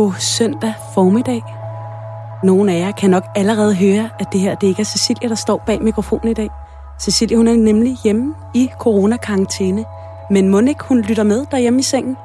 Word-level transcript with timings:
God 0.00 0.12
søndag 0.18 0.74
formiddag. 0.94 1.42
Nogle 2.44 2.72
af 2.72 2.78
jer 2.78 2.90
kan 2.90 3.10
nok 3.10 3.24
allerede 3.34 3.74
høre, 3.74 4.10
at 4.18 4.26
det 4.32 4.40
her 4.40 4.54
det 4.54 4.66
ikke 4.66 4.80
er 4.80 4.84
Cecilia, 4.84 5.28
der 5.28 5.34
står 5.34 5.62
bag 5.66 5.82
mikrofonen 5.82 6.28
i 6.30 6.34
dag. 6.34 6.48
Cecilia 7.00 7.36
hun 7.36 7.48
er 7.48 7.56
nemlig 7.56 7.96
hjemme 8.04 8.34
i 8.54 8.70
coronakarantæne. 8.78 9.84
Men 10.30 10.48
må 10.48 10.60
ikke 10.60 10.84
hun 10.84 11.00
lytter 11.00 11.22
med 11.22 11.46
derhjemme 11.50 11.78
i 11.80 11.82
sengen? 11.82 12.16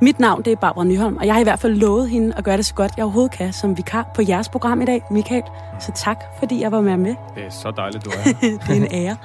Mit 0.00 0.20
navn 0.20 0.42
det 0.42 0.52
er 0.52 0.56
Barbara 0.56 0.84
Nyholm, 0.84 1.16
og 1.16 1.26
jeg 1.26 1.34
har 1.34 1.40
i 1.40 1.42
hvert 1.42 1.58
fald 1.58 1.74
lovet 1.74 2.10
hende 2.10 2.34
at 2.36 2.44
gøre 2.44 2.56
det 2.56 2.66
så 2.66 2.74
godt, 2.74 2.92
jeg 2.96 3.04
overhovedet 3.04 3.32
kan 3.32 3.52
som 3.52 3.76
vikar 3.76 4.10
på 4.14 4.22
jeres 4.28 4.48
program 4.48 4.82
i 4.82 4.84
dag, 4.84 5.02
Michael. 5.10 5.42
Så 5.80 5.92
tak, 5.94 6.24
fordi 6.38 6.60
jeg 6.60 6.72
var 6.72 6.80
med 6.80 6.96
med. 6.96 7.14
Det 7.34 7.46
er 7.46 7.50
så 7.50 7.70
dejligt, 7.70 8.04
du 8.04 8.10
er. 8.10 8.32
det 8.66 8.70
er 8.70 8.74
en 8.74 8.88
ære. 8.92 9.16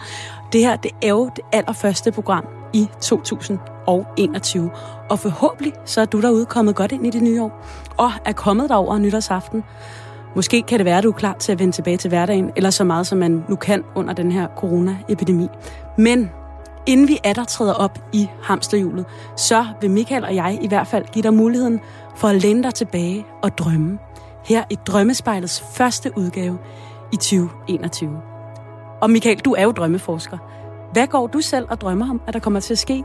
Det 0.53 0.61
her, 0.61 0.75
det 0.75 0.91
er 1.01 1.09
jo 1.09 1.29
det 1.35 1.43
allerførste 1.51 2.11
program 2.11 2.45
i 2.73 2.87
2021. 3.01 3.59
Og 3.89 4.05
21. 4.17 4.71
Og 5.09 5.19
forhåbentlig 5.19 5.73
så 5.85 6.01
er 6.01 6.05
du 6.05 6.21
derude 6.21 6.45
kommet 6.45 6.75
godt 6.75 6.91
ind 6.91 7.07
i 7.07 7.09
det 7.09 7.21
nye 7.21 7.43
år, 7.43 7.65
og 7.97 8.11
er 8.25 8.31
kommet 8.31 8.69
derover 8.69 8.97
nytårsaften. 8.97 9.63
Måske 10.35 10.61
kan 10.61 10.79
det 10.79 10.85
være, 10.85 10.97
at 10.97 11.03
du 11.03 11.09
er 11.09 11.13
klar 11.13 11.33
til 11.33 11.51
at 11.51 11.59
vende 11.59 11.71
tilbage 11.71 11.97
til 11.97 12.09
hverdagen, 12.09 12.51
eller 12.55 12.69
så 12.69 12.83
meget, 12.83 13.07
som 13.07 13.17
man 13.17 13.43
nu 13.49 13.55
kan 13.55 13.83
under 13.95 14.13
den 14.13 14.31
her 14.31 14.47
coronaepidemi. 14.57 15.47
Men 15.97 16.29
inden 16.85 17.07
vi 17.07 17.17
er 17.23 17.33
der 17.33 17.43
træder 17.43 17.73
op 17.73 17.99
i 18.13 18.29
hamsterhjulet, 18.43 19.05
så 19.37 19.65
vil 19.81 19.91
Michael 19.91 20.23
og 20.23 20.35
jeg 20.35 20.59
i 20.61 20.67
hvert 20.67 20.87
fald 20.87 21.05
give 21.05 21.23
dig 21.23 21.33
muligheden 21.33 21.79
for 22.15 22.27
at 22.27 22.35
læne 22.35 22.63
dig 22.63 22.73
tilbage 22.73 23.25
og 23.43 23.57
drømme. 23.57 23.99
Her 24.45 24.63
i 24.69 24.75
Drømmespejlets 24.87 25.63
første 25.73 26.11
udgave 26.17 26.57
i 27.13 27.15
2021. 27.15 28.21
Og 29.01 29.09
Michael, 29.09 29.39
du 29.39 29.53
er 29.53 29.63
jo 29.63 29.71
drømmeforsker. 29.71 30.37
Hvad 30.93 31.07
går 31.07 31.27
du 31.27 31.41
selv 31.41 31.65
og 31.69 31.81
drømmer 31.81 32.09
om, 32.09 32.21
at 32.27 32.33
der 32.33 32.39
kommer 32.39 32.59
til 32.59 32.73
at 32.73 32.79
ske 32.79 33.03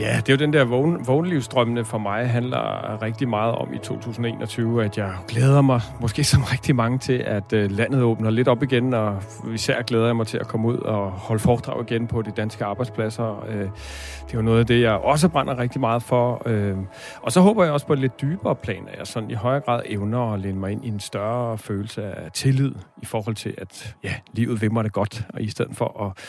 Ja, 0.00 0.16
det 0.16 0.28
er 0.28 0.32
jo 0.32 0.36
den 0.36 0.52
der 0.52 0.64
vågen, 0.64 1.06
vågenlivsdrømmene 1.06 1.84
for 1.84 1.98
mig 1.98 2.28
handler 2.28 3.02
rigtig 3.02 3.28
meget 3.28 3.54
om 3.54 3.74
i 3.74 3.78
2021, 3.78 4.84
at 4.84 4.98
jeg 4.98 5.14
glæder 5.28 5.62
mig, 5.62 5.80
måske 6.00 6.24
som 6.24 6.42
rigtig 6.52 6.76
mange, 6.76 6.98
til 6.98 7.12
at 7.12 7.52
øh, 7.52 7.70
landet 7.70 8.02
åbner 8.02 8.30
lidt 8.30 8.48
op 8.48 8.62
igen, 8.62 8.94
og 8.94 9.22
især 9.54 9.82
glæder 9.82 10.06
jeg 10.06 10.16
mig 10.16 10.26
til 10.26 10.38
at 10.38 10.48
komme 10.48 10.68
ud 10.68 10.76
og 10.76 11.10
holde 11.10 11.42
foredrag 11.42 11.90
igen 11.90 12.06
på 12.06 12.22
de 12.22 12.30
danske 12.30 12.64
arbejdspladser. 12.64 13.44
Øh, 13.48 13.56
det 13.56 14.32
er 14.32 14.34
jo 14.34 14.42
noget 14.42 14.58
af 14.58 14.66
det, 14.66 14.80
jeg 14.80 14.92
også 14.92 15.28
brænder 15.28 15.58
rigtig 15.58 15.80
meget 15.80 16.02
for. 16.02 16.42
Øh, 16.46 16.76
og 17.22 17.32
så 17.32 17.40
håber 17.40 17.64
jeg 17.64 17.72
også 17.72 17.86
på 17.86 17.92
et 17.92 17.98
lidt 17.98 18.20
dybere 18.20 18.54
plan, 18.54 18.88
at 18.88 18.98
jeg 18.98 19.06
sådan 19.06 19.30
i 19.30 19.34
højere 19.34 19.60
grad 19.60 19.82
evner 19.86 20.32
at 20.32 20.40
læne 20.40 20.58
mig 20.58 20.72
ind 20.72 20.84
i 20.84 20.88
en 20.88 21.00
større 21.00 21.58
følelse 21.58 22.02
af 22.02 22.32
tillid 22.32 22.72
i 23.02 23.06
forhold 23.06 23.36
til, 23.36 23.54
at 23.58 23.94
ja, 24.04 24.14
livet 24.32 24.62
vimmer 24.62 24.82
det 24.82 24.92
godt, 24.92 25.26
og 25.34 25.42
i 25.42 25.48
stedet 25.48 25.76
for 25.76 26.06
at 26.06 26.24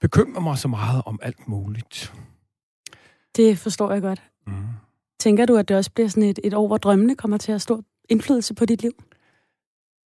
bekymre 0.00 0.42
mig 0.42 0.58
så 0.58 0.68
meget 0.68 1.02
om 1.06 1.18
alt 1.22 1.48
muligt. 1.48 2.12
Det 3.36 3.58
forstår 3.58 3.92
jeg 3.92 4.02
godt. 4.02 4.22
Mm. 4.46 4.52
Tænker 5.20 5.46
du, 5.46 5.56
at 5.56 5.68
det 5.68 5.76
også 5.76 5.90
bliver 5.90 6.08
sådan 6.08 6.22
et, 6.22 6.38
et 6.44 6.54
år, 6.54 6.66
hvor 6.66 6.76
drømmene 6.76 7.16
kommer 7.16 7.36
til 7.36 7.52
at 7.52 7.60
stor 7.60 7.82
indflydelse 8.08 8.54
på 8.54 8.64
dit 8.64 8.82
liv? 8.82 8.92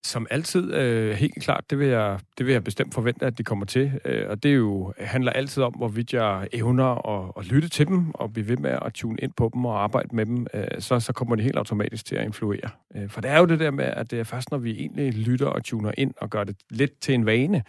Som 0.04 0.26
altid, 0.30 0.74
øh, 0.74 1.14
helt 1.14 1.42
klart, 1.42 1.70
det 1.70 1.78
vil, 1.78 1.86
jeg, 1.86 2.18
det 2.38 2.46
vil 2.46 2.52
jeg 2.52 2.64
bestemt 2.64 2.94
forvente, 2.94 3.26
at 3.26 3.38
de 3.38 3.44
kommer 3.44 3.66
til. 3.66 4.00
Øh, 4.04 4.30
og 4.30 4.42
det 4.42 4.50
er 4.50 4.54
jo, 4.54 4.92
handler 4.98 5.32
altid 5.32 5.62
om, 5.62 5.72
hvorvidt 5.72 6.12
jeg 6.12 6.48
evner 6.52 7.08
at, 7.08 7.32
at 7.36 7.46
lytte 7.46 7.68
til 7.68 7.86
dem, 7.86 8.10
og 8.14 8.32
blive 8.32 8.48
ved 8.48 8.56
med 8.56 8.70
at 8.70 8.92
tune 8.94 9.18
ind 9.22 9.32
på 9.36 9.50
dem 9.54 9.64
og 9.64 9.82
arbejde 9.82 10.16
med 10.16 10.26
dem, 10.26 10.46
øh, 10.54 10.66
så, 10.78 11.00
så 11.00 11.12
kommer 11.12 11.36
de 11.36 11.42
helt 11.42 11.56
automatisk 11.56 12.06
til 12.06 12.16
at 12.16 12.24
influere. 12.24 12.70
Øh, 12.96 13.10
for 13.10 13.20
det 13.20 13.30
er 13.30 13.38
jo 13.38 13.44
det 13.46 13.60
der 13.60 13.70
med, 13.70 13.84
at 13.84 14.10
det 14.10 14.20
er 14.20 14.24
først, 14.24 14.50
når 14.50 14.58
vi 14.58 14.70
egentlig 14.70 15.14
lytter 15.14 15.46
og 15.46 15.64
tuner 15.64 15.92
ind 15.98 16.14
og 16.16 16.30
gør 16.30 16.44
det 16.44 16.56
lidt 16.70 17.00
til 17.00 17.14
en 17.14 17.26
vane, 17.26 17.62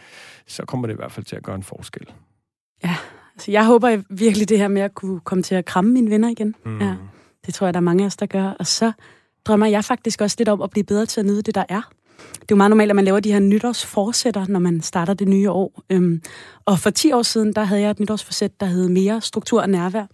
så 0.47 0.65
kommer 0.65 0.87
det 0.87 0.93
i 0.93 0.97
hvert 0.97 1.11
fald 1.11 1.25
til 1.25 1.35
at 1.35 1.43
gøre 1.43 1.55
en 1.55 1.63
forskel. 1.63 2.07
Ja, 2.83 2.95
Altså, 3.35 3.51
jeg 3.51 3.65
håber 3.65 4.01
virkelig 4.09 4.49
det 4.49 4.57
her 4.57 4.67
med 4.67 4.81
at 4.81 4.95
kunne 4.95 5.19
komme 5.19 5.43
til 5.43 5.55
at 5.55 5.65
kramme 5.65 5.91
mine 5.91 6.09
venner 6.09 6.29
igen. 6.29 6.55
Mm. 6.65 6.81
Ja, 6.81 6.95
det 7.45 7.53
tror 7.53 7.67
jeg, 7.67 7.73
der 7.73 7.79
er 7.79 7.81
mange 7.81 8.03
af 8.03 8.07
os, 8.07 8.17
der 8.17 8.25
gør. 8.25 8.49
Og 8.59 8.67
så 8.67 8.91
drømmer 9.45 9.65
jeg 9.65 9.83
faktisk 9.83 10.21
også 10.21 10.35
lidt 10.39 10.49
om 10.49 10.61
at 10.61 10.69
blive 10.69 10.83
bedre 10.83 11.05
til 11.05 11.19
at 11.19 11.25
nyde 11.25 11.41
det, 11.41 11.55
der 11.55 11.63
er. 11.69 11.81
Det 12.45 12.51
er 12.51 12.55
jo 12.55 12.55
meget 12.55 12.69
normalt, 12.69 12.89
at 12.89 12.95
man 12.95 13.05
laver 13.05 13.19
de 13.19 13.31
her 13.31 13.39
nytårsforsætter, 13.39 14.45
når 14.47 14.59
man 14.59 14.81
starter 14.81 15.13
det 15.13 15.27
nye 15.27 15.51
år. 15.51 15.81
Øhm, 15.89 16.21
og 16.65 16.79
for 16.79 16.89
10 16.89 17.11
år 17.11 17.21
siden, 17.21 17.53
der 17.53 17.63
havde 17.63 17.81
jeg 17.81 17.89
et 17.91 17.99
nytårsforsæt, 17.99 18.59
der 18.59 18.65
hed 18.65 18.89
mere 18.89 19.21
struktur 19.21 19.61
og 19.61 19.69
nærvær. 19.69 20.05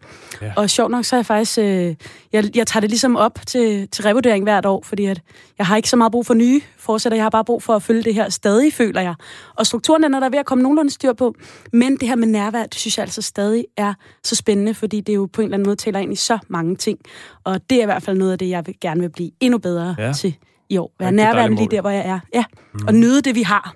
Ja. 0.41 0.53
Og 0.55 0.69
sjovt 0.69 0.91
nok, 0.91 1.05
så 1.05 1.15
er 1.15 1.17
jeg 1.17 1.25
faktisk... 1.25 1.59
Øh, 1.59 1.95
jeg, 2.33 2.55
jeg 2.55 2.67
tager 2.67 2.81
det 2.81 2.89
ligesom 2.89 3.15
op 3.15 3.39
til, 3.47 3.87
til 3.87 4.03
revurdering 4.03 4.43
hvert 4.43 4.65
år, 4.65 4.81
fordi 4.85 5.05
at 5.05 5.21
jeg 5.57 5.65
har 5.65 5.75
ikke 5.75 5.89
så 5.89 5.95
meget 5.95 6.11
brug 6.11 6.25
for 6.25 6.33
nye 6.33 6.61
forsætter. 6.77 7.17
Jeg 7.17 7.25
har 7.25 7.29
bare 7.29 7.45
brug 7.45 7.63
for 7.63 7.75
at 7.75 7.83
følge 7.83 8.03
det 8.03 8.13
her 8.13 8.29
stadig, 8.29 8.73
føler 8.73 9.01
jeg. 9.01 9.15
Og 9.55 9.65
strukturen 9.65 10.03
den 10.03 10.13
er 10.13 10.19
der 10.19 10.29
ved 10.29 10.39
at 10.39 10.45
komme 10.45 10.61
nogenlunde 10.61 10.91
styr 10.91 11.13
på. 11.13 11.35
Men 11.73 11.97
det 11.97 12.07
her 12.07 12.15
med 12.15 12.27
nærvær, 12.27 12.63
det 12.63 12.75
synes 12.75 12.97
jeg 12.97 13.03
altså 13.03 13.21
stadig 13.21 13.65
er 13.77 13.93
så 14.23 14.35
spændende, 14.35 14.73
fordi 14.73 15.01
det 15.01 15.15
jo 15.15 15.29
på 15.33 15.41
en 15.41 15.45
eller 15.45 15.55
anden 15.55 15.67
måde 15.67 15.75
taler 15.75 15.99
ind 15.99 16.13
i 16.13 16.15
så 16.15 16.37
mange 16.47 16.75
ting. 16.75 16.99
Og 17.43 17.69
det 17.69 17.77
er 17.77 17.81
i 17.81 17.85
hvert 17.85 18.03
fald 18.03 18.17
noget 18.17 18.31
af 18.31 18.39
det, 18.39 18.49
jeg 18.49 18.67
vil, 18.67 18.75
gerne 18.81 19.01
vil 19.01 19.09
blive 19.09 19.31
endnu 19.39 19.57
bedre 19.57 19.95
ja. 19.99 20.13
til 20.13 20.35
i 20.71 20.77
år. 20.77 20.91
Være 20.99 21.11
nærværende 21.11 21.57
lige 21.57 21.67
der, 21.71 21.81
hvor 21.81 21.89
jeg 21.89 22.05
er. 22.05 22.19
Ja. 22.33 22.43
Mm. 22.73 22.79
Og 22.87 22.93
nyde 22.93 23.21
det, 23.21 23.35
vi 23.35 23.41
har, 23.41 23.75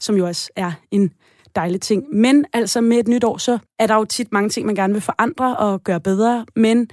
som 0.00 0.16
jo 0.16 0.26
også 0.26 0.50
er 0.56 0.72
en 0.90 1.12
dejlig 1.56 1.80
ting. 1.80 2.04
Men 2.12 2.44
altså 2.52 2.80
med 2.80 2.98
et 2.98 3.08
nyt 3.08 3.24
år, 3.24 3.38
så 3.38 3.58
er 3.78 3.86
der 3.86 3.94
jo 3.94 4.04
tit 4.04 4.32
mange 4.32 4.50
ting, 4.50 4.66
man 4.66 4.74
gerne 4.74 4.92
vil 4.92 5.02
forandre 5.02 5.56
og 5.56 5.84
gøre 5.84 6.00
bedre. 6.00 6.46
Men 6.56 6.88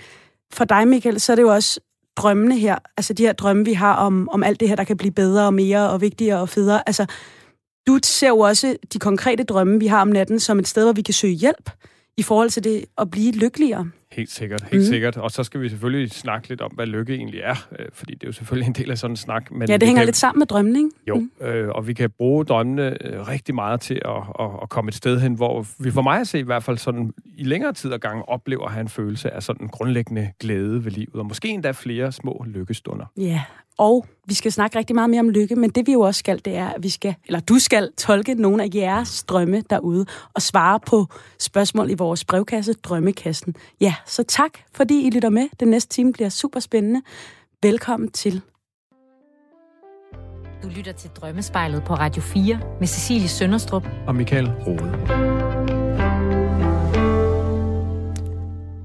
for 0.53 0.65
dig, 0.65 0.87
Michael, 0.87 1.19
så 1.19 1.31
er 1.31 1.35
det 1.35 1.43
jo 1.43 1.53
også 1.53 1.79
drømmene 2.17 2.57
her, 2.57 2.77
altså 2.97 3.13
de 3.13 3.23
her 3.23 3.33
drømme, 3.33 3.65
vi 3.65 3.73
har 3.73 3.95
om, 3.95 4.29
om 4.29 4.43
alt 4.43 4.59
det 4.59 4.69
her, 4.69 4.75
der 4.75 4.83
kan 4.83 4.97
blive 4.97 5.11
bedre 5.11 5.45
og 5.45 5.53
mere 5.53 5.89
og 5.89 6.01
vigtigere 6.01 6.39
og 6.39 6.49
federe. 6.49 6.83
Altså, 6.85 7.05
du 7.87 7.99
ser 8.03 8.27
jo 8.27 8.39
også 8.39 8.75
de 8.93 8.99
konkrete 8.99 9.43
drømme, 9.43 9.79
vi 9.79 9.87
har 9.87 10.01
om 10.01 10.07
natten, 10.07 10.39
som 10.39 10.59
et 10.59 10.67
sted, 10.67 10.83
hvor 10.83 10.93
vi 10.93 11.01
kan 11.01 11.13
søge 11.13 11.33
hjælp 11.33 11.69
i 12.17 12.23
forhold 12.23 12.49
til 12.49 12.63
det 12.63 12.85
at 12.97 13.11
blive 13.11 13.31
lykkeligere. 13.31 13.89
Helt 14.11 14.31
sikkert, 14.31 14.63
helt 14.71 14.83
mm. 14.83 14.87
sikkert. 14.87 15.17
Og 15.17 15.31
så 15.31 15.43
skal 15.43 15.61
vi 15.61 15.69
selvfølgelig 15.69 16.11
snakke 16.11 16.49
lidt 16.49 16.61
om, 16.61 16.71
hvad 16.71 16.85
lykke 16.85 17.13
egentlig 17.13 17.39
er, 17.39 17.67
øh, 17.79 17.85
fordi 17.93 18.13
det 18.13 18.23
er 18.23 18.27
jo 18.27 18.31
selvfølgelig 18.31 18.67
en 18.67 18.73
del 18.73 18.91
af 18.91 18.97
sådan 18.97 19.11
en 19.11 19.17
snak. 19.17 19.51
Men 19.51 19.69
ja, 19.69 19.77
det 19.77 19.87
hænger 19.87 20.01
kan, 20.01 20.07
lidt 20.07 20.17
sammen 20.17 20.39
med 20.39 20.47
drømmen, 20.47 20.75
ikke? 20.75 20.89
Jo, 21.07 21.15
mm. 21.15 21.45
øh, 21.47 21.69
og 21.69 21.87
vi 21.87 21.93
kan 21.93 22.09
bruge 22.09 22.45
drømmene 22.45 23.05
øh, 23.05 23.27
rigtig 23.27 23.55
meget 23.55 23.81
til 23.81 24.01
at, 24.05 24.23
at, 24.39 24.49
at 24.61 24.69
komme 24.69 24.89
et 24.89 24.95
sted 24.95 25.19
hen, 25.19 25.33
hvor 25.33 25.65
vi 25.79 25.91
for 25.91 26.01
mig 26.01 26.19
at 26.19 26.27
se 26.27 26.39
i 26.39 26.43
hvert 26.43 26.63
fald 26.63 26.77
sådan 26.77 27.13
i 27.37 27.43
længere 27.43 27.73
tid 27.73 27.91
og 27.91 27.99
gange 27.99 28.29
oplever 28.29 28.65
at 28.65 28.71
have 28.71 28.81
en 28.81 28.89
følelse 28.89 29.31
af 29.31 29.43
sådan 29.43 29.67
grundlæggende 29.67 30.31
glæde 30.39 30.85
ved 30.85 30.91
livet, 30.91 31.15
og 31.15 31.25
måske 31.25 31.47
endda 31.47 31.71
flere 31.71 32.11
små 32.11 32.45
lykkestunder. 32.47 33.05
Ja, 33.17 33.43
og 33.79 34.05
vi 34.25 34.33
skal 34.33 34.51
snakke 34.51 34.77
rigtig 34.77 34.95
meget 34.95 35.09
mere 35.09 35.19
om 35.19 35.29
lykke, 35.29 35.55
men 35.55 35.69
det 35.69 35.87
vi 35.87 35.91
jo 35.91 36.01
også 36.01 36.19
skal, 36.19 36.41
det 36.45 36.55
er, 36.55 36.67
at 36.67 36.83
vi 36.83 36.89
skal, 36.89 37.15
eller 37.25 37.39
du 37.39 37.59
skal 37.59 37.91
tolke 37.97 38.33
nogle 38.33 38.63
af 38.63 38.69
jeres 38.75 39.23
drømme 39.23 39.63
derude 39.69 40.05
og 40.33 40.41
svare 40.41 40.79
på 40.79 41.07
spørgsmål 41.39 41.89
i 41.89 41.93
vores 41.93 42.25
brevkasse, 42.25 42.73
Drømmekassen. 42.73 43.55
Ja, 43.81 43.95
så 44.05 44.23
tak, 44.23 44.51
fordi 44.73 45.07
I 45.07 45.09
lytter 45.09 45.29
med. 45.29 45.47
Den 45.59 45.67
næste 45.67 45.89
time 45.89 46.13
bliver 46.13 46.29
super 46.29 46.59
spændende. 46.59 47.01
Velkommen 47.63 48.11
til. 48.11 48.41
Du 50.63 50.69
lytter 50.69 50.91
til 50.91 51.09
Drømmespejlet 51.09 51.83
på 51.83 51.93
Radio 51.93 52.21
4 52.21 52.59
med 52.79 52.87
Cecilie 52.87 53.27
Sønderstrup 53.27 53.87
og 54.07 54.15
Michael 54.15 54.51
Rode. 54.67 55.38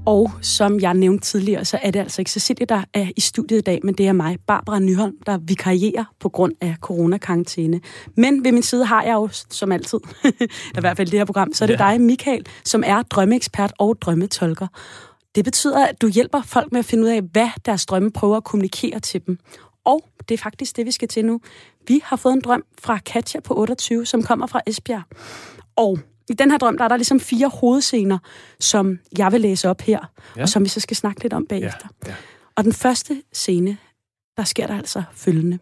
Og 0.05 0.31
som 0.41 0.79
jeg 0.79 0.93
nævnte 0.93 1.25
tidligere, 1.25 1.65
så 1.65 1.79
er 1.81 1.91
det 1.91 1.99
altså 1.99 2.21
ikke 2.21 2.31
Cecilie, 2.31 2.65
der 2.65 2.83
er 2.93 3.07
i 3.15 3.21
studiet 3.21 3.57
i 3.57 3.61
dag, 3.61 3.79
men 3.83 3.93
det 3.93 4.07
er 4.07 4.13
mig, 4.13 4.37
Barbara 4.47 4.79
Nyholm, 4.79 5.15
der 5.25 5.37
vikarierer 5.37 6.05
på 6.19 6.29
grund 6.29 6.53
af 6.61 6.75
coronakarantæne. 6.81 7.81
Men 8.15 8.43
ved 8.43 8.51
min 8.51 8.63
side 8.63 8.85
har 8.85 9.03
jeg 9.03 9.13
jo, 9.13 9.29
som 9.49 9.71
altid, 9.71 9.99
i 10.77 10.79
hvert 10.79 10.97
fald 10.97 11.09
det 11.09 11.19
her 11.19 11.25
program, 11.25 11.53
så 11.53 11.65
er 11.65 11.67
det 11.67 11.79
ja. 11.79 11.91
dig, 11.91 12.01
Michael, 12.01 12.45
som 12.65 12.83
er 12.85 13.01
drømmeekspert 13.01 13.73
og 13.79 13.97
drømmetolker. 14.01 14.67
Det 15.35 15.43
betyder, 15.43 15.85
at 15.85 16.01
du 16.01 16.07
hjælper 16.07 16.41
folk 16.41 16.71
med 16.71 16.79
at 16.79 16.85
finde 16.85 17.03
ud 17.03 17.09
af, 17.09 17.21
hvad 17.21 17.49
deres 17.65 17.85
drømme 17.85 18.11
prøver 18.11 18.37
at 18.37 18.43
kommunikere 18.43 18.99
til 18.99 19.21
dem. 19.25 19.37
Og 19.85 20.03
det 20.29 20.33
er 20.33 20.43
faktisk 20.43 20.77
det, 20.77 20.85
vi 20.85 20.91
skal 20.91 21.07
til 21.07 21.25
nu. 21.25 21.41
Vi 21.87 22.01
har 22.03 22.15
fået 22.15 22.33
en 22.33 22.41
drøm 22.41 22.63
fra 22.81 22.97
Katja 22.97 23.39
på 23.39 23.53
28, 23.57 24.05
som 24.05 24.23
kommer 24.23 24.47
fra 24.47 24.61
Esbjerg. 24.67 25.03
Og 25.75 25.99
i 26.29 26.33
den 26.33 26.51
her 26.51 26.57
drøm, 26.57 26.77
der 26.77 26.83
er 26.83 26.87
der 26.87 26.97
ligesom 26.97 27.19
fire 27.19 27.47
hovedscener, 27.47 28.17
som 28.59 28.99
jeg 29.17 29.31
vil 29.31 29.41
læse 29.41 29.69
op 29.69 29.81
her, 29.81 30.11
ja. 30.37 30.41
og 30.41 30.49
som 30.49 30.63
vi 30.63 30.69
så 30.69 30.79
skal 30.79 30.97
snakke 30.97 31.21
lidt 31.21 31.33
om 31.33 31.45
bagefter. 31.45 31.87
Ja. 32.05 32.09
Ja. 32.09 32.15
Og 32.55 32.63
den 32.63 32.73
første 32.73 33.23
scene, 33.33 33.77
der 34.37 34.43
sker 34.43 34.67
der 34.67 34.77
altså 34.77 35.03
følgende. 35.13 35.59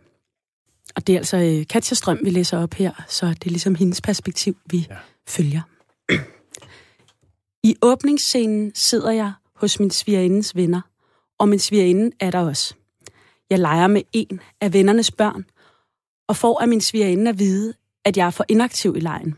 Og 0.95 1.07
det 1.07 1.13
er 1.13 1.19
altså 1.19 1.37
øh, 1.37 1.67
Katja 1.67 1.95
Strøm, 1.95 2.19
vi 2.23 2.29
læser 2.29 2.57
op 2.57 2.73
her, 2.73 2.91
så 3.07 3.25
det 3.25 3.45
er 3.45 3.49
ligesom 3.49 3.75
hendes 3.75 4.01
perspektiv, 4.01 4.57
vi 4.65 4.87
ja. 4.89 4.95
følger. 5.27 5.61
I 7.69 7.75
åbningsscenen 7.81 8.71
sidder 8.75 9.11
jeg 9.11 9.33
hos 9.55 9.79
min 9.79 9.91
svigerindes 9.91 10.55
venner, 10.55 10.81
og 11.39 11.49
min 11.49 11.59
svigerinde 11.59 12.11
er 12.19 12.31
der 12.31 12.39
også. 12.39 12.73
Jeg 13.49 13.59
leger 13.59 13.87
med 13.87 14.01
en 14.13 14.39
af 14.61 14.73
vennernes 14.73 15.11
børn, 15.11 15.45
og 16.27 16.35
får 16.35 16.61
af 16.61 16.67
min 16.67 16.81
svigerinde 16.81 17.29
at 17.29 17.39
vide, 17.39 17.73
at 18.05 18.17
jeg 18.17 18.25
er 18.25 18.31
for 18.31 18.45
inaktiv 18.49 18.95
i 18.95 18.99
lejen. 18.99 19.37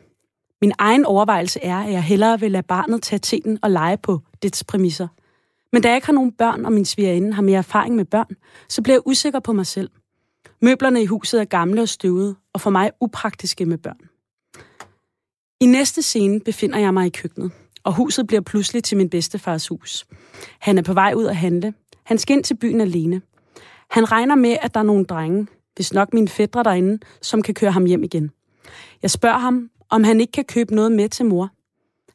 Min 0.61 0.71
egen 0.77 1.05
overvejelse 1.05 1.59
er, 1.63 1.77
at 1.77 1.91
jeg 1.91 2.03
hellere 2.03 2.39
vil 2.39 2.51
lade 2.51 2.63
barnet 2.63 3.03
tage 3.03 3.19
teten 3.19 3.59
og 3.61 3.71
lege 3.71 3.97
på 3.97 4.19
dets 4.43 4.63
præmisser. 4.63 5.07
Men 5.73 5.81
da 5.81 5.87
jeg 5.87 5.97
ikke 5.97 6.05
har 6.05 6.13
nogen 6.13 6.31
børn, 6.31 6.65
og 6.65 6.71
min 6.71 6.85
svigerinde 6.85 7.33
har 7.33 7.41
mere 7.41 7.57
erfaring 7.57 7.95
med 7.95 8.05
børn, 8.05 8.35
så 8.69 8.81
bliver 8.81 8.95
jeg 8.95 9.07
usikker 9.07 9.39
på 9.39 9.53
mig 9.53 9.65
selv. 9.65 9.89
Møblerne 10.61 11.03
i 11.03 11.05
huset 11.05 11.41
er 11.41 11.45
gamle 11.45 11.81
og 11.81 11.89
støvede, 11.89 12.35
og 12.53 12.61
for 12.61 12.69
mig 12.69 12.91
upraktiske 13.01 13.65
med 13.65 13.77
børn. 13.77 13.99
I 15.61 15.65
næste 15.65 16.01
scene 16.01 16.39
befinder 16.39 16.79
jeg 16.79 16.93
mig 16.93 17.05
i 17.05 17.09
køkkenet, 17.09 17.51
og 17.83 17.95
huset 17.95 18.27
bliver 18.27 18.41
pludselig 18.41 18.83
til 18.83 18.97
min 18.97 19.09
bedstefars 19.09 19.67
hus. 19.67 20.05
Han 20.59 20.77
er 20.77 20.81
på 20.81 20.93
vej 20.93 21.13
ud 21.15 21.25
at 21.25 21.35
handle. 21.35 21.73
Han 22.03 22.17
skal 22.17 22.35
ind 22.35 22.43
til 22.43 22.57
byen 22.57 22.81
alene. 22.81 23.21
Han 23.89 24.11
regner 24.11 24.35
med, 24.35 24.57
at 24.61 24.73
der 24.73 24.79
er 24.79 24.83
nogle 24.83 25.05
drenge, 25.05 25.47
hvis 25.75 25.93
nok 25.93 26.13
mine 26.13 26.27
fædre 26.27 26.63
derinde, 26.63 26.99
som 27.21 27.41
kan 27.41 27.53
køre 27.53 27.71
ham 27.71 27.85
hjem 27.85 28.03
igen. 28.03 28.31
Jeg 29.01 29.11
spørger 29.11 29.37
ham, 29.37 29.69
om 29.95 30.03
han 30.03 30.21
ikke 30.21 30.31
kan 30.31 30.45
købe 30.45 30.75
noget 30.75 30.91
med 30.91 31.09
til 31.09 31.25
mor. 31.25 31.49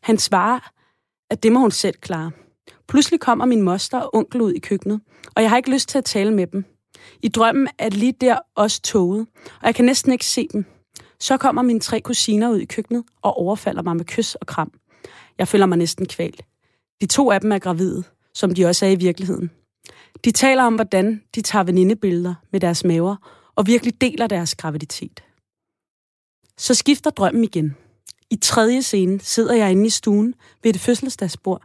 Han 0.02 0.18
svarer, 0.18 0.70
at 1.30 1.42
det 1.42 1.52
må 1.52 1.60
hun 1.60 1.70
selv 1.70 1.94
klare. 2.00 2.30
Pludselig 2.88 3.20
kommer 3.20 3.46
min 3.46 3.62
moster 3.62 3.98
og 3.98 4.14
onkel 4.14 4.40
ud 4.40 4.52
i 4.52 4.58
køkkenet, 4.58 5.00
og 5.36 5.42
jeg 5.42 5.50
har 5.50 5.56
ikke 5.56 5.70
lyst 5.70 5.88
til 5.88 5.98
at 5.98 6.04
tale 6.04 6.34
med 6.34 6.46
dem. 6.46 6.64
I 7.22 7.28
drømmen 7.28 7.68
er 7.78 7.90
lige 7.90 8.12
der 8.20 8.38
også 8.54 8.82
toget, 8.82 9.26
og 9.44 9.66
jeg 9.66 9.74
kan 9.74 9.84
næsten 9.84 10.12
ikke 10.12 10.26
se 10.26 10.48
dem. 10.52 10.64
Så 11.20 11.36
kommer 11.36 11.62
mine 11.62 11.80
tre 11.80 12.00
kusiner 12.00 12.50
ud 12.50 12.58
i 12.58 12.64
køkkenet 12.64 13.04
og 13.22 13.38
overfalder 13.38 13.82
mig 13.82 13.96
med 13.96 14.04
kys 14.04 14.34
og 14.34 14.46
kram. 14.46 14.72
Jeg 15.38 15.48
føler 15.48 15.66
mig 15.66 15.78
næsten 15.78 16.06
kvalt. 16.06 16.42
De 17.00 17.06
to 17.06 17.30
af 17.30 17.40
dem 17.40 17.52
er 17.52 17.58
gravide, 17.58 18.02
som 18.34 18.54
de 18.54 18.66
også 18.66 18.86
er 18.86 18.90
i 18.90 18.94
virkeligheden. 18.94 19.50
De 20.24 20.30
taler 20.30 20.62
om, 20.62 20.74
hvordan 20.74 21.22
de 21.34 21.42
tager 21.42 21.64
venindebilleder 21.64 22.34
med 22.52 22.60
deres 22.60 22.84
maver 22.84 23.16
og 23.56 23.66
virkelig 23.66 24.00
deler 24.00 24.26
deres 24.26 24.54
graviditet. 24.54 25.24
Så 26.60 26.74
skifter 26.74 27.10
drømmen 27.10 27.44
igen. 27.44 27.76
I 28.30 28.36
tredje 28.36 28.82
scene 28.82 29.20
sidder 29.20 29.54
jeg 29.54 29.70
inde 29.70 29.86
i 29.86 29.90
stuen 29.90 30.34
ved 30.62 30.74
et 30.74 30.80
fødselsdagsbord. 30.80 31.62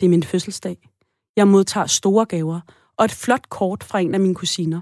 Det 0.00 0.06
er 0.06 0.10
min 0.10 0.22
fødselsdag. 0.22 0.88
Jeg 1.36 1.48
modtager 1.48 1.86
store 1.86 2.24
gaver 2.24 2.60
og 2.96 3.04
et 3.04 3.12
flot 3.12 3.48
kort 3.48 3.84
fra 3.84 4.00
en 4.00 4.14
af 4.14 4.20
mine 4.20 4.34
kusiner. 4.34 4.80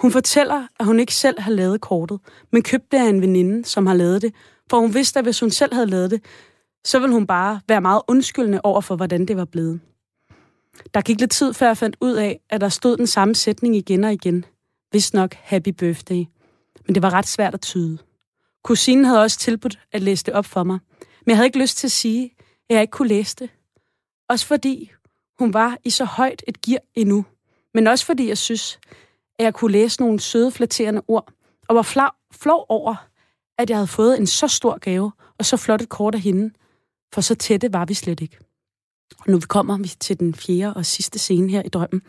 Hun 0.00 0.12
fortæller, 0.12 0.66
at 0.80 0.86
hun 0.86 1.00
ikke 1.00 1.14
selv 1.14 1.40
har 1.40 1.50
lavet 1.50 1.80
kortet, 1.80 2.20
men 2.52 2.62
købte 2.62 2.98
af 2.98 3.08
en 3.08 3.20
veninde, 3.20 3.64
som 3.64 3.86
har 3.86 3.94
lavet 3.94 4.22
det, 4.22 4.34
for 4.70 4.80
hun 4.80 4.94
vidste, 4.94 5.18
at 5.18 5.24
hvis 5.24 5.40
hun 5.40 5.50
selv 5.50 5.74
havde 5.74 5.86
lavet 5.86 6.10
det, 6.10 6.24
så 6.84 6.98
ville 6.98 7.14
hun 7.14 7.26
bare 7.26 7.60
være 7.68 7.80
meget 7.80 8.02
undskyldende 8.08 8.60
over 8.64 8.80
for, 8.80 8.96
hvordan 8.96 9.26
det 9.26 9.36
var 9.36 9.44
blevet. 9.44 9.80
Der 10.94 11.00
gik 11.00 11.20
lidt 11.20 11.30
tid, 11.30 11.52
før 11.52 11.66
jeg 11.66 11.76
fandt 11.76 11.96
ud 12.00 12.12
af, 12.12 12.40
at 12.50 12.60
der 12.60 12.68
stod 12.68 12.96
den 12.96 13.06
samme 13.06 13.34
sætning 13.34 13.76
igen 13.76 14.04
og 14.04 14.12
igen. 14.12 14.44
Vist 14.92 15.14
nok 15.14 15.34
Happy 15.34 15.68
Birthday. 15.68 16.24
Men 16.86 16.94
det 16.94 17.02
var 17.02 17.12
ret 17.12 17.26
svært 17.26 17.54
at 17.54 17.60
tyde. 17.60 17.98
Kusinen 18.64 19.04
havde 19.04 19.22
også 19.22 19.38
tilbudt 19.38 19.78
at 19.92 20.02
læse 20.02 20.24
det 20.24 20.34
op 20.34 20.46
for 20.46 20.64
mig, 20.64 20.78
men 21.00 21.30
jeg 21.30 21.36
havde 21.36 21.46
ikke 21.46 21.58
lyst 21.58 21.76
til 21.76 21.86
at 21.86 21.92
sige, 21.92 22.34
at 22.68 22.74
jeg 22.74 22.80
ikke 22.80 22.90
kunne 22.90 23.08
læse 23.08 23.36
det. 23.36 23.50
Også 24.28 24.46
fordi 24.46 24.92
hun 25.38 25.54
var 25.54 25.78
i 25.84 25.90
så 25.90 26.04
højt 26.04 26.44
et 26.48 26.60
gear 26.60 26.80
endnu, 26.94 27.24
men 27.74 27.86
også 27.86 28.06
fordi 28.06 28.28
jeg 28.28 28.38
synes, 28.38 28.78
at 29.38 29.44
jeg 29.44 29.54
kunne 29.54 29.72
læse 29.72 30.00
nogle 30.00 30.20
søde, 30.20 30.50
flatterende 30.50 31.02
ord, 31.08 31.32
og 31.68 31.76
var 31.76 31.82
flov, 31.82 32.10
flov 32.32 32.66
over, 32.68 33.08
at 33.58 33.70
jeg 33.70 33.76
havde 33.76 33.86
fået 33.86 34.18
en 34.18 34.26
så 34.26 34.48
stor 34.48 34.78
gave 34.78 35.12
og 35.38 35.44
så 35.44 35.56
flot 35.56 35.82
et 35.82 35.88
kort 35.88 36.14
af 36.14 36.20
hende, 36.20 36.54
for 37.14 37.20
så 37.20 37.34
tætte 37.34 37.72
var 37.72 37.84
vi 37.84 37.94
slet 37.94 38.20
ikke. 38.20 38.38
Og 39.18 39.30
nu 39.30 39.40
kommer 39.48 39.78
vi 39.78 39.88
til 39.88 40.20
den 40.20 40.34
fjerde 40.34 40.74
og 40.74 40.86
sidste 40.86 41.18
scene 41.18 41.50
her 41.50 41.62
i 41.62 41.68
drømmen. 41.68 42.02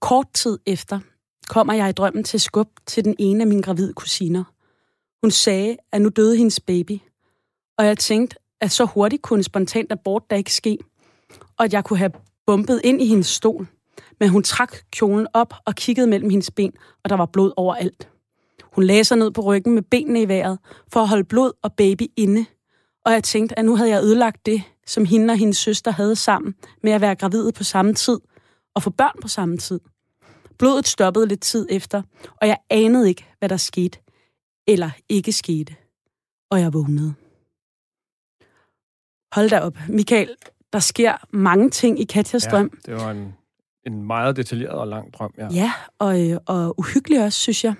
Kort 0.00 0.26
tid 0.34 0.58
efter 0.66 1.00
kommer 1.48 1.72
jeg 1.72 1.88
i 1.88 1.92
drømmen 1.92 2.24
til 2.24 2.40
skub 2.40 2.68
til 2.86 3.04
den 3.04 3.16
ene 3.18 3.42
af 3.42 3.46
mine 3.46 3.62
gravide 3.62 3.92
kusiner. 3.92 4.44
Hun 5.22 5.30
sagde, 5.30 5.76
at 5.92 6.02
nu 6.02 6.08
døde 6.08 6.36
hendes 6.36 6.60
baby. 6.60 6.98
Og 7.78 7.86
jeg 7.86 7.98
tænkte, 7.98 8.36
at 8.60 8.70
så 8.70 8.84
hurtigt 8.84 9.22
kunne 9.22 9.38
en 9.38 9.44
spontant 9.44 9.92
abort 9.92 10.22
da 10.30 10.36
ikke 10.36 10.54
ske. 10.54 10.78
Og 11.58 11.64
at 11.64 11.72
jeg 11.72 11.84
kunne 11.84 11.98
have 11.98 12.12
bumpet 12.46 12.80
ind 12.84 13.02
i 13.02 13.06
hendes 13.06 13.26
stol. 13.26 13.66
Men 14.20 14.28
hun 14.28 14.42
trak 14.42 14.76
kjolen 14.90 15.26
op 15.32 15.54
og 15.64 15.74
kiggede 15.74 16.06
mellem 16.06 16.30
hendes 16.30 16.50
ben, 16.50 16.72
og 17.04 17.10
der 17.10 17.16
var 17.16 17.26
blod 17.26 17.52
overalt. 17.56 18.08
Hun 18.72 18.84
lagde 18.84 19.04
sig 19.04 19.18
ned 19.18 19.30
på 19.30 19.40
ryggen 19.40 19.74
med 19.74 19.82
benene 19.82 20.22
i 20.22 20.28
vejret, 20.28 20.58
for 20.92 21.00
at 21.00 21.08
holde 21.08 21.24
blod 21.24 21.52
og 21.62 21.72
baby 21.72 22.02
inde. 22.16 22.46
Og 23.04 23.12
jeg 23.12 23.24
tænkte, 23.24 23.58
at 23.58 23.64
nu 23.64 23.76
havde 23.76 23.90
jeg 23.90 24.02
ødelagt 24.02 24.46
det, 24.46 24.62
som 24.86 25.04
hende 25.04 25.32
og 25.32 25.38
hendes 25.38 25.56
søster 25.56 25.90
havde 25.90 26.16
sammen 26.16 26.54
med 26.82 26.92
at 26.92 27.00
være 27.00 27.14
gravide 27.14 27.52
på 27.52 27.64
samme 27.64 27.94
tid 27.94 28.18
og 28.74 28.82
få 28.82 28.90
børn 28.90 29.18
på 29.22 29.28
samme 29.28 29.56
tid. 29.58 29.80
Blodet 30.58 30.88
stoppede 30.88 31.26
lidt 31.26 31.40
tid 31.40 31.66
efter, 31.70 32.02
og 32.40 32.48
jeg 32.48 32.56
anede 32.70 33.08
ikke, 33.08 33.26
hvad 33.38 33.48
der 33.48 33.56
skete 33.56 33.98
eller 34.68 34.90
ikke 35.08 35.32
skete. 35.32 35.74
Og 36.50 36.60
jeg 36.60 36.72
vågnede. 36.72 37.14
Hold 39.32 39.50
da 39.50 39.60
op. 39.60 39.78
Michael, 39.88 40.28
der 40.72 40.78
sker 40.78 41.12
mange 41.30 41.70
ting 41.70 42.00
i 42.00 42.04
Katjas 42.04 42.44
Ja, 42.44 42.50
drøm. 42.50 42.70
det 42.86 42.94
var 42.94 43.10
en, 43.10 43.34
en 43.86 44.02
meget 44.02 44.36
detaljeret 44.36 44.72
og 44.78 44.88
lang 44.88 45.12
drøm, 45.14 45.34
ja. 45.38 45.48
Ja, 45.52 45.72
og, 45.98 46.30
øh, 46.30 46.38
og 46.46 46.74
uhyggelig 46.78 47.24
også, 47.24 47.38
synes 47.38 47.64
jeg. 47.64 47.74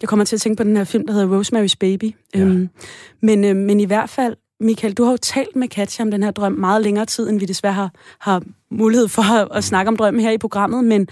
Jeg 0.00 0.08
kommer 0.08 0.24
til 0.24 0.36
at 0.36 0.40
tænke 0.40 0.56
på 0.56 0.64
den 0.64 0.76
her 0.76 0.84
film, 0.84 1.06
der 1.06 1.12
hedder 1.14 1.40
Rosemary's 1.40 1.74
Baby. 1.80 2.14
Ja. 2.34 2.40
Øhm, 2.40 2.68
men, 3.20 3.44
øh, 3.44 3.56
men 3.56 3.80
i 3.80 3.84
hvert 3.84 4.10
fald, 4.10 4.36
Michael, 4.60 4.94
du 4.94 5.04
har 5.04 5.10
jo 5.10 5.16
talt 5.16 5.56
med 5.56 5.68
Katja 5.68 6.04
om 6.04 6.10
den 6.10 6.22
her 6.22 6.30
drøm 6.30 6.52
meget 6.52 6.82
længere 6.82 7.06
tid, 7.06 7.28
end 7.28 7.40
vi 7.40 7.46
desværre 7.46 7.74
har, 7.74 7.90
har 8.18 8.42
mulighed 8.70 9.08
for 9.08 9.22
at, 9.34 9.48
at 9.52 9.64
snakke 9.64 9.88
om 9.88 9.96
drømmen 9.96 10.22
her 10.22 10.30
i 10.30 10.38
programmet. 10.38 10.84
Men 10.84 11.08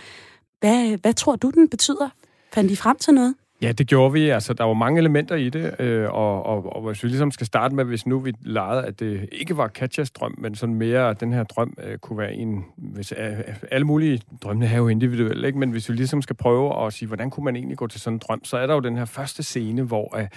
hvad, 0.60 0.98
hvad 0.98 1.14
tror 1.14 1.36
du, 1.36 1.50
den 1.50 1.68
betyder? 1.68 2.08
Fandt 2.52 2.70
I 2.70 2.76
frem 2.76 2.96
til 2.96 3.14
noget? 3.14 3.34
Ja, 3.62 3.72
det 3.72 3.86
gjorde 3.86 4.12
vi. 4.12 4.28
Altså, 4.28 4.52
der 4.52 4.64
var 4.64 4.74
mange 4.74 4.98
elementer 4.98 5.36
i 5.36 5.48
det, 5.48 5.80
øh, 5.80 6.10
og, 6.10 6.46
og, 6.46 6.76
og 6.76 6.82
hvis 6.82 7.02
vi 7.02 7.08
ligesom 7.08 7.30
skal 7.30 7.46
starte 7.46 7.74
med, 7.74 7.84
hvis 7.84 8.06
nu 8.06 8.18
vi 8.18 8.32
legede, 8.40 8.84
at 8.84 9.00
det 9.00 9.28
ikke 9.32 9.56
var 9.56 9.68
Katjas 9.68 10.10
drøm, 10.10 10.34
men 10.38 10.54
sådan 10.54 10.74
mere, 10.74 11.10
at 11.10 11.20
den 11.20 11.32
her 11.32 11.44
drøm 11.44 11.74
øh, 11.84 11.98
kunne 11.98 12.18
være 12.18 12.34
en... 12.34 12.64
Hvis, 12.76 13.12
øh, 13.18 13.38
øh, 13.38 13.54
alle 13.70 13.86
mulige 13.86 14.22
drømme 14.42 14.66
er 14.66 14.76
jo 14.76 14.88
individuelle, 14.88 15.46
ikke? 15.46 15.58
men 15.58 15.70
hvis 15.70 15.88
vi 15.88 15.94
ligesom 15.94 16.22
skal 16.22 16.36
prøve 16.36 16.86
at 16.86 16.92
sige, 16.92 17.06
hvordan 17.06 17.30
kunne 17.30 17.44
man 17.44 17.56
egentlig 17.56 17.76
gå 17.78 17.86
til 17.86 18.00
sådan 18.00 18.14
en 18.14 18.20
drøm, 18.28 18.44
så 18.44 18.56
er 18.56 18.66
der 18.66 18.74
jo 18.74 18.80
den 18.80 18.96
her 18.96 19.04
første 19.04 19.42
scene, 19.42 19.82
hvor 19.82 20.18
øh, 20.18 20.28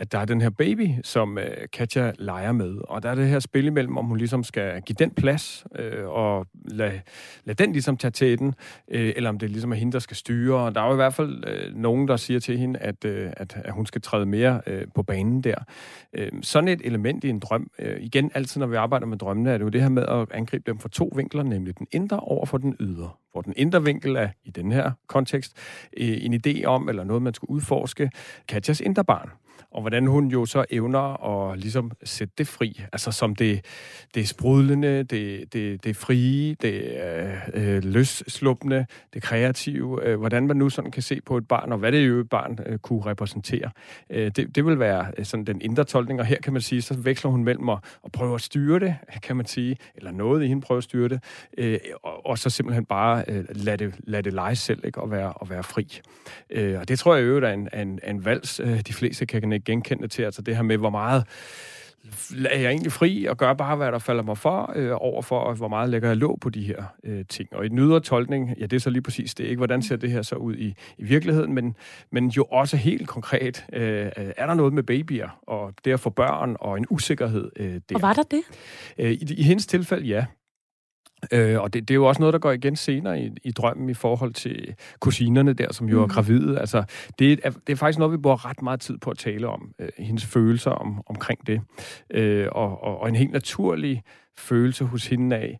at 0.00 0.12
der 0.12 0.18
er 0.18 0.24
den 0.24 0.40
her 0.40 0.50
baby, 0.50 0.90
som 1.04 1.38
øh, 1.38 1.68
Katja 1.72 2.12
leger 2.18 2.52
med, 2.52 2.76
og 2.88 3.02
der 3.02 3.10
er 3.10 3.14
det 3.14 3.28
her 3.28 3.38
spil 3.38 3.66
imellem, 3.66 3.96
om 3.96 4.04
hun 4.04 4.18
ligesom 4.18 4.44
skal 4.44 4.82
give 4.82 4.96
den 4.98 5.10
plads, 5.10 5.64
øh, 5.78 6.08
og 6.08 6.46
lade, 6.64 7.00
lad 7.44 7.54
den 7.54 7.72
ligesom 7.72 7.96
tage 7.96 8.10
til 8.10 8.38
den, 8.38 8.54
øh, 8.90 9.12
eller 9.16 9.30
om 9.30 9.38
det 9.38 9.50
ligesom 9.50 9.72
er 9.72 9.76
hende, 9.76 9.92
der 9.92 9.98
skal 9.98 10.16
styre. 10.16 10.56
Og 10.56 10.74
der 10.74 10.80
er 10.80 10.86
jo 10.86 10.92
i 10.92 10.96
hvert 10.96 11.14
fald 11.14 11.44
øh, 11.46 11.74
nogen, 11.74 12.08
der 12.08 12.16
siger 12.16 12.40
til 12.48 12.58
hende, 12.58 12.78
at, 12.78 13.04
øh, 13.04 13.30
at, 13.36 13.56
at 13.64 13.72
hun 13.72 13.86
skal 13.86 14.02
træde 14.02 14.26
mere 14.26 14.60
øh, 14.66 14.86
på 14.94 15.02
banen 15.02 15.44
der. 15.44 15.54
Øh, 16.12 16.32
sådan 16.42 16.68
et 16.68 16.80
element 16.84 17.24
i 17.24 17.28
en 17.28 17.38
drøm, 17.38 17.70
øh, 17.78 17.96
igen 18.00 18.30
altid, 18.34 18.60
når 18.60 18.66
vi 18.66 18.76
arbejder 18.76 19.06
med 19.06 19.18
drømmene, 19.18 19.50
er 19.50 19.58
det 19.58 19.64
jo 19.64 19.68
det 19.68 19.82
her 19.82 19.88
med 19.88 20.06
at 20.06 20.26
angribe 20.30 20.64
dem 20.66 20.78
fra 20.78 20.88
to 20.88 21.12
vinkler, 21.16 21.42
nemlig 21.42 21.78
den 21.78 21.86
indre 21.92 22.20
over 22.20 22.46
for 22.46 22.58
den 22.58 22.76
ydre. 22.80 23.10
Hvor 23.32 23.40
den 23.40 23.54
indre 23.56 23.84
vinkel 23.84 24.16
er, 24.16 24.28
i 24.44 24.50
den 24.50 24.72
her 24.72 24.92
kontekst, 25.06 25.56
øh, 25.96 26.24
en 26.24 26.40
idé 26.46 26.64
om, 26.64 26.88
eller 26.88 27.04
noget, 27.04 27.22
man 27.22 27.34
skulle 27.34 27.50
udforske, 27.50 28.10
Katjas 28.48 28.80
indre 28.80 29.04
barn 29.04 29.30
og 29.70 29.80
hvordan 29.80 30.06
hun 30.06 30.26
jo 30.26 30.46
så 30.46 30.64
evner 30.70 31.24
at 31.24 31.58
ligesom 31.58 31.90
sætte 32.04 32.34
det 32.38 32.48
fri. 32.48 32.82
Altså 32.92 33.12
som 33.12 33.34
det, 33.34 33.64
det 34.14 34.22
er 34.22 34.26
sprudlende, 34.26 35.02
det, 35.02 35.52
det, 35.52 35.84
det 35.84 35.96
frie, 35.96 36.54
det 36.54 36.92
øh, 37.54 37.84
løssluppende, 37.84 38.86
det 39.14 39.22
kreative. 39.22 40.04
Øh, 40.04 40.18
hvordan 40.18 40.46
man 40.46 40.56
nu 40.56 40.70
sådan 40.70 40.90
kan 40.90 41.02
se 41.02 41.20
på 41.20 41.36
et 41.36 41.48
barn, 41.48 41.72
og 41.72 41.78
hvad 41.78 41.92
det 41.92 42.08
jo 42.08 42.20
et 42.20 42.28
barn 42.28 42.58
øh, 42.66 42.78
kunne 42.78 43.06
repræsentere. 43.06 43.70
Øh, 44.10 44.30
det, 44.36 44.56
det 44.56 44.66
vil 44.66 44.78
være 44.78 45.06
øh, 45.18 45.24
sådan 45.24 45.44
den 45.44 45.60
indre 45.62 45.84
tolkning, 45.84 46.20
og 46.20 46.26
her 46.26 46.40
kan 46.40 46.52
man 46.52 46.62
sige, 46.62 46.82
så 46.82 46.94
veksler 46.98 47.30
hun 47.30 47.44
mellem 47.44 47.68
at, 47.68 47.78
at 48.04 48.12
prøve 48.12 48.34
at 48.34 48.40
styre 48.40 48.78
det, 48.78 48.96
kan 49.22 49.36
man 49.36 49.46
sige, 49.46 49.76
eller 49.94 50.10
noget 50.10 50.44
i 50.44 50.46
hende 50.46 50.62
prøve 50.62 50.78
at 50.78 50.84
styre 50.84 51.08
det, 51.08 51.22
øh, 51.58 51.78
og, 52.02 52.26
og 52.26 52.38
så 52.38 52.50
simpelthen 52.50 52.84
bare 52.84 53.24
øh, 53.28 53.44
lade, 53.50 53.76
det, 53.76 53.94
lade 53.98 54.22
det 54.22 54.32
lege 54.32 54.56
selv, 54.56 54.84
ikke, 54.84 55.00
og 55.00 55.10
være, 55.10 55.32
og 55.32 55.50
være 55.50 55.62
fri. 55.62 56.00
Øh, 56.50 56.80
og 56.80 56.88
det 56.88 56.98
tror 56.98 57.16
jeg 57.16 57.26
jo 57.26 57.36
er 57.36 57.52
en, 57.52 57.68
en, 57.74 58.00
en 58.06 58.24
vals, 58.24 58.60
øh, 58.60 58.80
de 58.80 58.92
fleste 58.92 59.26
kan 59.26 59.40
ikke 59.58 59.72
genkende 59.72 60.08
til, 60.08 60.22
altså 60.22 60.42
det 60.42 60.56
her 60.56 60.62
med, 60.62 60.76
hvor 60.76 60.90
meget 60.90 61.24
er 62.50 62.58
jeg 62.58 62.70
egentlig 62.70 62.92
fri 62.92 63.24
og 63.24 63.36
gør 63.36 63.52
bare, 63.52 63.76
hvad 63.76 63.92
der 63.92 63.98
falder 63.98 64.22
mig 64.22 64.38
for, 64.38 64.72
øh, 64.76 64.90
over 64.94 65.22
for, 65.22 65.38
og 65.38 65.54
hvor 65.54 65.68
meget 65.68 65.90
lægger 65.90 66.08
jeg 66.08 66.16
låg 66.16 66.38
på 66.40 66.50
de 66.50 66.62
her 66.62 66.84
øh, 67.04 67.24
ting. 67.28 67.48
Og 67.52 67.64
i 67.64 67.68
den 67.68 67.78
ydre 67.78 68.00
tolkning, 68.00 68.54
ja, 68.58 68.66
det 68.66 68.72
er 68.76 68.80
så 68.80 68.90
lige 68.90 69.02
præcis 69.02 69.34
det, 69.34 69.44
ikke? 69.44 69.56
Hvordan 69.56 69.82
ser 69.82 69.96
det 69.96 70.10
her 70.10 70.22
så 70.22 70.34
ud 70.34 70.54
i, 70.56 70.74
i 70.98 71.04
virkeligheden, 71.04 71.52
men, 71.52 71.76
men 72.10 72.28
jo 72.28 72.44
også 72.44 72.76
helt 72.76 73.08
konkret, 73.08 73.66
øh, 73.72 74.10
er 74.14 74.46
der 74.46 74.54
noget 74.54 74.72
med 74.72 74.82
babyer, 74.82 75.40
og 75.46 75.72
det 75.84 75.92
at 75.92 76.00
få 76.00 76.10
børn, 76.10 76.56
og 76.60 76.78
en 76.78 76.86
usikkerhed 76.90 77.50
øh, 77.56 77.80
der. 77.88 77.94
Og 77.94 78.02
var 78.02 78.12
der 78.12 78.22
det? 78.22 78.42
Øh, 78.98 79.12
i, 79.12 79.34
I 79.36 79.42
hendes 79.42 79.66
tilfælde, 79.66 80.06
ja. 80.06 80.24
Øh, 81.32 81.60
og 81.60 81.72
det, 81.72 81.88
det 81.88 81.94
er 81.94 81.96
jo 81.96 82.06
også 82.06 82.20
noget, 82.20 82.32
der 82.32 82.38
går 82.38 82.52
igen 82.52 82.76
senere 82.76 83.20
i, 83.20 83.30
i 83.44 83.50
drømmen 83.50 83.90
i 83.90 83.94
forhold 83.94 84.32
til 84.32 84.74
kusinerne 85.00 85.52
der, 85.52 85.72
som 85.72 85.88
jo 85.88 85.96
mm. 85.96 86.02
er 86.02 86.08
gravide. 86.08 86.60
Altså, 86.60 86.84
det, 87.18 87.40
er, 87.44 87.50
det 87.50 87.72
er 87.72 87.76
faktisk 87.76 87.98
noget, 87.98 88.12
vi 88.12 88.16
bruger 88.16 88.46
ret 88.46 88.62
meget 88.62 88.80
tid 88.80 88.98
på 88.98 89.10
at 89.10 89.18
tale 89.18 89.48
om. 89.48 89.72
Øh, 89.78 89.88
hendes 89.98 90.26
følelser 90.26 90.70
om, 90.70 91.02
omkring 91.06 91.46
det. 91.46 91.60
Øh, 92.10 92.46
og, 92.52 92.82
og, 92.82 93.00
og 93.00 93.08
en 93.08 93.16
helt 93.16 93.32
naturlig 93.32 94.02
følelse 94.38 94.84
hos 94.84 95.06
hende 95.06 95.36
af, 95.36 95.58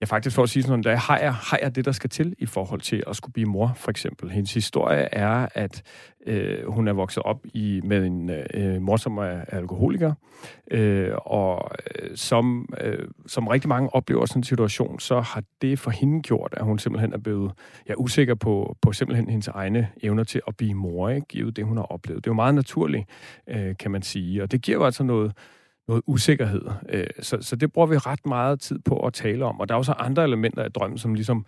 Ja, 0.00 0.06
faktisk 0.06 0.36
for 0.36 0.42
at 0.42 0.48
sige 0.48 0.62
sådan 0.62 0.80
noget, 0.80 0.98
har 0.98 1.18
jeg, 1.18 1.34
har 1.34 1.58
jeg 1.62 1.76
det, 1.76 1.84
der 1.84 1.92
skal 1.92 2.10
til 2.10 2.34
i 2.38 2.46
forhold 2.46 2.80
til 2.80 3.02
at 3.06 3.16
skulle 3.16 3.32
blive 3.32 3.48
mor, 3.48 3.72
for 3.76 3.90
eksempel. 3.90 4.30
Hendes 4.30 4.54
historie 4.54 5.08
er, 5.14 5.48
at 5.54 5.82
øh, 6.26 6.66
hun 6.66 6.88
er 6.88 6.92
vokset 6.92 7.22
op 7.22 7.40
i 7.44 7.80
med 7.84 8.06
en 8.06 8.30
øh, 8.54 8.82
mor, 8.82 8.96
som 8.96 9.18
er 9.18 9.44
alkoholiker, 9.48 10.12
øh, 10.70 11.10
og 11.16 11.70
øh, 11.94 12.16
som, 12.16 12.68
øh, 12.80 13.08
som 13.26 13.46
rigtig 13.46 13.68
mange 13.68 13.94
oplever 13.94 14.26
sådan 14.26 14.40
en 14.40 14.44
situation, 14.44 15.00
så 15.00 15.20
har 15.20 15.42
det 15.62 15.78
for 15.78 15.90
hende 15.90 16.22
gjort, 16.22 16.54
at 16.56 16.64
hun 16.64 16.78
simpelthen 16.78 17.12
er 17.12 17.18
blevet 17.18 17.52
ja, 17.88 17.94
usikker 17.96 18.34
på, 18.34 18.76
på 18.82 18.92
simpelthen 18.92 19.28
hendes 19.28 19.48
egne 19.48 19.88
evner 20.02 20.24
til 20.24 20.40
at 20.48 20.56
blive 20.56 20.74
mor, 20.74 21.08
ikke? 21.08 21.26
givet 21.26 21.56
det, 21.56 21.64
hun 21.64 21.76
har 21.76 21.84
oplevet. 21.84 22.24
Det 22.24 22.30
er 22.30 22.32
jo 22.32 22.36
meget 22.36 22.54
naturligt, 22.54 23.04
øh, 23.48 23.76
kan 23.78 23.90
man 23.90 24.02
sige, 24.02 24.42
og 24.42 24.52
det 24.52 24.62
giver 24.62 24.78
jo 24.78 24.84
altså 24.84 25.04
noget 25.04 25.32
noget 25.88 26.02
usikkerhed. 26.06 26.62
Øh, 26.88 27.06
så, 27.20 27.38
så 27.40 27.56
det 27.56 27.72
bruger 27.72 27.86
vi 27.86 27.96
ret 27.96 28.26
meget 28.26 28.60
tid 28.60 28.78
på 28.78 29.06
at 29.06 29.12
tale 29.12 29.44
om. 29.44 29.60
Og 29.60 29.68
der 29.68 29.74
er 29.74 29.78
også 29.78 29.92
andre 29.92 30.24
elementer 30.24 30.62
af 30.62 30.72
drømmen, 30.72 30.98
som 30.98 31.14
ligesom 31.14 31.46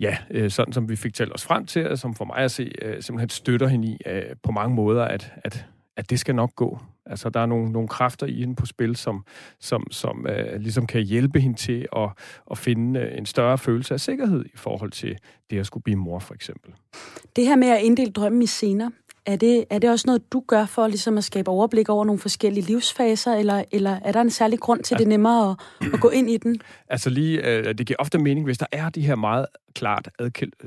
ja, 0.00 0.16
øh, 0.30 0.50
sådan 0.50 0.72
som 0.72 0.88
vi 0.88 0.96
fik 0.96 1.14
talt 1.14 1.34
os 1.34 1.44
frem 1.44 1.66
til, 1.66 1.88
og 1.88 1.98
som 1.98 2.14
for 2.14 2.24
mig 2.24 2.36
at 2.36 2.50
se, 2.50 2.72
øh, 2.82 3.02
simpelthen 3.02 3.28
støtter 3.28 3.66
hende 3.66 3.88
i 3.88 3.98
øh, 4.06 4.22
på 4.42 4.52
mange 4.52 4.74
måder, 4.74 5.04
at, 5.04 5.32
at, 5.44 5.66
at 5.96 6.10
det 6.10 6.20
skal 6.20 6.34
nok 6.34 6.54
gå. 6.54 6.78
Altså, 7.06 7.28
der 7.28 7.40
er 7.40 7.46
nogle, 7.46 7.72
nogle 7.72 7.88
kræfter 7.88 8.26
i 8.26 8.34
hende 8.34 8.54
på 8.54 8.66
spil, 8.66 8.96
som, 8.96 9.24
som, 9.60 9.86
som 9.90 10.26
øh, 10.26 10.60
ligesom 10.60 10.86
kan 10.86 11.02
hjælpe 11.02 11.40
hende 11.40 11.56
til 11.56 11.86
at, 11.96 12.10
at 12.50 12.58
finde 12.58 13.00
øh, 13.00 13.18
en 13.18 13.26
større 13.26 13.58
følelse 13.58 13.94
af 13.94 14.00
sikkerhed 14.00 14.44
i 14.44 14.56
forhold 14.56 14.90
til 14.90 15.18
det 15.50 15.58
at 15.58 15.66
skulle 15.66 15.82
blive 15.82 15.96
mor, 15.96 16.18
for 16.18 16.34
eksempel. 16.34 16.72
Det 17.36 17.46
her 17.46 17.56
med 17.56 17.68
at 17.68 17.82
inddele 17.82 18.12
drømmen 18.12 18.42
i 18.42 18.46
scener, 18.46 18.90
er 19.26 19.36
det, 19.36 19.64
er 19.70 19.78
det 19.78 19.90
også 19.90 20.04
noget, 20.06 20.32
du 20.32 20.42
gør 20.46 20.66
for 20.66 20.86
ligesom 20.86 21.18
at 21.18 21.24
skabe 21.24 21.50
overblik 21.50 21.88
over 21.88 22.04
nogle 22.04 22.20
forskellige 22.20 22.66
livsfaser, 22.66 23.34
eller, 23.34 23.64
eller 23.72 23.98
er 24.04 24.12
der 24.12 24.20
en 24.20 24.30
særlig 24.30 24.58
grund 24.58 24.82
til, 24.82 24.94
at 24.94 24.98
det 24.98 25.04
er 25.04 25.08
nemmere 25.08 25.56
at, 25.80 25.90
at 25.94 26.00
gå 26.00 26.08
ind 26.08 26.30
i 26.30 26.36
den? 26.36 26.60
Altså 26.88 27.10
lige, 27.10 27.46
øh, 27.46 27.78
det 27.78 27.86
giver 27.86 27.96
ofte 27.98 28.18
mening, 28.18 28.46
hvis 28.46 28.58
der 28.58 28.66
er 28.72 28.88
de 28.88 29.00
her 29.00 29.14
meget 29.14 29.46
klart 29.76 30.08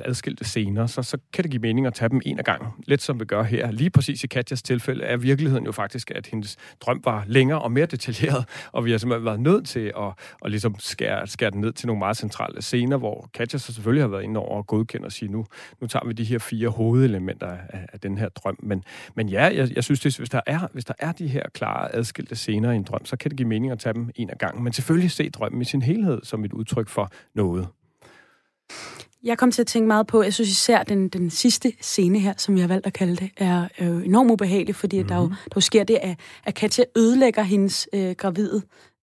adskilte 0.06 0.46
scener, 0.46 0.88
så, 0.88 1.04
så 1.04 1.18
kan 1.34 1.44
det 1.44 1.52
give 1.52 1.62
mening 1.62 1.88
at 1.88 1.94
tage 1.94 2.10
dem 2.10 2.22
en 2.26 2.40
af 2.40 2.46
gangen. 2.46 2.68
Lidt 2.88 3.02
som 3.02 3.20
vi 3.20 3.26
gør 3.26 3.44
her. 3.44 3.72
Lige 3.72 3.90
præcis 3.90 4.24
i 4.24 4.28
Katjas 4.28 4.62
tilfælde 4.62 5.04
er 5.04 5.18
virkeligheden 5.18 5.66
jo 5.66 5.72
faktisk, 5.72 6.12
at 6.16 6.28
hendes 6.28 6.58
drøm 6.82 7.02
var 7.06 7.24
længere 7.28 7.62
og 7.62 7.72
mere 7.72 7.86
detaljeret, 7.86 8.46
og 8.76 8.86
vi 8.86 8.92
har 8.92 8.98
simpelthen 8.98 9.26
været 9.26 9.40
nødt 9.40 9.68
til 9.68 9.92
at, 9.98 10.14
at 10.46 10.52
ligesom 10.52 10.76
skære, 10.80 11.28
skære 11.28 11.52
den 11.52 11.62
ned 11.62 11.74
til 11.74 11.88
nogle 11.88 12.00
meget 12.00 12.18
centrale 12.18 12.62
scener, 12.62 12.98
hvor 12.98 13.30
Katja 13.34 13.60
så 13.60 13.74
selvfølgelig 13.74 14.04
har 14.04 14.08
været 14.08 14.24
inde 14.24 14.40
over 14.40 14.58
og 14.58 14.68
godkende 14.68 15.06
og 15.06 15.12
sige, 15.12 15.32
nu, 15.32 15.46
nu 15.82 15.88
tager 15.88 16.06
vi 16.08 16.14
de 16.14 16.24
her 16.24 16.40
fire 16.40 16.70
hovedelementer 16.70 17.48
af, 17.48 17.88
af 17.94 18.00
den 18.00 18.18
her 18.18 18.30
drøm. 18.30 18.58
Men, 18.64 18.84
men 19.16 19.30
ja, 19.30 19.44
jeg, 19.44 19.76
jeg 19.76 19.84
synes, 19.84 20.00
det, 20.00 20.18
hvis, 20.18 20.30
der 20.30 20.42
er, 20.48 20.68
hvis 20.74 20.86
der 20.86 20.94
er 21.00 21.12
de 21.12 21.28
her 21.28 21.44
klare 21.54 21.96
adskilte 21.96 22.36
scener 22.36 22.72
i 22.72 22.76
en 22.76 22.84
drøm, 22.84 23.06
så 23.06 23.18
kan 23.18 23.32
det 23.32 23.38
give 23.38 23.48
mening 23.48 23.72
at 23.72 23.80
tage 23.80 23.94
dem 23.94 24.10
en 24.16 24.30
af 24.30 24.38
gangen. 24.38 24.64
Men 24.64 24.74
selvfølgelig 24.74 25.12
se 25.12 25.30
drømmen 25.30 25.62
i 25.62 25.66
sin 25.66 25.82
helhed 25.82 26.20
som 26.24 26.46
et 26.46 26.54
udtryk 26.54 26.90
for 26.90 27.12
noget. 27.36 27.68
Jeg 29.24 29.38
kom 29.38 29.52
til 29.52 29.62
at 29.62 29.68
tænke 29.68 29.88
meget 29.88 30.08
på, 30.08 30.24
jeg 30.24 30.34
synes 30.34 30.50
især 30.50 30.84
den, 30.84 31.10
den 31.10 31.30
sidste 31.30 31.74
scene 31.82 32.20
her, 32.20 32.34
som 32.38 32.56
vi 32.56 32.60
har 32.60 32.68
valgt 32.68 32.88
at 32.88 32.94
kalde 32.94 33.16
det, 33.16 33.30
er 33.38 33.68
øh, 33.80 34.06
enormt 34.06 34.32
ubehagelig, 34.32 34.76
fordi 34.76 34.98
mm-hmm. 34.98 35.08
der, 35.08 35.16
jo, 35.16 35.24
mhm. 35.24 35.34
der 35.34 35.52
jo 35.56 35.62
sker 35.62 35.84
det, 35.84 35.98
at, 36.02 36.20
at 36.46 36.56
Katja 36.56 36.84
ødelægger 36.98 37.44
hendes 37.44 37.88
øh, 37.94 38.12
gravide 38.18 38.62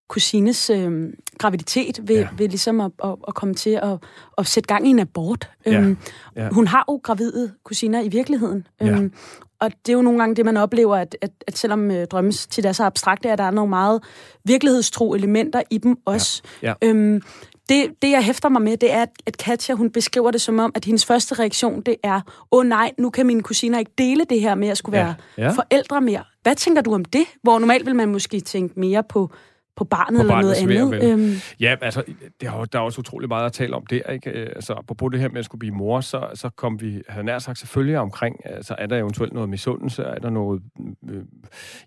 kusines 0.09 0.71
øh, 0.71 1.13
graviditet 1.39 2.09
ved, 2.09 2.17
ja. 2.17 2.29
ved 2.39 2.49
ligesom 2.49 2.81
at, 2.81 2.91
at, 3.05 3.17
at 3.29 3.35
komme 3.35 3.55
til 3.55 3.81
at, 3.83 3.99
at 4.39 4.47
sætte 4.47 4.67
gang 4.67 4.87
i 4.87 4.91
en 4.91 4.99
abort. 4.99 5.51
Ja. 5.67 5.81
Øhm, 5.81 5.99
ja. 6.37 6.49
Hun 6.49 6.67
har 6.67 6.85
jo 6.89 7.01
gravide 7.03 7.53
kusiner 7.65 8.01
i 8.01 8.09
virkeligheden. 8.09 8.67
Ja. 8.81 8.87
Øhm, 8.87 9.13
og 9.61 9.71
det 9.87 9.93
er 9.93 9.97
jo 9.97 10.03
nogle 10.03 10.19
gange 10.19 10.37
det, 10.37 10.45
man 10.45 10.57
oplever, 10.57 10.97
at, 10.97 11.17
at, 11.21 11.31
at 11.47 11.59
selvom 11.59 11.91
øh, 11.91 12.07
drømmes 12.07 12.47
til 12.47 12.67
er 12.67 12.73
så 12.73 12.85
abstrakte, 12.85 13.31
at 13.31 13.39
der 13.39 13.45
er 13.45 13.51
nogle 13.51 13.71
meget 13.71 14.03
virkelighedstro 14.45 15.15
elementer 15.15 15.63
i 15.71 15.79
dem 15.79 15.97
også. 16.05 16.43
Ja. 16.63 16.75
Ja. 16.83 16.89
Øhm, 16.89 17.23
det, 17.69 18.03
det, 18.03 18.11
jeg 18.11 18.25
hæfter 18.25 18.49
mig 18.49 18.63
med, 18.63 18.77
det 18.77 18.93
er, 18.93 19.07
at 19.27 19.37
Katja, 19.37 19.75
hun 19.75 19.91
beskriver 19.91 20.31
det 20.31 20.41
som 20.41 20.59
om, 20.59 20.73
at 20.75 20.85
hendes 20.85 21.05
første 21.05 21.35
reaktion, 21.35 21.81
det 21.81 21.97
er, 22.03 22.21
åh 22.53 22.59
oh, 22.59 22.67
nej, 22.67 22.93
nu 22.99 23.11
kan 23.11 23.27
mine 23.27 23.43
kusiner 23.43 23.79
ikke 23.79 23.93
dele 23.99 24.25
det 24.25 24.41
her 24.41 24.55
med 24.55 24.69
at 24.69 24.79
skulle 24.79 24.93
være 24.93 25.15
ja. 25.39 25.43
Ja. 25.43 25.51
forældre 25.51 26.01
mere. 26.01 26.25
Hvad 26.43 26.55
tænker 26.55 26.83
du 26.83 26.95
om 26.95 27.05
det? 27.05 27.25
Hvor 27.43 27.59
normalt 27.59 27.87
vil 27.87 27.97
man 27.97 28.09
måske 28.09 28.41
tænke 28.41 28.81
mere 28.81 29.03
på 29.03 29.31
på 29.77 29.85
barnet 29.85 30.27
på 30.27 30.39
eller 30.39 30.41
noget 30.41 30.95
andet. 30.95 31.13
Øhm. 31.13 31.35
Ja, 31.61 31.77
altså, 31.81 32.03
det 32.41 32.49
har, 32.49 32.65
der 32.65 32.79
er 32.79 32.83
også 32.83 33.01
utrolig 33.01 33.29
meget 33.29 33.47
at 33.47 33.53
tale 33.53 33.77
om 33.77 33.87
der, 33.87 34.11
ikke? 34.11 34.31
Øh, 34.31 34.47
altså, 34.57 34.95
på 34.99 35.09
det 35.09 35.21
her 35.21 35.29
med 35.29 35.39
at 35.39 35.45
skulle 35.45 35.59
blive 35.59 35.75
mor, 35.75 36.01
så, 36.01 36.31
så 36.35 36.51
kom 36.57 36.81
vi, 36.81 37.03
havde 37.09 37.27
nær 37.27 37.39
sagt, 37.39 37.59
selvfølgelig 37.59 37.99
omkring, 37.99 38.37
altså, 38.45 38.75
er 38.79 38.87
der 38.87 38.99
eventuelt 38.99 39.33
noget 39.33 39.49
misundelse, 39.49 40.03
er 40.03 40.19
der 40.19 40.31
noget, 40.31 40.63
øh, 41.11 41.23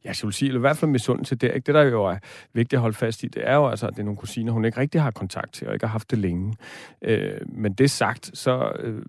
jeg 0.04 0.16
skulle 0.16 0.34
sige, 0.34 0.50
eller 0.50 0.60
i 0.60 0.62
hvert 0.62 0.78
fald 0.78 0.92
misundelse 0.92 1.36
der, 1.36 1.52
ikke? 1.52 1.66
Det, 1.66 1.76
der 1.76 1.82
jo 1.82 2.06
er 2.06 2.18
vigtigt 2.54 2.74
at 2.74 2.82
holde 2.82 2.98
fast 2.98 3.24
i, 3.24 3.28
det 3.28 3.44
er 3.46 3.56
jo 3.56 3.68
altså, 3.68 3.88
at 3.88 3.94
det 3.94 4.00
er 4.00 4.04
nogle 4.04 4.18
kusiner, 4.18 4.52
hun 4.52 4.66
ikke 4.66 4.80
rigtig 4.80 5.02
har 5.02 5.12
kontakt 5.12 5.54
til, 5.54 5.68
og 5.68 5.74
ikke 5.74 5.86
har 5.86 5.92
haft 5.92 6.12
det 6.12 6.20
længe. 6.20 6.54
Øh, 7.02 7.42
men 7.48 7.74
det 7.74 7.92
sagt, 7.92 8.38
så 8.38 8.72
øh, 8.80 9.02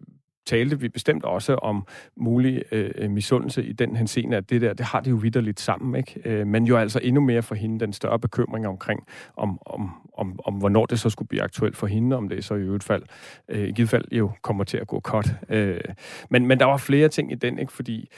talte 0.46 0.80
vi 0.80 0.88
bestemt 0.88 1.24
også 1.24 1.54
om 1.54 1.86
mulig 2.16 2.62
øh, 2.72 3.10
misundelse 3.10 3.64
i 3.64 3.72
den 3.72 3.96
henseende, 3.96 4.36
at 4.36 4.50
det 4.50 4.60
der, 4.60 4.72
det 4.72 4.86
har 4.86 5.00
de 5.00 5.10
jo 5.10 5.16
vidderligt 5.16 5.60
sammen, 5.60 5.94
ikke? 5.94 6.20
Øh, 6.24 6.46
men 6.46 6.64
jo 6.64 6.76
altså 6.76 7.00
endnu 7.02 7.20
mere 7.20 7.42
for 7.42 7.54
hende 7.54 7.80
den 7.80 7.92
større 7.92 8.18
bekymring 8.18 8.66
omkring, 8.66 9.06
om, 9.36 9.58
om, 9.66 9.90
om, 10.14 10.40
om 10.44 10.54
hvornår 10.54 10.86
det 10.86 11.00
så 11.00 11.10
skulle 11.10 11.28
blive 11.28 11.42
aktuelt 11.42 11.76
for 11.76 11.86
hende, 11.86 12.16
om 12.16 12.28
det 12.28 12.44
så 12.44 12.54
i 12.54 12.60
øvrigt 12.60 12.84
fald, 12.84 13.02
øh, 13.48 13.68
i 13.68 13.72
givet 13.72 13.90
fald 13.90 14.04
jo 14.12 14.30
kommer 14.42 14.64
til 14.64 14.76
at 14.76 14.86
gå 14.86 15.00
godt. 15.00 15.32
Øh, 15.48 15.80
men, 16.30 16.46
men 16.46 16.58
der 16.58 16.64
var 16.64 16.76
flere 16.76 17.08
ting 17.08 17.32
i 17.32 17.34
den, 17.34 17.58
ikke? 17.58 17.72
Fordi 17.72 18.10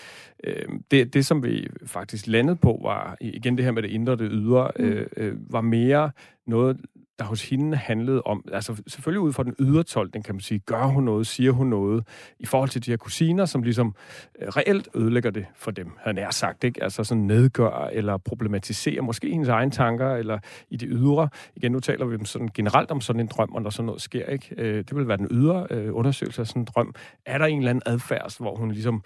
øh, 0.44 0.68
det, 0.90 1.14
det, 1.14 1.26
som 1.26 1.42
vi 1.44 1.68
faktisk 1.86 2.26
landede 2.26 2.56
på, 2.56 2.80
var 2.82 3.16
igen 3.20 3.56
det 3.56 3.64
her 3.64 3.72
med 3.72 3.82
det 3.82 3.90
indre 3.90 4.12
og 4.12 4.18
det 4.18 4.28
ydre, 4.32 4.70
mm. 4.78 4.84
øh, 4.84 5.06
øh, 5.16 5.52
var 5.52 5.60
mere 5.60 6.10
noget, 6.46 6.80
der 7.18 7.24
hos 7.24 7.48
hende 7.48 7.76
handlede 7.76 8.22
om, 8.22 8.44
altså 8.52 8.82
selvfølgelig 8.86 9.20
ud 9.20 9.32
fra 9.32 9.42
den 9.42 9.54
ydre 9.60 9.82
tolkning, 9.82 10.24
kan 10.24 10.34
man 10.34 10.40
sige, 10.40 10.58
gør 10.58 10.84
hun 10.84 11.04
noget, 11.04 11.26
siger 11.26 11.50
hun 11.50 11.66
noget, 11.66 12.08
i 12.38 12.46
forhold 12.46 12.70
til 12.70 12.86
de 12.86 12.90
her 12.90 12.96
kusiner, 12.96 13.44
som 13.44 13.62
ligesom 13.62 13.94
øh, 14.42 14.48
reelt 14.48 14.88
ødelægger 14.94 15.30
det 15.30 15.46
for 15.56 15.70
dem, 15.70 15.90
han 16.00 16.18
er 16.18 16.30
sagt, 16.30 16.64
ikke? 16.64 16.82
Altså 16.82 17.04
sådan 17.04 17.22
nedgør 17.22 17.88
eller 17.92 18.16
problematiserer 18.16 19.02
måske 19.02 19.30
hendes 19.30 19.48
egne 19.48 19.70
tanker, 19.70 20.14
eller 20.14 20.38
i 20.70 20.76
det 20.76 20.88
ydre. 20.92 21.28
Igen, 21.56 21.72
nu 21.72 21.80
taler 21.80 22.06
vi 22.06 22.24
sådan 22.24 22.48
generelt 22.54 22.90
om 22.90 23.00
sådan 23.00 23.20
en 23.20 23.26
drøm, 23.26 23.52
og 23.54 23.62
når 23.62 23.70
sådan 23.70 23.86
noget 23.86 24.02
sker, 24.02 24.26
ikke? 24.26 24.54
Øh, 24.58 24.76
det 24.76 24.96
vil 24.96 25.08
være 25.08 25.16
den 25.16 25.28
ydre 25.30 25.66
øh, 25.70 25.96
undersøgelse 25.96 26.40
af 26.40 26.46
sådan 26.46 26.62
en 26.62 26.68
drøm. 26.74 26.94
Er 27.26 27.38
der 27.38 27.46
en 27.46 27.58
eller 27.58 27.70
anden 27.70 27.82
adfærd, 27.86 28.36
hvor 28.38 28.56
hun 28.56 28.70
ligesom 28.70 29.04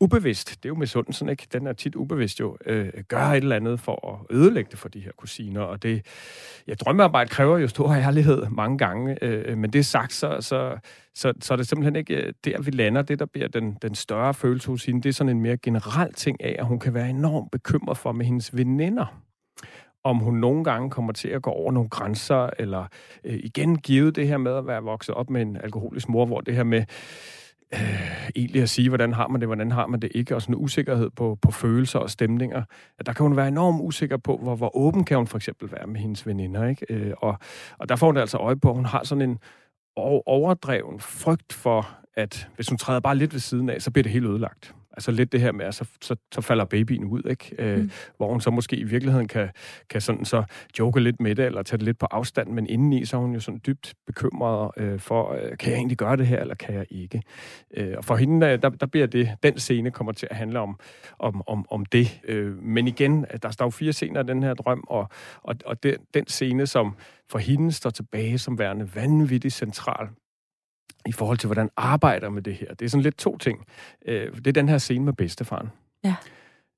ubevidst, 0.00 0.48
det 0.48 0.64
er 0.64 0.68
jo 0.68 0.74
med 0.74 0.86
sådan, 0.86 1.28
ikke? 1.28 1.46
Den 1.52 1.66
er 1.66 1.72
tit 1.72 1.94
ubevidst 1.94 2.40
jo, 2.40 2.56
gør 3.08 3.18
et 3.18 3.36
eller 3.36 3.56
andet 3.56 3.80
for 3.80 4.08
at 4.12 4.36
ødelægge 4.36 4.70
det 4.70 4.78
for 4.78 4.88
de 4.88 5.00
her 5.00 5.12
kusiner, 5.16 5.60
og 5.60 5.82
det, 5.82 6.06
ja, 6.68 6.74
drømmearbejde 6.74 7.28
kræver 7.28 7.47
kræver 7.48 7.58
jo 7.58 7.68
stor 7.68 7.94
ærlighed 7.94 8.46
mange 8.50 8.78
gange, 8.78 9.24
øh, 9.24 9.58
men 9.58 9.72
det 9.72 9.86
sagt, 9.86 10.12
så, 10.12 10.36
så, 10.40 10.78
så, 11.14 11.32
så 11.40 11.54
er 11.54 11.56
det 11.56 11.68
simpelthen 11.68 11.96
ikke 11.96 12.14
øh, 12.14 12.32
der, 12.44 12.62
vi 12.62 12.70
lander. 12.70 13.02
Det, 13.02 13.18
der 13.18 13.26
bliver 13.26 13.48
den, 13.48 13.76
den 13.82 13.94
større 13.94 14.34
følelse 14.34 14.68
hos 14.68 14.84
hende, 14.84 15.02
det 15.02 15.08
er 15.08 15.12
sådan 15.12 15.36
en 15.36 15.40
mere 15.40 15.56
generel 15.56 16.12
ting 16.14 16.44
af, 16.44 16.56
at 16.58 16.66
hun 16.66 16.78
kan 16.78 16.94
være 16.94 17.10
enormt 17.10 17.50
bekymret 17.50 17.98
for 17.98 18.12
med 18.12 18.26
hendes 18.26 18.56
veninder 18.56 19.22
om 20.04 20.16
hun 20.16 20.34
nogle 20.34 20.64
gange 20.64 20.90
kommer 20.90 21.12
til 21.12 21.28
at 21.28 21.42
gå 21.42 21.50
over 21.50 21.72
nogle 21.72 21.88
grænser, 21.88 22.50
eller 22.58 22.86
øh, 23.24 23.40
igen 23.42 23.76
givet 23.76 24.16
det 24.16 24.28
her 24.28 24.38
med 24.38 24.52
at 24.52 24.66
være 24.66 24.82
vokset 24.82 25.14
op 25.14 25.30
med 25.30 25.42
en 25.42 25.56
alkoholisk 25.56 26.08
mor, 26.08 26.26
hvor 26.26 26.40
det 26.40 26.54
her 26.54 26.64
med 26.64 26.84
øh, 27.74 28.30
egentlig 28.36 28.62
at 28.62 28.68
sige, 28.68 28.88
hvordan 28.88 29.12
har 29.12 29.28
man 29.28 29.40
det, 29.40 29.48
hvordan 29.48 29.72
har 29.72 29.86
man 29.86 30.00
det 30.00 30.10
ikke, 30.14 30.34
og 30.34 30.42
sådan 30.42 30.54
en 30.54 30.60
usikkerhed 30.60 31.10
på, 31.10 31.38
på 31.42 31.50
følelser 31.50 31.98
og 31.98 32.10
stemninger. 32.10 32.62
At 32.98 33.06
der 33.06 33.12
kan 33.12 33.22
hun 33.22 33.36
være 33.36 33.48
enormt 33.48 33.80
usikker 33.82 34.16
på, 34.16 34.36
hvor, 34.36 34.56
hvor 34.56 34.76
åben 34.76 35.04
kan 35.04 35.16
hun 35.16 35.26
for 35.26 35.38
eksempel 35.38 35.72
være 35.72 35.86
med 35.86 36.00
hendes 36.00 36.26
veninder. 36.26 36.66
Ikke? 36.68 36.86
Øh, 36.90 37.12
og, 37.18 37.38
og 37.78 37.88
der 37.88 37.96
får 37.96 38.06
hun 38.06 38.16
altså 38.16 38.38
øje 38.38 38.56
på, 38.56 38.68
at 38.68 38.74
hun 38.74 38.86
har 38.86 39.04
sådan 39.04 39.30
en 39.30 39.38
overdreven 40.26 41.00
frygt 41.00 41.52
for, 41.52 41.88
at 42.14 42.48
hvis 42.54 42.68
hun 42.68 42.78
træder 42.78 43.00
bare 43.00 43.16
lidt 43.16 43.32
ved 43.32 43.40
siden 43.40 43.70
af, 43.70 43.82
så 43.82 43.90
bliver 43.90 44.02
det 44.02 44.12
helt 44.12 44.26
ødelagt. 44.26 44.74
Altså 44.98 45.10
lidt 45.10 45.32
det 45.32 45.40
her 45.40 45.52
med, 45.52 45.64
at 45.64 45.74
så, 45.74 45.84
så, 46.02 46.16
så 46.34 46.40
falder 46.40 46.64
babyen 46.64 47.04
ud, 47.04 47.22
ikke? 47.30 47.54
Øh, 47.58 47.78
mm. 47.78 47.90
hvor 48.16 48.30
hun 48.30 48.40
så 48.40 48.50
måske 48.50 48.76
i 48.76 48.84
virkeligheden 48.84 49.28
kan, 49.28 49.48
kan 49.90 50.00
sådan 50.00 50.24
så 50.24 50.44
joke 50.78 51.00
lidt 51.00 51.20
med 51.20 51.34
det, 51.34 51.44
eller 51.44 51.62
tage 51.62 51.78
det 51.78 51.84
lidt 51.84 51.98
på 51.98 52.06
afstand, 52.10 52.48
men 52.48 52.66
indeni 52.66 53.04
så 53.04 53.16
er 53.16 53.20
hun 53.20 53.34
jo 53.34 53.40
sådan 53.40 53.60
dybt 53.66 53.94
bekymret 54.06 54.70
øh, 54.76 55.00
for, 55.00 55.32
øh, 55.32 55.58
kan 55.58 55.70
jeg 55.70 55.78
egentlig 55.78 55.96
gøre 55.96 56.16
det 56.16 56.26
her, 56.26 56.40
eller 56.40 56.54
kan 56.54 56.74
jeg 56.74 56.86
ikke? 56.90 57.22
Øh, 57.76 57.94
og 57.96 58.04
for 58.04 58.16
hende, 58.16 58.56
der, 58.56 58.68
der 58.68 58.86
bliver 58.86 59.06
det, 59.06 59.30
den 59.42 59.58
scene 59.58 59.90
kommer 59.90 60.12
til 60.12 60.28
at 60.30 60.36
handle 60.36 60.60
om, 60.60 60.80
om, 61.18 61.42
om, 61.46 61.66
om 61.70 61.86
det. 61.86 62.20
Øh, 62.24 62.62
men 62.62 62.88
igen, 62.88 63.26
der 63.42 63.50
står 63.50 63.66
jo 63.66 63.70
fire 63.70 63.92
scener 63.92 64.20
af 64.20 64.26
den 64.26 64.42
her 64.42 64.54
drøm, 64.54 64.84
og, 64.88 65.08
og, 65.42 65.54
og 65.66 65.82
den, 65.82 65.96
den 66.14 66.26
scene, 66.26 66.66
som 66.66 66.96
for 67.30 67.38
hende 67.38 67.72
står 67.72 67.90
tilbage 67.90 68.38
som 68.38 68.58
værende 68.58 68.94
vanvittigt 68.94 69.54
central, 69.54 70.08
i 71.06 71.12
forhold 71.12 71.38
til, 71.38 71.46
hvordan 71.46 71.70
arbejder 71.76 72.28
med 72.28 72.42
det 72.42 72.54
her. 72.54 72.74
Det 72.74 72.84
er 72.84 72.88
sådan 72.88 73.02
lidt 73.02 73.18
to 73.18 73.38
ting. 73.38 73.66
Øh, 74.06 74.36
det 74.36 74.46
er 74.46 74.52
den 74.52 74.68
her 74.68 74.78
scene 74.78 75.04
med 75.04 75.12
bedstefaren. 75.12 75.68
Ja. 76.04 76.14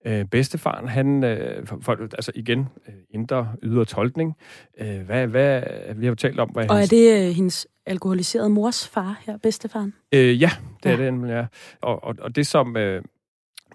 Øh, 0.06 0.24
bedstefaren, 0.24 0.88
han, 0.88 1.24
øh, 1.24 1.66
for, 1.66 1.92
altså 1.92 2.32
igen, 2.34 2.68
øh, 2.88 2.94
indre 3.10 3.52
ydre 3.62 3.84
tolkning. 3.84 4.36
Øh, 4.78 5.00
hvad, 5.00 5.26
hvad, 5.26 5.62
vi 5.94 6.04
har 6.04 6.10
jo 6.10 6.14
talt 6.14 6.40
om, 6.40 6.48
hvad 6.48 6.70
Og 6.70 6.76
hendes... 6.76 6.92
er 6.92 6.96
det 6.96 7.28
øh, 7.28 7.34
hendes 7.34 7.66
alkoholiserede 7.86 8.50
mors 8.50 8.88
far 8.88 9.22
her, 9.26 9.36
bedstefaren? 9.36 9.94
Øh, 10.14 10.42
ja, 10.42 10.50
det 10.82 10.90
ja. 10.90 10.92
er 10.92 11.10
det, 11.10 11.28
ja. 11.28 11.46
Og, 11.80 12.04
og, 12.04 12.14
og 12.20 12.36
det 12.36 12.46
som, 12.46 12.76
øh, 12.76 13.02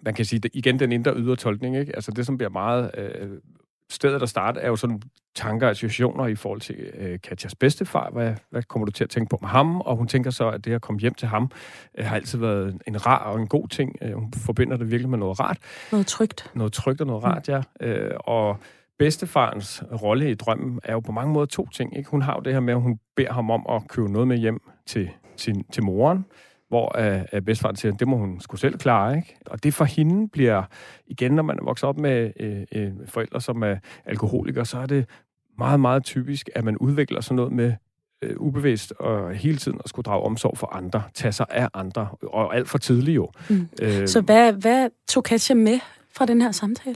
man 0.01 0.13
kan 0.13 0.25
sige, 0.25 0.39
det, 0.39 0.51
igen 0.53 0.79
den 0.79 0.91
indre 0.91 1.13
ydre 1.15 1.35
tolkning, 1.35 1.77
ikke? 1.77 1.95
altså 1.95 2.11
det 2.11 2.25
som 2.25 2.37
bliver 2.37 2.49
meget 2.49 2.91
øh, 2.97 3.29
stedet 3.89 4.21
at 4.21 4.29
starte 4.29 4.59
er 4.59 4.67
jo 4.67 4.75
sådan 4.75 5.01
tanker 5.35 5.67
og 5.67 5.71
associationer 5.71 6.27
i 6.27 6.35
forhold 6.35 6.61
til 6.61 6.75
øh, 6.93 7.19
Katjas 7.19 7.55
bedstefar. 7.55 8.09
Hvad, 8.09 8.33
hvad 8.51 8.63
kommer 8.63 8.85
du 8.85 8.91
til 8.91 9.03
at 9.03 9.09
tænke 9.09 9.29
på 9.29 9.37
med 9.41 9.49
ham? 9.49 9.81
Og 9.81 9.97
hun 9.97 10.07
tænker 10.07 10.31
så, 10.31 10.49
at 10.49 10.65
det 10.65 10.73
at 10.73 10.81
komme 10.81 11.01
hjem 11.01 11.13
til 11.13 11.27
ham 11.27 11.51
øh, 11.97 12.05
har 12.05 12.15
altid 12.15 12.39
været 12.39 12.81
en 12.87 13.05
rar 13.05 13.31
og 13.31 13.39
en 13.39 13.47
god 13.47 13.67
ting. 13.67 13.95
Øh, 14.01 14.13
hun 14.13 14.33
forbinder 14.33 14.77
det 14.77 14.91
virkelig 14.91 15.09
med 15.09 15.17
noget 15.17 15.39
rart. 15.39 15.57
Noget 15.91 16.07
trygt. 16.07 16.51
Noget 16.55 16.73
trygt 16.73 17.01
og 17.01 17.07
noget 17.07 17.23
rart, 17.23 17.49
ja. 17.49 17.61
Øh, 17.81 18.11
og 18.19 18.57
bedstefarens 18.99 19.83
rolle 20.01 20.31
i 20.31 20.33
drømmen 20.33 20.79
er 20.83 20.93
jo 20.93 20.99
på 20.99 21.11
mange 21.11 21.33
måder 21.33 21.45
to 21.45 21.67
ting. 21.69 21.97
Ikke? 21.97 22.09
Hun 22.09 22.21
har 22.21 22.33
jo 22.35 22.41
det 22.41 22.53
her 22.53 22.59
med, 22.59 22.73
at 22.73 22.81
hun 22.81 22.99
beder 23.15 23.33
ham 23.33 23.49
om 23.49 23.65
at 23.69 23.87
købe 23.87 24.11
noget 24.11 24.27
med 24.27 24.37
hjem 24.37 24.61
til, 24.85 25.09
sin, 25.35 25.63
til 25.63 25.83
moren 25.83 26.25
hvor 26.75 26.95
uh, 27.33 27.41
bedstefaren 27.41 27.75
siger, 27.75 27.93
det 27.93 28.07
må 28.07 28.17
hun 28.17 28.39
skulle 28.39 28.61
selv 28.61 28.77
klare. 28.77 29.15
Ikke? 29.17 29.37
Og 29.45 29.63
det 29.63 29.73
for 29.73 29.85
hende 29.85 30.29
bliver, 30.29 30.63
igen, 31.07 31.31
når 31.31 31.43
man 31.43 31.59
er 31.59 31.63
vokset 31.63 31.89
op 31.89 31.97
med 31.97 32.31
uh, 32.43 32.81
uh, 32.81 33.07
forældre, 33.07 33.41
som 33.41 33.63
er 33.63 33.75
alkoholikere, 34.05 34.65
så 34.65 34.77
er 34.77 34.85
det 34.85 35.05
meget, 35.57 35.79
meget 35.79 36.03
typisk, 36.03 36.49
at 36.55 36.63
man 36.63 36.77
udvikler 36.77 37.21
sådan 37.21 37.35
noget 37.35 37.51
med 37.51 37.73
øh, 38.21 38.35
ubevidst 38.37 38.91
og 38.91 39.35
hele 39.35 39.57
tiden 39.57 39.79
at 39.83 39.89
skulle 39.89 40.03
drage 40.03 40.23
omsorg 40.23 40.57
for 40.57 40.75
andre, 40.75 41.03
tage 41.13 41.31
sig 41.31 41.45
af 41.49 41.69
andre, 41.73 42.07
og 42.23 42.55
alt 42.55 42.69
for 42.69 42.77
tidligt 42.77 43.15
jo. 43.15 43.31
Mm. 43.49 43.67
Øh, 43.81 44.07
så 44.07 44.21
hvad, 44.21 44.53
hvad 44.53 44.89
tog 45.07 45.23
Katja 45.23 45.55
med 45.55 45.79
fra 46.11 46.25
den 46.25 46.41
her 46.41 46.51
samtale? 46.51 46.95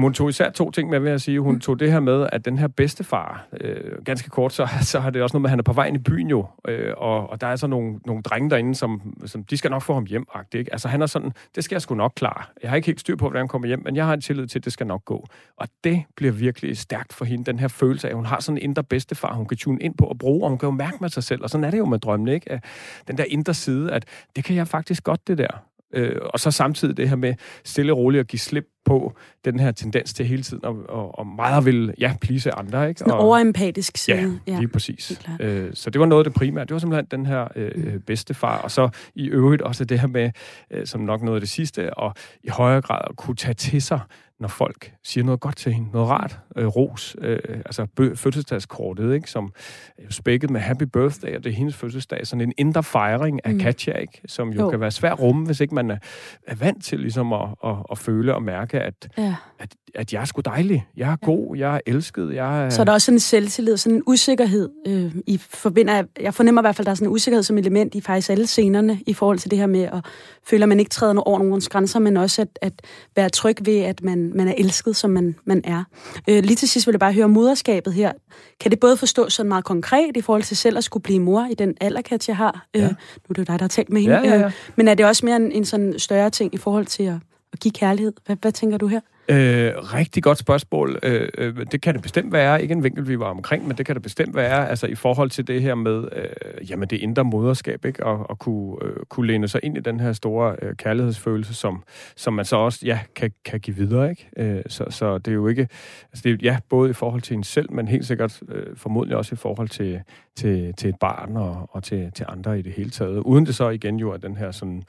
Jamen, 0.00 0.06
hun 0.06 0.14
tog 0.14 0.28
især 0.28 0.50
to 0.50 0.70
ting 0.70 0.90
med, 0.90 0.98
vil 0.98 1.10
jeg 1.10 1.20
sige. 1.20 1.40
Hun 1.40 1.54
mm. 1.54 1.60
tog 1.60 1.80
det 1.80 1.92
her 1.92 2.00
med, 2.00 2.28
at 2.32 2.44
den 2.44 2.58
her 2.58 2.68
bedstefar, 2.68 3.46
øh, 3.60 4.04
ganske 4.04 4.30
kort, 4.30 4.52
så, 4.52 4.68
så 4.82 5.00
har 5.00 5.10
det 5.10 5.22
også 5.22 5.34
noget 5.34 5.42
med, 5.42 5.48
at 5.48 5.50
han 5.50 5.58
er 5.58 5.62
på 5.62 5.72
vej 5.72 5.86
ind 5.86 5.96
i 5.96 6.00
byen 6.00 6.28
jo, 6.28 6.46
øh, 6.68 6.94
og, 6.96 7.30
og 7.30 7.40
der 7.40 7.46
er 7.46 7.56
så 7.56 7.66
nogle, 7.66 8.00
nogle 8.06 8.22
drenge 8.22 8.50
derinde, 8.50 8.74
som, 8.74 9.16
som 9.26 9.44
de 9.44 9.56
skal 9.56 9.70
nok 9.70 9.82
få 9.82 9.94
ham 9.94 10.04
hjem, 10.04 10.26
ikke? 10.54 10.72
Altså, 10.72 10.88
han 10.88 11.02
er 11.02 11.06
sådan, 11.06 11.32
det 11.54 11.64
skal 11.64 11.74
jeg 11.74 11.82
sgu 11.82 11.94
nok 11.94 12.12
klare. 12.16 12.44
Jeg 12.62 12.70
har 12.70 12.76
ikke 12.76 12.86
helt 12.86 13.00
styr 13.00 13.16
på, 13.16 13.24
hvordan 13.24 13.40
han 13.40 13.48
kommer 13.48 13.68
hjem, 13.68 13.82
men 13.84 13.96
jeg 13.96 14.06
har 14.06 14.14
en 14.14 14.20
tillid 14.20 14.46
til, 14.46 14.58
at 14.58 14.64
det 14.64 14.72
skal 14.72 14.86
nok 14.86 15.04
gå. 15.04 15.26
Og 15.56 15.68
det 15.84 16.02
bliver 16.16 16.32
virkelig 16.32 16.78
stærkt 16.78 17.12
for 17.12 17.24
hende, 17.24 17.44
den 17.44 17.58
her 17.58 17.68
følelse 17.68 18.06
af, 18.06 18.10
at 18.10 18.16
hun 18.16 18.26
har 18.26 18.40
sådan 18.40 18.58
en 18.58 18.62
indre 18.62 18.84
bedstefar, 18.84 19.34
hun 19.34 19.46
kan 19.46 19.56
tune 19.56 19.78
ind 19.80 19.94
på 19.94 20.04
og 20.04 20.18
bruge, 20.18 20.44
og 20.44 20.48
hun 20.48 20.58
kan 20.58 20.66
jo 20.66 20.70
mærke 20.70 20.96
med 21.00 21.08
sig 21.08 21.24
selv, 21.24 21.42
og 21.42 21.50
sådan 21.50 21.64
er 21.64 21.70
det 21.70 21.78
jo 21.78 21.84
med 21.84 21.98
drømmene, 21.98 22.34
ikke? 22.34 22.60
Den 23.08 23.18
der 23.18 23.24
indre 23.28 23.54
side, 23.54 23.92
at 23.92 24.04
det 24.36 24.44
kan 24.44 24.56
jeg 24.56 24.68
faktisk 24.68 25.04
godt, 25.04 25.28
det 25.28 25.38
der. 25.38 25.69
Øh, 25.94 26.16
og 26.24 26.40
så 26.40 26.50
samtidig 26.50 26.96
det 26.96 27.08
her 27.08 27.16
med 27.16 27.34
stille 27.64 27.92
og 27.92 27.98
roligt 27.98 28.20
at 28.20 28.26
give 28.26 28.40
slip 28.40 28.64
på 28.84 29.16
den 29.44 29.60
her 29.60 29.72
tendens 29.72 30.14
til 30.14 30.26
hele 30.26 30.42
tiden 30.42 30.64
og, 30.64 30.76
og, 30.88 31.18
og 31.18 31.26
meget 31.26 31.64
vil 31.64 31.94
ja, 31.98 32.14
plise 32.20 32.52
andre. 32.52 32.88
Ikke? 32.88 32.98
Sådan 32.98 33.12
og, 33.12 33.18
overempatisk 33.18 33.96
side. 33.96 34.16
Ja, 34.16 34.52
lige 34.52 34.60
ja, 34.60 34.66
præcis. 34.72 35.22
Øh, 35.40 35.70
så 35.74 35.90
det 35.90 36.00
var 36.00 36.06
noget 36.06 36.20
af 36.20 36.32
det 36.32 36.34
primære. 36.34 36.64
Det 36.64 36.72
var 36.72 36.78
simpelthen 36.78 37.06
den 37.10 37.26
her 37.26 37.48
øh, 37.56 38.00
bedstefar. 38.00 38.58
Og 38.58 38.70
så 38.70 38.88
i 39.14 39.26
øvrigt 39.26 39.62
også 39.62 39.84
det 39.84 40.00
her 40.00 40.08
med, 40.08 40.30
øh, 40.70 40.86
som 40.86 41.00
nok 41.00 41.22
noget 41.22 41.36
af 41.36 41.40
det 41.40 41.50
sidste, 41.50 41.94
og 41.94 42.14
i 42.44 42.48
højere 42.48 42.82
grad 42.82 43.00
at 43.10 43.16
kunne 43.16 43.36
tage 43.36 43.54
til 43.54 43.82
sig 43.82 44.00
når 44.40 44.48
folk 44.48 44.92
siger 45.04 45.24
noget 45.24 45.40
godt 45.40 45.56
til 45.56 45.72
hende, 45.72 45.90
noget 45.92 46.08
rart, 46.08 46.38
øh, 46.56 46.66
ros, 46.66 47.16
øh, 47.20 47.38
altså 47.48 47.86
bø- 48.00 48.14
fødselsdagskortet, 48.14 49.14
ikke, 49.14 49.30
som 49.30 49.52
er 49.98 50.02
spækket 50.10 50.50
med 50.50 50.60
happy 50.60 50.82
birthday, 50.82 51.36
og 51.36 51.44
det 51.44 51.50
er 51.50 51.54
hendes 51.54 51.76
fødselsdag, 51.76 52.26
sådan 52.26 52.40
en 52.40 52.52
indre 52.58 52.82
fejring 52.82 53.46
af 53.46 53.52
mm. 53.52 53.58
Katja, 53.58 53.92
ikke, 53.92 54.20
som 54.26 54.48
jo, 54.52 54.60
jo 54.60 54.70
kan 54.70 54.80
være 54.80 54.90
svær 54.90 55.12
rumme, 55.12 55.46
hvis 55.46 55.60
ikke 55.60 55.74
man 55.74 55.90
er, 55.90 55.98
er 56.46 56.54
vant 56.54 56.84
til 56.84 57.00
ligesom 57.00 57.32
at, 57.32 57.48
at, 57.64 57.74
at 57.90 57.98
føle 57.98 58.34
og 58.34 58.42
mærke, 58.42 58.80
at, 58.80 59.08
ja. 59.18 59.34
at, 59.58 59.74
at 59.94 60.12
jeg 60.12 60.20
er 60.20 60.24
sgu 60.24 60.40
dejlig, 60.44 60.86
jeg 60.96 61.12
er 61.12 61.16
god, 61.16 61.56
jeg 61.56 61.74
er 61.74 61.80
elsket, 61.86 62.34
jeg 62.34 62.64
er... 62.64 62.70
Så 62.70 62.80
er 62.80 62.84
der 62.84 62.92
også 62.92 63.04
sådan 63.04 63.16
en 63.16 63.20
selvtillid, 63.20 63.76
sådan 63.76 63.96
en 63.96 64.02
usikkerhed, 64.06 64.68
øh, 64.86 65.14
i 65.26 65.38
forbinder, 65.38 66.02
jeg 66.20 66.34
fornemmer 66.34 66.62
i 66.62 66.64
hvert 66.64 66.76
fald, 66.76 66.84
at 66.84 66.86
der 66.86 66.90
er 66.90 66.94
sådan 66.94 67.08
en 67.08 67.12
usikkerhed 67.12 67.42
som 67.42 67.58
element 67.58 67.94
i 67.94 68.00
faktisk 68.00 68.30
alle 68.30 68.46
scenerne, 68.46 69.00
i 69.06 69.14
forhold 69.14 69.38
til 69.38 69.50
det 69.50 69.58
her 69.58 69.66
med 69.66 69.82
at 69.82 70.04
føle, 70.46 70.62
at 70.62 70.68
man 70.68 70.80
ikke 70.80 70.90
træder 70.90 71.20
over 71.20 71.38
nogens 71.38 71.68
grænser, 71.68 71.98
men 71.98 72.16
også 72.16 72.42
at, 72.42 72.58
at 72.62 72.72
være 73.16 73.28
tryg 73.28 73.56
ved, 73.64 73.78
at 73.78 74.02
man 74.02 74.32
man 74.34 74.48
er 74.48 74.54
elsket, 74.58 74.96
som 74.96 75.10
man, 75.10 75.36
man 75.44 75.60
er. 75.64 75.84
Øh, 76.28 76.39
lige 76.44 76.56
til 76.56 76.68
sidst 76.68 76.86
vil 76.86 76.92
jeg 76.92 77.00
bare 77.00 77.12
høre 77.12 77.28
moderskabet 77.28 77.92
her. 77.92 78.12
Kan 78.60 78.70
det 78.70 78.80
både 78.80 78.96
forstås 78.96 79.32
sådan 79.32 79.48
meget 79.48 79.64
konkret 79.64 80.16
i 80.16 80.20
forhold 80.20 80.42
til 80.42 80.56
selv 80.56 80.78
at 80.78 80.84
skulle 80.84 81.02
blive 81.02 81.20
mor 81.20 81.48
i 81.50 81.54
den 81.54 81.74
alder, 81.80 82.18
jeg 82.28 82.36
har? 82.36 82.66
Øh, 82.76 82.82
ja. 82.82 82.88
Nu 82.88 82.94
er 83.28 83.32
det 83.34 83.38
jo 83.38 83.42
dig, 83.42 83.58
der 83.58 83.62
har 83.62 83.68
talt 83.68 83.90
med 83.90 84.00
hende. 84.00 84.16
Ja, 84.16 84.22
ja, 84.22 84.38
ja. 84.38 84.46
Øh, 84.46 84.52
men 84.76 84.88
er 84.88 84.94
det 84.94 85.06
også 85.06 85.26
mere 85.26 85.36
en, 85.36 85.52
en 85.52 85.64
sådan 85.64 85.98
større 85.98 86.30
ting 86.30 86.54
i 86.54 86.56
forhold 86.56 86.86
til 86.86 87.02
at, 87.02 87.16
at 87.52 87.60
give 87.60 87.72
kærlighed? 87.72 88.12
Hvad, 88.26 88.36
hvad 88.40 88.52
tænker 88.52 88.78
du 88.78 88.86
her? 88.86 89.00
Øh, 89.30 89.72
rigtig 89.94 90.22
godt 90.22 90.38
spørgsmål. 90.38 90.98
Øh, 91.02 91.28
øh, 91.38 91.66
det 91.72 91.82
kan 91.82 91.94
det 91.94 92.02
bestemt 92.02 92.32
være. 92.32 92.62
Ikke 92.62 92.72
en 92.72 92.84
vinkel, 92.84 93.08
vi 93.08 93.18
var 93.18 93.26
omkring, 93.26 93.68
men 93.68 93.76
det 93.76 93.86
kan 93.86 93.94
det 93.94 94.02
bestemt 94.02 94.36
være. 94.36 94.68
Altså 94.68 94.86
i 94.86 94.94
forhold 94.94 95.30
til 95.30 95.46
det 95.46 95.62
her 95.62 95.74
med 95.74 96.04
øh, 96.12 96.70
jamen, 96.70 96.88
det 96.88 96.96
indre 96.96 97.24
moderskab, 97.24 97.84
ikke? 97.84 98.06
Og, 98.06 98.30
og 98.30 98.38
kunne, 98.38 98.76
øh, 98.82 98.96
kunne 99.08 99.26
læne 99.26 99.48
sig 99.48 99.60
ind 99.62 99.76
i 99.76 99.80
den 99.80 100.00
her 100.00 100.12
store 100.12 100.56
øh, 100.62 100.76
kærlighedsfølelse, 100.76 101.54
som, 101.54 101.82
som 102.16 102.34
man 102.34 102.44
så 102.44 102.56
også 102.56 102.80
ja, 102.84 103.00
kan, 103.16 103.32
kan 103.44 103.60
give 103.60 103.76
videre. 103.76 104.10
Ikke? 104.10 104.28
Øh, 104.36 104.62
så, 104.66 104.84
så 104.90 105.18
det 105.18 105.28
er 105.28 105.34
jo 105.34 105.46
ikke... 105.46 105.68
Altså 106.02 106.22
det 106.24 106.32
er, 106.32 106.36
ja, 106.42 106.58
både 106.68 106.90
i 106.90 106.92
forhold 106.92 107.22
til 107.22 107.36
en 107.36 107.44
selv, 107.44 107.72
men 107.72 107.88
helt 107.88 108.06
sikkert 108.06 108.42
øh, 108.48 108.76
formodentlig 108.76 109.16
også 109.16 109.34
i 109.34 109.36
forhold 109.36 109.68
til, 109.68 110.00
til, 110.40 110.74
til 110.74 110.90
et 110.90 110.96
barn 111.00 111.36
og, 111.36 111.70
og 111.70 111.82
til, 111.82 112.12
til 112.14 112.26
andre 112.28 112.58
i 112.58 112.62
det 112.62 112.72
hele 112.72 112.90
taget. 112.90 113.18
Uden 113.18 113.46
det 113.46 113.54
så 113.54 113.68
igen 113.68 113.96
jo 113.96 114.10
er 114.10 114.16
den 114.16 114.36
her 114.36 114.50
sådan... 114.50 114.82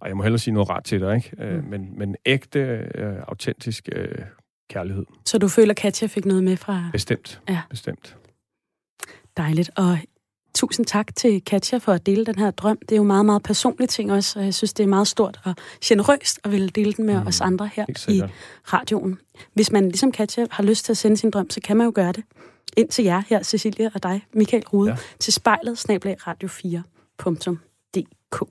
Og 0.00 0.08
jeg 0.08 0.16
må 0.16 0.22
hellere 0.22 0.38
sige 0.38 0.54
noget 0.54 0.70
ret 0.70 0.84
til 0.84 1.00
dig, 1.00 1.16
ikke? 1.16 1.30
Øh, 1.38 1.64
mm. 1.64 1.70
men, 1.70 1.98
men 1.98 2.16
ægte, 2.26 2.60
øh, 2.94 3.14
autentisk 3.28 3.88
øh, 3.92 4.18
kærlighed. 4.70 5.04
Så 5.24 5.38
du 5.38 5.48
føler, 5.48 5.74
Katja 5.74 6.06
fik 6.06 6.24
noget 6.24 6.44
med 6.44 6.56
fra... 6.56 6.90
Bestemt. 6.92 7.40
Ja. 7.48 7.60
Bestemt. 7.70 8.16
Dejligt. 9.36 9.70
Og 9.76 9.98
tusind 10.54 10.86
tak 10.86 11.16
til 11.16 11.44
Katja 11.44 11.78
for 11.78 11.92
at 11.92 12.06
dele 12.06 12.26
den 12.26 12.38
her 12.38 12.50
drøm. 12.50 12.78
Det 12.78 12.92
er 12.92 12.96
jo 12.96 13.02
meget, 13.02 13.26
meget 13.26 13.42
personlige 13.42 13.88
ting 13.88 14.12
også, 14.12 14.38
og 14.38 14.44
jeg 14.44 14.54
synes, 14.54 14.72
det 14.72 14.84
er 14.84 14.88
meget 14.88 15.06
stort 15.06 15.40
og 15.44 15.54
generøst 15.84 16.40
at 16.44 16.52
ville 16.52 16.68
dele 16.68 16.92
den 16.92 17.06
med 17.06 17.20
mm, 17.20 17.26
os 17.26 17.40
andre 17.40 17.70
her 17.72 17.84
i 18.08 18.22
radioen. 18.64 19.18
Hvis 19.54 19.72
man 19.72 19.84
ligesom 19.84 20.12
Katja 20.12 20.46
har 20.50 20.62
lyst 20.62 20.84
til 20.84 20.92
at 20.92 20.96
sende 20.96 21.16
sin 21.16 21.30
drøm, 21.30 21.50
så 21.50 21.60
kan 21.60 21.76
man 21.76 21.84
jo 21.84 21.92
gøre 21.94 22.12
det. 22.12 22.24
Ind 22.76 22.88
til 22.88 23.04
jer 23.04 23.22
her, 23.28 23.42
Cecilia 23.42 23.90
og 23.94 24.02
dig, 24.02 24.26
Michael 24.34 24.66
Rude, 24.66 24.90
ja. 24.90 24.96
til 25.18 25.32
spejlet 25.32 25.78
snablag 25.78 26.16
radio4.dk. 26.20 28.42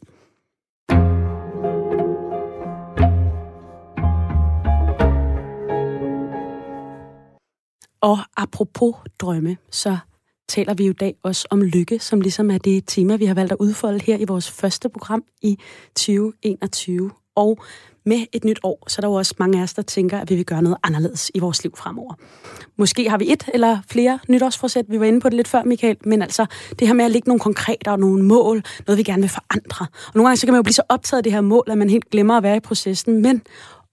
Og 8.02 8.18
apropos 8.38 8.96
drømme, 9.20 9.58
så 9.72 9.98
taler 10.48 10.74
vi 10.74 10.86
jo 10.86 10.92
i 10.92 10.94
dag 10.94 11.16
også 11.24 11.48
om 11.52 11.62
lykke, 11.62 12.00
som 12.00 12.22
ligesom 12.22 12.52
er 12.52 12.58
det 12.58 12.84
tema, 12.88 13.16
vi 13.16 13.26
har 13.26 13.34
valgt 13.34 13.52
at 13.52 13.58
udfolde 13.60 14.04
her 14.04 14.18
i 14.18 14.26
vores 14.26 14.52
første 14.52 14.90
program 14.90 15.24
i 15.42 15.58
2021. 15.96 17.12
Og 17.38 17.60
med 18.06 18.26
et 18.34 18.44
nyt 18.44 18.60
år, 18.64 18.84
så 18.88 18.96
er 19.00 19.02
der 19.02 19.08
jo 19.08 19.14
også 19.14 19.36
mange 19.40 19.60
af 19.60 19.64
os, 19.64 19.74
der 19.74 19.82
tænker, 19.82 20.20
at 20.20 20.30
vi 20.30 20.36
vil 20.36 20.46
gøre 20.46 20.62
noget 20.62 20.78
anderledes 20.84 21.32
i 21.36 21.40
vores 21.40 21.64
liv 21.64 21.74
fremover. 21.78 22.14
Måske 22.78 23.10
har 23.10 23.18
vi 23.18 23.32
et 23.32 23.50
eller 23.54 23.78
flere 23.90 24.20
nytårsforsæt. 24.30 24.86
Vi 24.90 25.00
var 25.00 25.06
inde 25.06 25.22
på 25.22 25.30
det 25.30 25.36
lidt 25.36 25.48
før, 25.48 25.64
Michael, 25.64 25.98
men 26.06 26.22
altså 26.22 26.46
det 26.80 26.88
her 26.88 26.96
med 26.96 27.06
at 27.06 27.12
lægge 27.12 27.30
nogle 27.30 27.40
konkrete 27.40 27.92
og 27.92 28.00
nogle 28.00 28.24
mål, 28.24 28.64
noget 28.88 28.98
vi 28.98 29.04
gerne 29.04 29.22
vil 29.22 29.30
forandre. 29.30 29.88
Og 30.08 30.12
nogle 30.16 30.28
gange 30.28 30.38
så 30.38 30.48
kan 30.48 30.54
man 30.54 30.60
jo 30.60 30.64
blive 30.64 30.74
så 30.74 30.84
optaget 30.90 31.20
af 31.20 31.24
det 31.24 31.32
her 31.32 31.42
mål, 31.42 31.64
at 31.68 31.78
man 31.78 31.90
helt 31.90 32.10
glemmer 32.10 32.38
at 32.38 32.44
være 32.44 32.58
i 32.58 32.60
processen, 32.60 33.22
men 33.22 33.42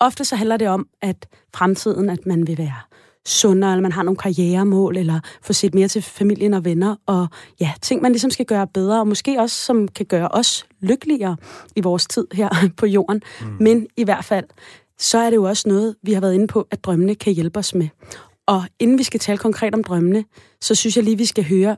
ofte 0.00 0.24
så 0.24 0.36
handler 0.36 0.56
det 0.56 0.68
om, 0.68 0.86
at 1.02 1.26
fremtiden, 1.54 2.10
at 2.10 2.26
man 2.26 2.46
vil 2.46 2.58
være 2.58 2.80
sundere, 3.26 3.72
eller 3.72 3.82
man 3.82 3.92
har 3.92 4.02
nogle 4.02 4.16
karrieremål, 4.16 4.96
eller 4.96 5.20
få 5.42 5.52
set 5.52 5.74
mere 5.74 5.88
til 5.88 6.02
familien 6.02 6.54
og 6.54 6.64
venner, 6.64 6.96
og 7.06 7.26
ja, 7.60 7.72
ting, 7.82 8.02
man 8.02 8.12
ligesom 8.12 8.30
skal 8.30 8.46
gøre 8.46 8.66
bedre, 8.66 9.00
og 9.00 9.08
måske 9.08 9.40
også, 9.40 9.56
som 9.56 9.88
kan 9.88 10.06
gøre 10.06 10.28
os 10.28 10.66
lykkeligere 10.80 11.36
i 11.76 11.80
vores 11.80 12.06
tid 12.06 12.26
her 12.32 12.48
på 12.76 12.86
jorden. 12.86 13.22
Mm. 13.40 13.56
Men 13.60 13.86
i 13.96 14.04
hvert 14.04 14.24
fald, 14.24 14.44
så 14.98 15.18
er 15.18 15.30
det 15.30 15.36
jo 15.36 15.44
også 15.44 15.68
noget, 15.68 15.96
vi 16.02 16.12
har 16.12 16.20
været 16.20 16.34
inde 16.34 16.46
på, 16.46 16.66
at 16.70 16.84
drømmene 16.84 17.14
kan 17.14 17.32
hjælpe 17.32 17.58
os 17.58 17.74
med. 17.74 17.88
Og 18.46 18.64
inden 18.78 18.98
vi 18.98 19.02
skal 19.02 19.20
tale 19.20 19.38
konkret 19.38 19.74
om 19.74 19.84
drømmene, 19.84 20.24
så 20.60 20.74
synes 20.74 20.96
jeg 20.96 21.04
lige, 21.04 21.18
vi 21.18 21.24
skal 21.24 21.44
høre, 21.44 21.76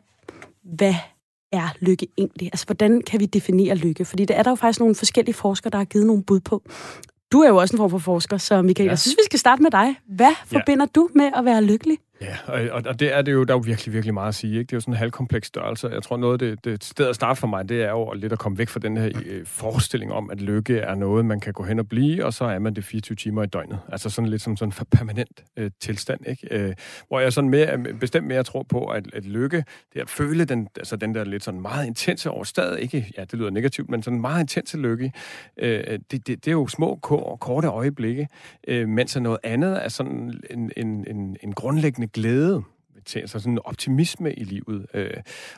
hvad 0.76 0.94
er 1.52 1.68
lykke 1.80 2.06
egentlig? 2.18 2.46
Altså, 2.52 2.66
hvordan 2.66 3.00
kan 3.00 3.20
vi 3.20 3.26
definere 3.26 3.74
lykke? 3.74 4.04
Fordi 4.04 4.24
det 4.24 4.38
er 4.38 4.42
der 4.42 4.50
jo 4.50 4.54
faktisk 4.54 4.80
nogle 4.80 4.94
forskellige 4.94 5.34
forskere, 5.34 5.70
der 5.70 5.78
har 5.78 5.84
givet 5.84 6.06
nogle 6.06 6.22
bud 6.22 6.40
på. 6.40 6.62
Du 7.32 7.40
er 7.40 7.48
jo 7.48 7.56
også 7.56 7.76
en 7.76 7.78
form 7.78 7.90
for 7.90 7.98
forsker, 7.98 8.36
så 8.36 8.62
Michael, 8.62 8.84
ja. 8.84 8.90
jeg 8.90 8.98
synes, 8.98 9.16
vi 9.16 9.24
skal 9.24 9.38
starte 9.38 9.62
med 9.62 9.70
dig. 9.70 9.96
Hvad 10.08 10.34
forbinder 10.46 10.86
ja. 10.88 11.00
du 11.00 11.08
med 11.14 11.30
at 11.36 11.44
være 11.44 11.62
lykkelig? 11.62 11.98
Ja, 12.20 12.36
og, 12.46 12.82
og 12.86 13.00
det 13.00 13.14
er 13.14 13.22
det 13.22 13.32
jo, 13.32 13.44
der 13.44 13.54
er 13.54 13.58
jo 13.58 13.62
virkelig, 13.66 13.94
virkelig 13.94 14.14
meget 14.14 14.28
at 14.28 14.34
sige. 14.34 14.52
Ikke? 14.52 14.62
Det 14.62 14.72
er 14.72 14.76
jo 14.76 14.80
sådan 14.80 14.94
en 14.94 14.98
halvkompleks 14.98 15.46
størrelse. 15.48 15.88
Jeg 15.88 16.02
tror, 16.02 16.16
noget 16.16 16.32
af 16.32 16.38
det, 16.38 16.64
det 16.64 16.84
sted 16.84 17.08
at 17.08 17.14
starte 17.14 17.40
for 17.40 17.46
mig, 17.46 17.68
det 17.68 17.82
er 17.82 17.90
jo 17.90 18.12
lidt 18.12 18.32
at 18.32 18.38
komme 18.38 18.58
væk 18.58 18.68
fra 18.68 18.80
den 18.80 18.96
her 18.96 19.10
øh, 19.26 19.46
forestilling 19.46 20.12
om, 20.12 20.30
at 20.30 20.40
lykke 20.40 20.78
er 20.78 20.94
noget, 20.94 21.24
man 21.24 21.40
kan 21.40 21.52
gå 21.52 21.62
hen 21.62 21.78
og 21.78 21.88
blive, 21.88 22.24
og 22.24 22.34
så 22.34 22.44
er 22.44 22.58
man 22.58 22.74
det 22.74 22.84
24 22.84 23.16
timer 23.16 23.42
i 23.42 23.46
døgnet. 23.46 23.78
Altså 23.88 24.10
sådan 24.10 24.30
lidt 24.30 24.42
som 24.42 24.56
sådan 24.56 24.72
en 24.80 24.86
permanent 24.90 25.44
øh, 25.56 25.70
tilstand. 25.80 26.26
Ikke? 26.26 26.48
Øh, 26.50 26.74
hvor 27.08 27.20
jeg 27.20 27.32
sådan 27.32 27.50
mere, 27.50 27.78
bestemt 28.00 28.26
mere 28.26 28.42
tror 28.42 28.62
på, 28.62 28.86
at, 28.86 29.06
at 29.12 29.24
lykke, 29.24 29.64
det 29.94 30.00
at 30.00 30.10
føle 30.10 30.44
den, 30.44 30.68
altså 30.76 30.96
den 30.96 31.14
der 31.14 31.24
lidt 31.24 31.44
sådan 31.44 31.60
meget 31.60 31.86
intense 31.86 32.30
overstad, 32.30 32.76
ikke, 32.76 33.12
ja, 33.18 33.24
det 33.24 33.34
lyder 33.34 33.50
negativt, 33.50 33.90
men 33.90 34.02
sådan 34.02 34.20
meget 34.20 34.40
intense 34.40 34.78
lykke, 34.78 35.12
øh, 35.56 35.98
det, 36.10 36.10
det, 36.10 36.26
det 36.26 36.48
er 36.48 36.52
jo 36.52 36.68
små, 36.68 36.98
korte 37.40 37.68
øjeblikke, 37.68 38.28
øh, 38.68 38.88
mens 38.88 39.16
noget 39.16 39.38
andet 39.44 39.84
er 39.84 39.88
sådan 39.88 40.34
en, 40.50 40.70
en, 40.76 41.04
en, 41.08 41.36
en 41.42 41.52
grundlæggende 41.52 42.05
glæde 42.12 42.62
til, 43.06 43.18
altså 43.18 43.38
sådan 43.38 43.52
en 43.52 43.58
optimisme 43.64 44.32
i 44.32 44.44
livet. 44.44 44.86
Øh, 44.94 45.10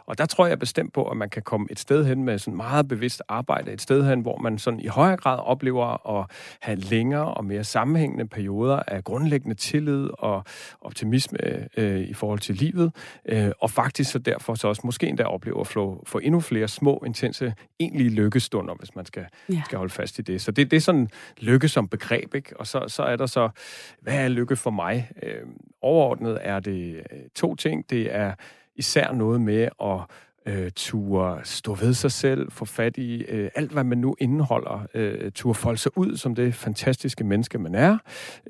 og 0.06 0.18
der 0.18 0.26
tror 0.26 0.46
jeg 0.46 0.58
bestemt 0.58 0.92
på, 0.92 1.04
at 1.04 1.16
man 1.16 1.30
kan 1.30 1.42
komme 1.42 1.66
et 1.70 1.78
sted 1.78 2.04
hen 2.04 2.24
med 2.24 2.38
sådan 2.38 2.56
meget 2.56 2.88
bevidst 2.88 3.22
arbejde, 3.28 3.72
et 3.72 3.80
sted 3.80 4.04
hen, 4.04 4.20
hvor 4.20 4.38
man 4.38 4.58
sådan 4.58 4.80
i 4.80 4.86
højere 4.86 5.16
grad 5.16 5.38
oplever 5.38 6.18
at 6.18 6.26
have 6.60 6.78
længere 6.78 7.34
og 7.34 7.44
mere 7.44 7.64
sammenhængende 7.64 8.28
perioder 8.28 8.82
af 8.86 9.04
grundlæggende 9.04 9.54
tillid 9.54 10.08
og 10.18 10.44
optimisme 10.80 11.38
øh, 11.76 12.00
i 12.00 12.14
forhold 12.14 12.38
til 12.38 12.54
livet, 12.54 12.92
øh, 13.28 13.50
og 13.60 13.70
faktisk 13.70 14.10
så 14.10 14.18
derfor 14.18 14.54
så 14.54 14.68
også 14.68 14.82
måske 14.84 15.06
endda 15.06 15.24
oplever 15.24 15.60
at 15.60 15.66
få, 15.66 16.04
få 16.06 16.18
endnu 16.18 16.40
flere 16.40 16.68
små, 16.68 17.02
intense, 17.06 17.54
egentlige 17.80 18.10
lykkestunder, 18.10 18.74
hvis 18.74 18.94
man 18.96 19.06
skal, 19.06 19.26
ja. 19.52 19.62
skal 19.64 19.78
holde 19.78 19.92
fast 19.92 20.18
i 20.18 20.22
det. 20.22 20.40
Så 20.40 20.50
det, 20.50 20.70
det 20.70 20.76
er 20.76 20.80
sådan 20.80 21.08
lykke 21.38 21.68
som 21.68 21.88
begreb, 21.88 22.34
ikke? 22.34 22.60
Og 22.60 22.66
så, 22.66 22.84
så 22.88 23.02
er 23.02 23.16
der 23.16 23.26
så, 23.26 23.48
hvad 24.00 24.14
er 24.14 24.28
lykke 24.28 24.56
for 24.56 24.70
mig? 24.70 25.10
Øh, 25.22 25.42
overordnet 25.82 26.38
er 26.40 26.60
det 26.60 27.02
to 27.38 27.54
ting. 27.54 27.90
Det 27.90 28.14
er 28.14 28.32
især 28.76 29.12
noget 29.12 29.40
med 29.40 29.68
at 29.82 30.00
øh, 30.48 30.70
ture 30.70 31.40
stå 31.44 31.74
ved 31.74 31.94
sig 31.94 32.12
selv, 32.12 32.50
få 32.50 32.64
fat 32.64 32.96
i 32.96 33.24
øh, 33.28 33.50
alt, 33.54 33.72
hvad 33.72 33.84
man 33.84 33.98
nu 33.98 34.16
indeholder, 34.18 34.86
øh, 34.94 35.32
ture 35.32 35.54
folde 35.54 35.78
sig 35.78 35.98
ud 35.98 36.16
som 36.16 36.34
det 36.34 36.54
fantastiske 36.54 37.24
menneske, 37.24 37.58
man 37.58 37.74
er. 37.74 37.98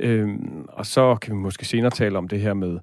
Øh, 0.01 0.29
og 0.68 0.87
så 0.87 1.14
kan 1.14 1.35
vi 1.35 1.38
måske 1.38 1.64
senere 1.64 1.90
tale 1.90 2.18
om 2.18 2.29
det 2.29 2.40
her 2.40 2.55
med, 2.55 2.79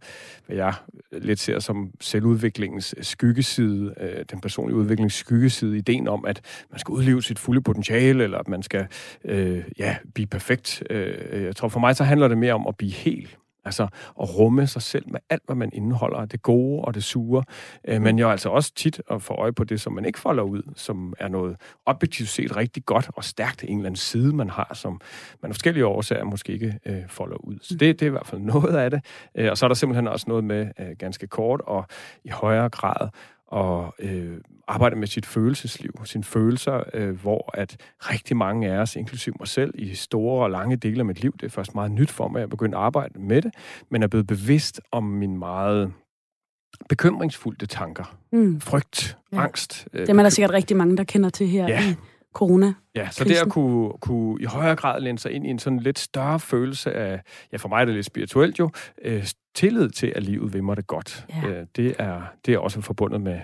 hvad 0.46 0.56
jeg 0.56 0.74
lidt 1.12 1.40
ser 1.40 1.60
som 1.60 1.92
selvudviklingens 2.02 2.96
skyggeside, 3.02 3.94
øh, 4.00 4.26
den 4.32 4.42
personlige 4.42 4.78
udviklings 4.78 5.16
skyggeside, 5.16 5.78
ideen 5.78 6.08
om, 6.08 6.26
at 6.26 6.42
man 6.72 6.80
skal 6.80 6.92
udleve 6.92 7.24
sit 7.24 7.40
fulde 7.40 7.62
potentiale, 7.62 8.24
eller 8.24 8.38
at 8.38 8.48
man 8.48 8.64
skal 8.64 8.88
øh, 9.26 9.64
ja, 9.80 9.96
blive 10.14 10.28
perfekt. 10.28 10.84
Øh, 10.90 11.44
jeg 11.44 11.56
tror 11.56 11.68
for 11.68 11.80
mig, 11.80 11.96
så 11.96 12.04
handler 12.04 12.28
det 12.28 12.38
mere 12.38 12.54
om 12.54 12.68
at 12.68 12.78
blive 12.78 12.92
helt. 12.92 13.38
Altså 13.66 13.84
at 14.22 14.38
rumme 14.38 14.68
sig 14.68 14.82
selv 14.82 15.12
med 15.12 15.20
alt, 15.30 15.42
hvad 15.46 15.56
man 15.56 15.70
indeholder, 15.74 16.26
det 16.26 16.42
gode 16.42 16.86
og 16.86 16.94
det 16.94 17.04
sure. 17.04 17.44
Øh, 17.88 18.02
men 18.02 18.20
jo 18.20 18.30
altså 18.30 18.50
også 18.50 18.74
tit 18.76 19.02
at 19.12 19.22
få 19.22 19.34
øje 19.34 19.54
på 19.54 19.64
det, 19.64 19.82
som 19.82 19.94
man 19.94 20.06
ikke 20.06 20.20
folder 20.20 20.44
ud, 20.44 20.62
som 20.76 21.14
er 21.20 21.28
noget 21.28 21.58
objektivt 21.86 22.30
set 22.30 22.58
rigtig 22.58 22.86
godt 22.86 23.10
og 23.16 23.24
stærkt 23.24 23.64
en 23.64 23.78
eller 23.78 23.86
anden 23.86 23.96
side, 23.96 24.36
man 24.36 24.50
har, 24.50 24.72
som 24.74 25.02
man 25.42 25.52
af 25.52 25.56
forskellige 25.56 25.86
årsager 25.86 26.24
måske 26.24 26.54
ikke 26.54 26.80
øh, 26.86 27.08
folder 27.08 27.38
ud. 27.38 27.58
Så 27.62 27.74
det, 27.74 28.00
det 28.00 28.02
er 28.02 28.08
i 28.08 28.10
hvert 28.10 28.28
fald 28.28 28.42
noget 28.42 28.76
af 28.76 28.92
det. 28.92 29.06
Øh, 29.36 29.52
og 29.52 29.58
så 29.58 29.66
er 29.66 29.68
der 29.68 29.76
simpelthen 29.76 30.08
også 30.08 30.26
noget 30.28 30.44
med 30.44 30.68
øh, 30.80 30.88
ganske 31.00 31.28
kort 31.28 31.62
og 31.62 31.86
i 32.24 32.30
højere 32.30 32.70
grad 32.70 33.10
og 33.56 33.94
øh, 34.00 34.38
arbejde 34.68 34.96
med 34.96 35.08
sit 35.08 35.26
følelsesliv, 35.26 35.92
sine 36.04 36.24
følelser, 36.24 36.84
øh, 36.94 37.22
hvor 37.22 37.50
at 37.54 37.78
rigtig 38.00 38.38
mange 38.38 38.72
af 38.72 38.78
os, 38.78 38.96
inklusiv 38.96 39.36
mig 39.40 39.48
selv, 39.48 39.74
i 39.76 39.96
store 39.96 40.44
og 40.44 40.52
lange 40.52 40.76
dele 40.76 41.00
af 41.00 41.06
mit 41.06 41.22
liv, 41.22 41.34
det 41.34 41.46
er 41.46 41.50
først 41.50 41.76
meget 41.76 41.92
nyt 41.92 42.12
for 42.12 42.28
mig 42.28 42.44
at 42.44 42.50
begynde 42.50 42.78
at 42.78 42.84
arbejde 42.84 43.20
med 43.20 43.42
det, 43.42 43.54
men 43.92 44.04
er 44.04 44.08
blevet 44.08 44.28
bevidst 44.28 44.82
om 44.92 45.04
min 45.04 45.38
meget 45.38 45.94
bekymringsfulde 46.90 47.66
tanker. 47.66 48.18
Mm. 48.32 48.62
Frygt, 48.62 49.18
ja. 49.32 49.44
angst. 49.44 49.88
Øh, 49.94 50.08
det 50.08 50.10
er 50.10 50.14
der 50.24 50.30
sikkert 50.30 50.52
rigtig 50.52 50.78
mange, 50.78 50.98
der 50.98 51.04
kender 51.04 51.30
til 51.30 51.48
her 51.48 51.68
ja. 51.68 51.84
i 51.84 51.96
corona. 52.36 52.74
Ja, 52.96 53.10
så 53.12 53.24
det 53.24 53.36
at 53.36 53.50
kunne, 53.50 53.90
kunne 54.02 54.42
i 54.42 54.46
højere 54.46 54.76
grad 54.76 55.02
læne 55.02 55.20
sig 55.20 55.32
ind 55.32 55.48
i 55.48 55.50
en 55.50 55.60
sådan 55.60 55.80
lidt 55.80 56.00
større 56.00 56.40
følelse 56.40 56.94
af, 56.94 57.22
ja 57.52 57.58
for 57.58 57.70
mig 57.70 57.82
er 57.82 57.86
det 57.86 57.96
lidt 57.96 58.06
spirituelt 58.06 58.60
jo, 58.60 58.70
øh, 59.02 59.28
tillid 59.56 59.90
til, 59.90 60.14
at 60.16 60.24
livet 60.24 60.54
vil 60.54 60.64
mig 60.64 60.78
det 60.78 60.88
godt. 60.88 61.26
Ja. 61.44 61.50
Øh, 61.50 61.66
det, 61.76 61.96
er, 62.00 62.22
det 62.46 62.54
er 62.54 62.58
også 62.58 62.82
forbundet 62.82 63.22
med, 63.22 63.40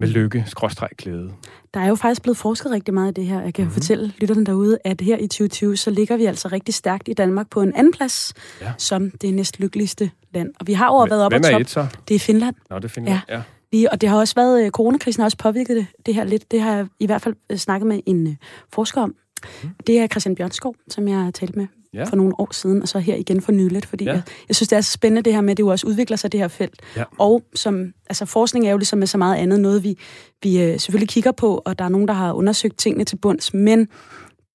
med 0.00 0.08
lykke, 0.08 0.44
skråstreg 0.46 0.88
glæde. 0.98 1.32
Der 1.74 1.80
er 1.80 1.88
jo 1.88 1.94
faktisk 1.94 2.22
blevet 2.22 2.36
forsket 2.36 2.72
rigtig 2.72 2.94
meget 2.94 3.08
af 3.08 3.14
det 3.14 3.26
her. 3.26 3.40
Jeg 3.40 3.54
kan 3.54 3.64
mm-hmm. 3.64 3.74
fortælle 3.74 4.12
lytterne 4.18 4.46
derude, 4.46 4.78
at 4.84 5.00
her 5.00 5.18
i 5.18 5.26
2020, 5.26 5.76
så 5.76 5.90
ligger 5.90 6.16
vi 6.16 6.24
altså 6.24 6.48
rigtig 6.48 6.74
stærkt 6.74 7.08
i 7.08 7.12
Danmark 7.12 7.50
på 7.50 7.62
en 7.62 7.74
anden 7.74 7.92
plads, 7.92 8.34
ja. 8.60 8.72
som 8.78 9.10
det 9.10 9.34
næst 9.34 9.60
lykkeligste 9.60 10.10
land. 10.34 10.52
Og 10.60 10.66
vi 10.66 10.72
har 10.72 10.88
over 10.88 11.06
været 11.06 11.24
op 11.24 11.32
Hvem 11.32 11.42
top. 11.42 11.60
Et, 11.60 11.70
så? 11.70 11.86
Det 12.08 12.14
er 12.14 12.18
Finland. 12.18 12.54
Nå, 12.70 12.76
det 12.76 12.84
er 12.84 12.88
Finland, 12.88 13.20
ja. 13.28 13.36
ja. 13.36 13.42
Vi, 13.72 13.86
og 13.92 14.00
det 14.00 14.08
har 14.08 14.18
også 14.18 14.34
været, 14.34 14.64
øh, 14.64 14.70
coronakrisen 14.70 15.20
har 15.20 15.24
også 15.24 15.36
påvirket 15.36 15.76
det, 15.76 15.86
det 16.06 16.14
her 16.14 16.24
lidt. 16.24 16.50
Det 16.50 16.60
har 16.60 16.76
jeg 16.76 16.86
i 17.00 17.06
hvert 17.06 17.22
fald 17.22 17.34
øh, 17.50 17.58
snakket 17.58 17.86
med 17.86 18.00
en 18.06 18.26
uh, 18.26 18.34
forsker 18.72 19.00
om. 19.00 19.14
Mm. 19.62 19.70
Det 19.86 19.98
er 20.00 20.06
Christian 20.06 20.34
Bjørnskov, 20.34 20.74
som 20.88 21.08
jeg 21.08 21.18
har 21.18 21.30
talt 21.30 21.56
med 21.56 21.66
ja. 21.94 22.04
for 22.04 22.16
nogle 22.16 22.40
år 22.40 22.52
siden, 22.52 22.82
og 22.82 22.88
så 22.88 22.98
her 22.98 23.16
igen 23.16 23.40
for 23.40 23.52
nyligt, 23.52 23.86
fordi 23.86 24.04
ja. 24.04 24.12
jeg, 24.12 24.22
jeg 24.48 24.56
synes, 24.56 24.68
det 24.68 24.76
er 24.76 24.80
så 24.80 24.92
spændende 24.92 25.22
det 25.22 25.34
her 25.34 25.40
med, 25.40 25.50
at 25.50 25.56
det 25.56 25.62
jo 25.62 25.68
også 25.68 25.86
udvikler 25.86 26.16
sig, 26.16 26.32
det 26.32 26.40
her 26.40 26.48
felt. 26.48 26.80
Ja. 26.96 27.04
Og 27.18 27.42
som, 27.54 27.92
altså 28.10 28.26
forskning 28.26 28.66
er 28.66 28.70
jo 28.70 28.76
ligesom 28.76 28.98
med 28.98 29.06
så 29.06 29.18
meget 29.18 29.36
andet 29.36 29.60
noget, 29.60 29.84
vi, 29.84 29.98
vi 30.42 30.62
øh, 30.62 30.80
selvfølgelig 30.80 31.08
kigger 31.08 31.32
på, 31.32 31.62
og 31.64 31.78
der 31.78 31.84
er 31.84 31.88
nogen, 31.88 32.08
der 32.08 32.14
har 32.14 32.32
undersøgt 32.32 32.78
tingene 32.78 33.04
til 33.04 33.16
bunds, 33.16 33.54
men 33.54 33.88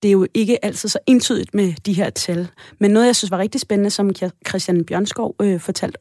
det 0.04 0.10
er 0.10 0.12
jo 0.12 0.28
ikke 0.34 0.66
altid 0.66 0.90
så 0.90 1.00
entydigt 1.08 1.54
med 1.54 1.74
de 1.86 1.94
her 1.94 2.10
tal. 2.10 2.48
Men 2.80 2.92
noget, 2.92 3.06
jeg 3.06 3.16
synes 3.16 3.32
var 3.32 3.38
rigtig 3.38 3.62
spændende, 3.62 3.90
som 3.90 4.12
Christian 4.48 4.86
Bjørnskov 4.86 5.36
øh, 5.42 5.60
fortalte 5.60 6.00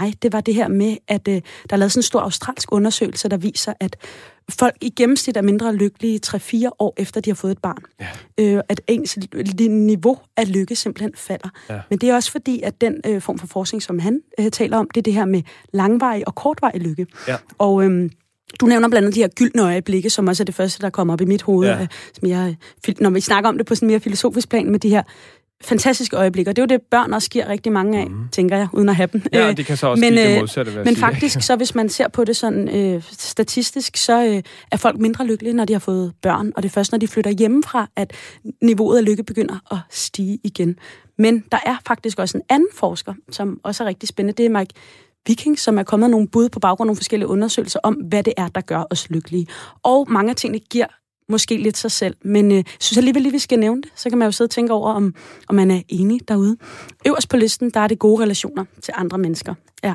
mig, 0.00 0.14
det 0.22 0.32
var 0.32 0.40
det 0.40 0.54
her 0.54 0.68
med, 0.68 0.96
at 1.08 1.28
øh, 1.28 1.34
der 1.34 1.40
er 1.70 1.76
lavet 1.76 1.92
sådan 1.92 1.98
en 1.98 2.02
stor 2.02 2.20
australsk 2.20 2.72
undersøgelse, 2.72 3.28
der 3.28 3.36
viser, 3.36 3.72
at 3.80 3.96
folk 4.50 4.74
i 4.80 4.90
gennemsnit 4.90 5.36
er 5.36 5.42
mindre 5.42 5.74
lykkelige 5.74 6.20
3-4 6.26 6.68
år 6.78 6.94
efter, 6.96 7.20
de 7.20 7.30
har 7.30 7.34
fået 7.34 7.52
et 7.52 7.58
barn. 7.58 7.82
Ja. 8.00 8.54
Øh, 8.56 8.62
at 8.68 8.80
ens 8.86 9.18
niveau 9.68 10.18
af 10.36 10.52
lykke 10.52 10.76
simpelthen 10.76 11.12
falder. 11.16 11.48
Ja. 11.70 11.80
Men 11.90 11.98
det 11.98 12.10
er 12.10 12.14
også 12.14 12.32
fordi, 12.32 12.62
at 12.62 12.80
den 12.80 13.00
øh, 13.06 13.22
form 13.22 13.38
for 13.38 13.46
forskning, 13.46 13.82
som 13.82 13.98
han 13.98 14.20
øh, 14.40 14.50
taler 14.50 14.76
om, 14.78 14.90
det 14.90 15.00
er 15.00 15.02
det 15.02 15.12
her 15.12 15.24
med 15.24 15.42
langvarig 15.72 16.28
og 16.28 16.34
kortvarig 16.34 16.80
lykke. 16.80 17.06
Ja. 17.28 17.36
Og... 17.58 17.84
Øh, 17.84 18.10
du 18.60 18.66
nævner 18.66 18.88
blandt 18.88 19.06
andet 19.06 19.14
de 19.14 19.20
her 19.20 19.28
gyldne 19.28 19.62
øjeblikke, 19.62 20.10
som 20.10 20.28
også 20.28 20.42
er 20.42 20.44
det 20.44 20.54
første, 20.54 20.82
der 20.82 20.90
kommer 20.90 21.14
op 21.14 21.20
i 21.20 21.24
mit 21.24 21.42
hoved. 21.42 21.68
Ja. 21.68 21.80
Øh, 21.80 21.88
som 22.12 22.28
jeg, 22.28 22.56
når 23.00 23.10
vi 23.10 23.20
snakker 23.20 23.48
om 23.48 23.56
det 23.56 23.66
på 23.66 23.74
sådan 23.74 23.86
en 23.86 23.90
mere 23.90 24.00
filosofisk 24.00 24.48
plan 24.48 24.70
med 24.70 24.78
de 24.78 24.88
her 24.88 25.02
fantastiske 25.64 26.16
øjeblikke, 26.16 26.50
og 26.50 26.56
det 26.56 26.62
er 26.62 26.64
jo 26.64 26.78
det, 26.78 26.86
børn 26.90 27.12
også 27.12 27.30
giver 27.30 27.48
rigtig 27.48 27.72
mange 27.72 27.98
af, 27.98 28.10
mm. 28.10 28.28
tænker 28.32 28.56
jeg, 28.56 28.68
uden 28.72 28.88
at 28.88 28.96
have 28.96 29.08
dem. 29.12 29.22
Ja, 29.32 29.48
øh, 29.48 29.56
det 29.56 29.66
kan 29.66 29.76
så 29.76 29.86
også 29.86 30.00
men, 30.00 30.12
give 30.12 30.24
det 30.24 30.32
øh, 30.32 30.38
modsatte, 30.38 30.72
Men 30.76 30.86
sige. 30.86 30.96
faktisk, 30.96 31.42
så 31.42 31.56
hvis 31.56 31.74
man 31.74 31.88
ser 31.88 32.08
på 32.08 32.24
det 32.24 32.36
sådan 32.36 32.68
øh, 32.68 33.02
statistisk, 33.12 33.96
så 33.96 34.24
øh, 34.26 34.42
er 34.72 34.76
folk 34.76 34.98
mindre 34.98 35.26
lykkelige, 35.26 35.52
når 35.52 35.64
de 35.64 35.72
har 35.72 35.80
fået 35.80 36.12
børn, 36.22 36.52
og 36.56 36.62
det 36.62 36.68
er 36.68 36.72
først, 36.72 36.92
når 36.92 36.98
de 36.98 37.08
flytter 37.08 37.30
hjemmefra, 37.30 37.88
at 37.96 38.12
niveauet 38.62 38.98
af 38.98 39.04
lykke 39.04 39.22
begynder 39.22 39.72
at 39.72 39.78
stige 39.90 40.38
igen. 40.44 40.78
Men 41.18 41.44
der 41.52 41.58
er 41.66 41.76
faktisk 41.86 42.18
også 42.18 42.38
en 42.38 42.44
anden 42.48 42.68
forsker, 42.74 43.14
som 43.30 43.60
også 43.64 43.84
er 43.84 43.88
rigtig 43.88 44.08
spændende, 44.08 44.42
det 44.42 44.46
er 44.46 44.50
Mike 44.58 44.74
Viking, 45.26 45.58
som 45.58 45.78
er 45.78 45.82
kommet 45.82 46.10
nogle 46.10 46.28
bud 46.28 46.48
på 46.48 46.60
baggrund 46.60 46.86
af 46.86 46.88
nogle 46.88 46.96
forskellige 46.96 47.28
undersøgelser 47.28 47.80
om, 47.82 47.94
hvad 47.94 48.22
det 48.22 48.32
er, 48.36 48.48
der 48.48 48.60
gør 48.60 48.84
os 48.90 49.10
lykkelige. 49.10 49.46
Og 49.82 50.06
mange 50.10 50.30
af 50.30 50.36
tingene 50.36 50.58
giver 50.58 50.86
måske 51.28 51.56
lidt 51.56 51.76
sig 51.76 51.90
selv, 51.90 52.16
men 52.22 52.52
øh, 52.52 52.64
synes 52.80 52.98
alligevel 52.98 53.22
lige, 53.22 53.32
vi 53.32 53.38
skal 53.38 53.58
nævne 53.58 53.82
det. 53.82 53.90
Så 53.96 54.08
kan 54.08 54.18
man 54.18 54.26
jo 54.26 54.32
sidde 54.32 54.46
og 54.46 54.50
tænke 54.50 54.72
over, 54.72 54.92
om, 54.92 55.14
om 55.48 55.54
man 55.54 55.70
er 55.70 55.82
enig 55.88 56.28
derude. 56.28 56.56
Øverst 57.06 57.28
på 57.28 57.36
listen, 57.36 57.70
der 57.70 57.80
er 57.80 57.88
det 57.88 57.98
gode 57.98 58.22
relationer 58.22 58.64
til 58.82 58.94
andre 58.96 59.18
mennesker. 59.18 59.54
Ja. 59.84 59.94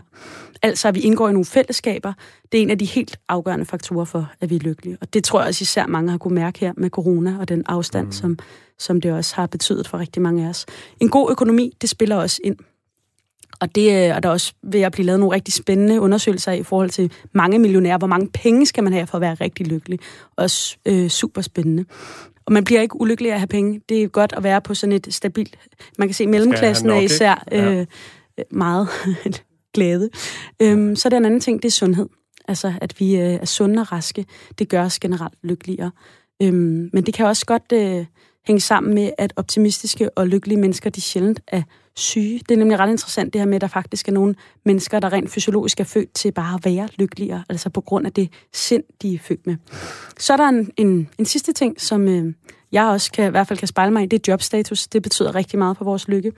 Altså, 0.62 0.88
at 0.88 0.96
vi 0.96 1.00
indgår 1.00 1.30
i 1.30 1.32
nogle 1.32 1.46
fællesskaber, 1.46 2.13
det 2.52 2.58
er 2.58 2.62
en 2.62 2.70
af 2.70 2.78
de 2.78 2.86
helt 2.86 3.20
afgørende 3.30 3.65
faktorer 3.65 4.06
for, 4.06 4.32
at 4.41 4.50
vi 4.50 4.56
er 4.56 4.60
lykkelige. 4.60 4.98
Og 5.02 5.13
det 5.13 5.24
tror 5.24 5.39
jeg 5.39 5.48
også 5.48 5.62
især 5.62 5.88
mange 5.88 6.12
har 6.12 6.17
kunne 6.17 6.36
mærke 6.36 6.60
her 6.60 6.74
med 6.78 6.89
corona 6.89 7.38
og 7.39 7.50
den 7.50 7.63
afstand, 7.65 8.06
mm. 8.06 8.12
som, 8.12 8.38
som 8.80 9.02
det 9.02 9.12
også 9.13 9.36
har 9.36 9.48
betydet 9.48 9.88
for 9.88 9.98
rigtig 9.98 10.22
mange 10.22 10.46
af 10.46 10.50
os. 10.50 10.65
En 11.00 11.10
god 11.10 11.32
økonomi, 11.32 11.78
det 11.82 11.89
spiller 11.89 12.15
også 12.15 12.41
ind 12.44 12.58
og 13.59 13.75
det 13.75 13.95
er 13.95 14.19
der 14.19 14.29
også 14.29 14.53
ved 14.63 14.81
at 14.81 14.91
blive 14.91 15.05
lavet 15.05 15.19
nogle 15.19 15.35
rigtig 15.35 15.53
spændende 15.53 16.01
undersøgelser 16.01 16.51
i 16.51 16.63
forhold 16.63 16.89
til 16.89 17.11
mange 17.33 17.59
millionærer. 17.59 17.97
Hvor 17.97 18.07
mange 18.07 18.27
penge 18.27 18.65
skal 18.65 18.83
man 18.83 18.93
have 18.93 19.07
for 19.07 19.15
at 19.15 19.21
være 19.21 19.33
rigtig 19.33 19.67
lykkelig? 19.67 19.99
Også 20.35 20.77
øh, 20.85 21.09
super 21.09 21.41
spændende. 21.41 21.85
Og 22.45 22.53
man 22.53 22.63
bliver 22.63 22.81
ikke 22.81 23.01
ulykkelig 23.01 23.31
af 23.31 23.35
at 23.35 23.39
have 23.39 23.47
penge. 23.47 23.81
Det 23.89 24.03
er 24.03 24.07
godt 24.07 24.33
at 24.37 24.43
være 24.43 24.61
på 24.61 24.73
sådan 24.73 24.93
et 24.93 25.07
stabilt... 25.09 25.57
Man 25.97 26.07
kan 26.07 26.15
se, 26.15 26.27
mellemklassen 26.27 26.89
er 26.89 26.99
især 26.99 27.43
øh, 27.51 27.85
ja. 28.37 28.43
meget 28.51 28.87
glæde. 29.73 30.09
Øhm, 30.61 30.95
så 30.95 31.07
er 31.07 31.09
der 31.09 31.17
en 31.17 31.25
anden 31.25 31.39
ting, 31.39 31.61
det 31.61 31.67
er 31.67 31.71
sundhed. 31.71 32.09
Altså, 32.47 32.73
at 32.81 32.99
vi 32.99 33.15
øh, 33.15 33.33
er 33.33 33.45
sunde 33.45 33.81
og 33.81 33.91
raske. 33.91 34.25
Det 34.59 34.69
gør 34.69 34.83
os 34.83 34.99
generelt 34.99 35.37
lykkeligere. 35.43 35.91
Øhm, 36.41 36.89
men 36.93 37.05
det 37.05 37.13
kan 37.13 37.25
også 37.25 37.45
godt 37.45 37.71
øh, 37.73 38.05
hænge 38.47 38.59
sammen 38.59 38.93
med, 38.93 39.11
at 39.17 39.33
optimistiske 39.35 40.17
og 40.17 40.27
lykkelige 40.27 40.59
mennesker, 40.59 40.89
de 40.89 41.01
sjældent 41.01 41.39
er 41.47 41.61
syge. 41.95 42.39
Det 42.49 42.51
er 42.51 42.58
nemlig 42.58 42.80
ret 42.80 42.89
interessant 42.89 43.34
det 43.34 43.41
her 43.41 43.45
med, 43.45 43.56
at 43.56 43.62
der 43.62 43.67
faktisk 43.67 44.08
er 44.08 44.12
nogle 44.12 44.36
mennesker, 44.65 44.99
der 44.99 45.13
rent 45.13 45.32
fysiologisk 45.32 45.80
er 45.80 45.84
født 45.84 46.13
til 46.13 46.32
bare 46.32 46.56
at 46.56 46.65
være 46.65 46.89
lykkeligere, 46.95 47.43
altså 47.49 47.69
på 47.69 47.82
grund 47.82 48.06
af 48.06 48.13
det 48.13 48.30
sind, 48.54 48.84
de 49.01 49.13
er 49.15 49.19
født 49.19 49.47
med. 49.47 49.56
Så 50.19 50.34
er 50.34 50.38
der 50.38 50.47
en, 50.47 50.71
en, 50.77 51.10
en 51.17 51.25
sidste 51.25 51.54
ting, 51.54 51.82
som 51.82 52.08
øh, 52.08 52.34
jeg 52.71 52.86
også 52.86 53.12
kan, 53.12 53.27
i 53.27 53.30
hvert 53.30 53.47
fald 53.47 53.60
kan 53.60 53.67
spejle 53.67 53.93
mig 53.93 54.04
i, 54.04 54.06
det 54.06 54.27
er 54.27 54.32
jobstatus. 54.32 54.88
Det 54.88 55.04
betyder 55.04 55.36
rigtig 55.36 55.60
meget 55.60 55.77
for 55.77 55.86
vores 55.86 56.08
lykke. 56.08 56.32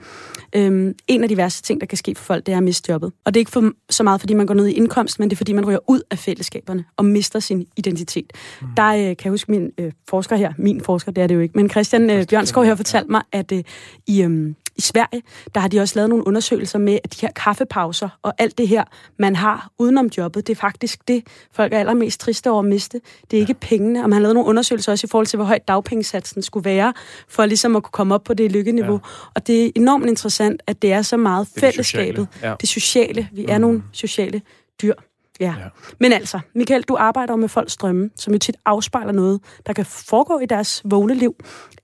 Øhm, 0.56 0.94
en 1.08 1.22
af 1.22 1.28
de 1.28 1.36
værste 1.36 1.62
ting, 1.62 1.80
der 1.80 1.86
kan 1.86 1.98
ske 1.98 2.14
for 2.14 2.24
folk, 2.24 2.46
det 2.46 2.52
er 2.52 2.56
at 2.56 2.62
miste 2.62 2.92
jobbet. 2.92 3.12
Og 3.24 3.34
det 3.34 3.38
er 3.38 3.40
ikke 3.40 3.50
for, 3.50 3.72
så 3.90 4.02
meget, 4.02 4.20
fordi 4.20 4.34
man 4.34 4.46
går 4.46 4.54
ned 4.54 4.66
i 4.66 4.72
indkomst, 4.72 5.18
men 5.18 5.30
det 5.30 5.36
er, 5.36 5.38
fordi 5.38 5.52
man 5.52 5.66
ryger 5.66 5.78
ud 5.90 6.00
af 6.10 6.18
fællesskaberne 6.18 6.84
og 6.96 7.04
mister 7.04 7.40
sin 7.40 7.66
identitet. 7.76 8.32
Mm. 8.62 8.68
Der 8.76 8.88
øh, 8.88 8.96
kan 8.96 9.16
jeg 9.24 9.30
huske 9.30 9.50
min 9.50 9.70
øh, 9.78 9.92
forsker 10.08 10.36
her, 10.36 10.52
min 10.58 10.80
forsker, 10.80 11.12
det 11.12 11.22
er 11.22 11.26
det 11.26 11.34
jo 11.34 11.40
ikke, 11.40 11.56
men 11.58 11.70
Christian 11.70 12.10
øh, 12.10 12.26
Bjørnskov 12.26 12.64
her 12.64 12.74
fortalte 12.74 13.10
mig, 13.10 13.22
at 13.32 13.52
øh, 13.52 13.62
i... 14.06 14.22
Øh, 14.22 14.54
i 14.76 14.80
Sverige, 14.80 15.22
der 15.54 15.60
har 15.60 15.68
de 15.68 15.80
også 15.80 15.96
lavet 15.96 16.08
nogle 16.08 16.26
undersøgelser 16.26 16.78
med, 16.78 16.98
at 17.04 17.12
de 17.12 17.18
her 17.20 17.32
kaffepauser 17.32 18.08
og 18.22 18.34
alt 18.38 18.58
det 18.58 18.68
her, 18.68 18.84
man 19.18 19.36
har 19.36 19.70
udenom 19.78 20.06
jobbet, 20.06 20.46
det 20.46 20.52
er 20.56 20.60
faktisk 20.60 21.08
det, 21.08 21.26
folk 21.52 21.72
er 21.72 21.78
allermest 21.78 22.20
triste 22.20 22.50
over 22.50 22.58
at 22.58 22.68
miste. 22.68 23.00
Det 23.30 23.36
er 23.36 23.40
ikke 23.40 23.54
pengene, 23.54 24.02
og 24.02 24.08
man 24.08 24.12
har 24.12 24.20
lavet 24.20 24.34
nogle 24.34 24.48
undersøgelser 24.48 24.92
også 24.92 25.06
i 25.06 25.08
forhold 25.10 25.26
til, 25.26 25.36
hvor 25.36 25.46
højt 25.46 25.68
dagpengesatsen 25.68 26.42
skulle 26.42 26.64
være, 26.64 26.92
for 27.28 27.46
ligesom 27.46 27.76
at 27.76 27.82
kunne 27.82 27.92
komme 27.92 28.14
op 28.14 28.24
på 28.24 28.34
det 28.34 28.52
lykkeniveau. 28.52 28.92
Ja. 28.92 29.28
Og 29.34 29.46
det 29.46 29.66
er 29.66 29.70
enormt 29.76 30.06
interessant, 30.06 30.62
at 30.66 30.82
det 30.82 30.92
er 30.92 31.02
så 31.02 31.16
meget 31.16 31.48
det 31.54 31.60
fællesskabet, 31.60 32.16
det 32.16 32.28
sociale. 32.28 32.48
Ja. 32.50 32.54
det 32.60 32.68
sociale. 32.68 33.28
Vi 33.32 33.44
er 33.48 33.58
mm. 33.58 33.60
nogle 33.60 33.82
sociale 33.92 34.42
dyr. 34.82 34.94
Ja. 35.40 35.54
ja. 35.58 35.68
Men 36.00 36.12
altså, 36.12 36.40
Michael, 36.54 36.82
du 36.82 36.96
arbejder 36.98 37.36
med 37.36 37.48
folks 37.48 37.76
drømme, 37.76 38.10
som 38.16 38.32
jo 38.32 38.38
tit 38.38 38.56
afspejler 38.64 39.12
noget, 39.12 39.40
der 39.66 39.72
kan 39.72 39.86
foregå 39.86 40.38
i 40.38 40.46
deres 40.46 40.82
vågne 40.84 41.14
liv, 41.14 41.36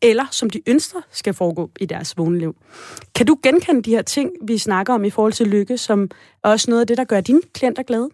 eller 0.02 0.24
som 0.30 0.50
de 0.50 0.60
ønsker 0.66 0.98
skal 1.10 1.34
foregå 1.34 1.70
i 1.80 1.86
deres 1.86 2.18
vågne 2.18 2.38
liv. 2.38 2.56
Kan 3.14 3.26
du 3.26 3.36
genkende 3.42 3.82
de 3.82 3.90
her 3.90 4.02
ting, 4.02 4.30
vi 4.42 4.58
snakker 4.58 4.94
om 4.94 5.04
i 5.04 5.10
forhold 5.10 5.32
til 5.32 5.46
lykke, 5.46 5.78
som 5.78 6.10
også 6.42 6.70
noget 6.70 6.80
af 6.80 6.86
det, 6.86 6.96
der 6.96 7.04
gør 7.04 7.20
dine 7.20 7.40
klienter 7.54 7.82
glade? 7.82 8.08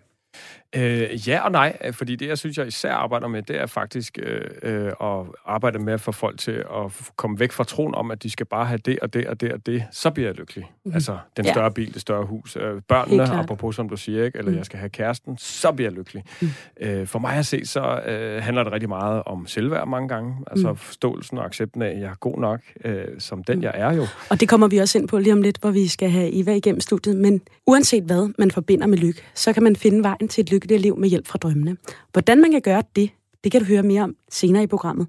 Øh, 0.77 1.29
ja 1.29 1.45
og 1.45 1.53
nej, 1.53 1.93
fordi 1.93 2.17
det, 2.17 2.29
jeg 2.29 2.39
synes, 2.39 2.59
jeg 2.59 2.67
især 2.67 2.93
arbejder 2.93 3.29
med, 3.29 3.43
det 3.43 3.61
er 3.61 3.67
faktisk 3.67 4.19
øh, 4.23 4.41
øh, 4.63 4.87
at 4.87 5.27
arbejde 5.47 5.79
med 5.79 5.93
at 5.93 6.01
få 6.01 6.13
folk 6.13 6.39
til 6.39 6.53
at 6.53 7.11
komme 7.17 7.41
væk 7.41 7.53
fra 7.53 7.65
troen 7.65 7.95
om, 7.95 8.11
at 8.11 8.23
de 8.23 8.31
skal 8.31 8.47
bare 8.47 8.65
have 8.65 8.79
det 8.79 8.99
og 9.01 9.15
det 9.15 9.27
og 9.27 9.41
det 9.41 9.53
og 9.53 9.67
det. 9.67 9.85
Så 9.91 10.11
bliver 10.11 10.29
jeg 10.29 10.37
lykkelig. 10.37 10.71
Mm. 10.85 10.93
Altså, 10.95 11.19
den 11.37 11.45
større 11.45 11.65
ja. 11.65 11.69
bil, 11.69 11.95
det 11.95 12.01
større 12.01 12.25
hus. 12.25 12.57
Øh, 12.57 12.83
børnene, 12.89 13.23
apropos 13.23 13.77
som 13.77 13.89
du 13.89 13.97
siger, 13.97 14.25
ikke? 14.25 14.39
eller 14.39 14.51
mm. 14.51 14.57
jeg 14.57 14.67
skal 14.67 14.79
have 14.79 14.89
kæresten, 14.89 15.39
så 15.39 15.73
bliver 15.73 15.91
jeg 15.91 15.97
lykkelig. 15.97 16.25
Mm. 16.41 16.49
Øh, 16.81 17.07
for 17.07 17.19
mig 17.19 17.33
at 17.33 17.47
se, 17.47 17.67
så 17.67 18.01
øh, 18.07 18.43
handler 18.43 18.63
det 18.63 18.73
rigtig 18.73 18.89
meget 18.89 19.23
om 19.27 19.47
selvværd 19.47 19.89
mange 19.89 20.09
gange. 20.09 20.37
Altså 20.47 20.71
mm. 20.71 20.77
forståelsen 20.77 21.39
og 21.39 21.45
accepten 21.45 21.83
af, 21.83 21.91
at 21.91 22.01
jeg 22.01 22.11
er 22.11 22.15
god 22.21 22.39
nok, 22.39 22.61
øh, 22.85 23.05
som 23.19 23.45
den 23.45 23.57
mm. 23.57 23.63
jeg 23.63 23.73
er 23.75 23.93
jo. 23.93 24.07
Og 24.31 24.41
det 24.41 24.49
kommer 24.49 24.69
vi 24.69 24.79
også 24.79 24.99
ind 24.99 25.09
på 25.09 25.19
lige 25.19 25.33
om 25.33 25.43
lidt, 25.43 25.59
hvor 25.61 25.71
vi 25.71 25.89
skal 25.89 26.11
have 26.11 26.41
Eva 26.41 26.55
igennem 26.55 26.81
studiet. 26.81 27.17
Men 27.17 27.41
uanset 27.67 28.05
hvad 28.05 28.33
man 28.39 28.51
forbinder 28.51 28.87
med 28.87 28.99
lykke, 28.99 29.23
så 29.35 29.53
kan 29.53 29.63
man 29.63 29.77
finde 29.77 30.03
vejen 30.03 30.29
til 30.29 30.43
et 30.43 30.51
lykkeligt 30.67 30.83
liv 30.83 30.99
med 30.99 31.09
hjælp 31.09 31.27
fra 31.27 31.39
drømmene. 31.39 31.77
Hvordan 32.13 32.41
man 32.41 32.51
kan 32.51 32.61
gøre 32.61 32.83
det, 32.97 33.11
det 33.45 33.53
kan 33.53 33.61
du 33.61 33.67
høre 33.67 33.83
mere 33.83 34.03
om 34.03 34.17
senere 34.31 34.63
i 34.63 34.67
programmet. 34.67 35.07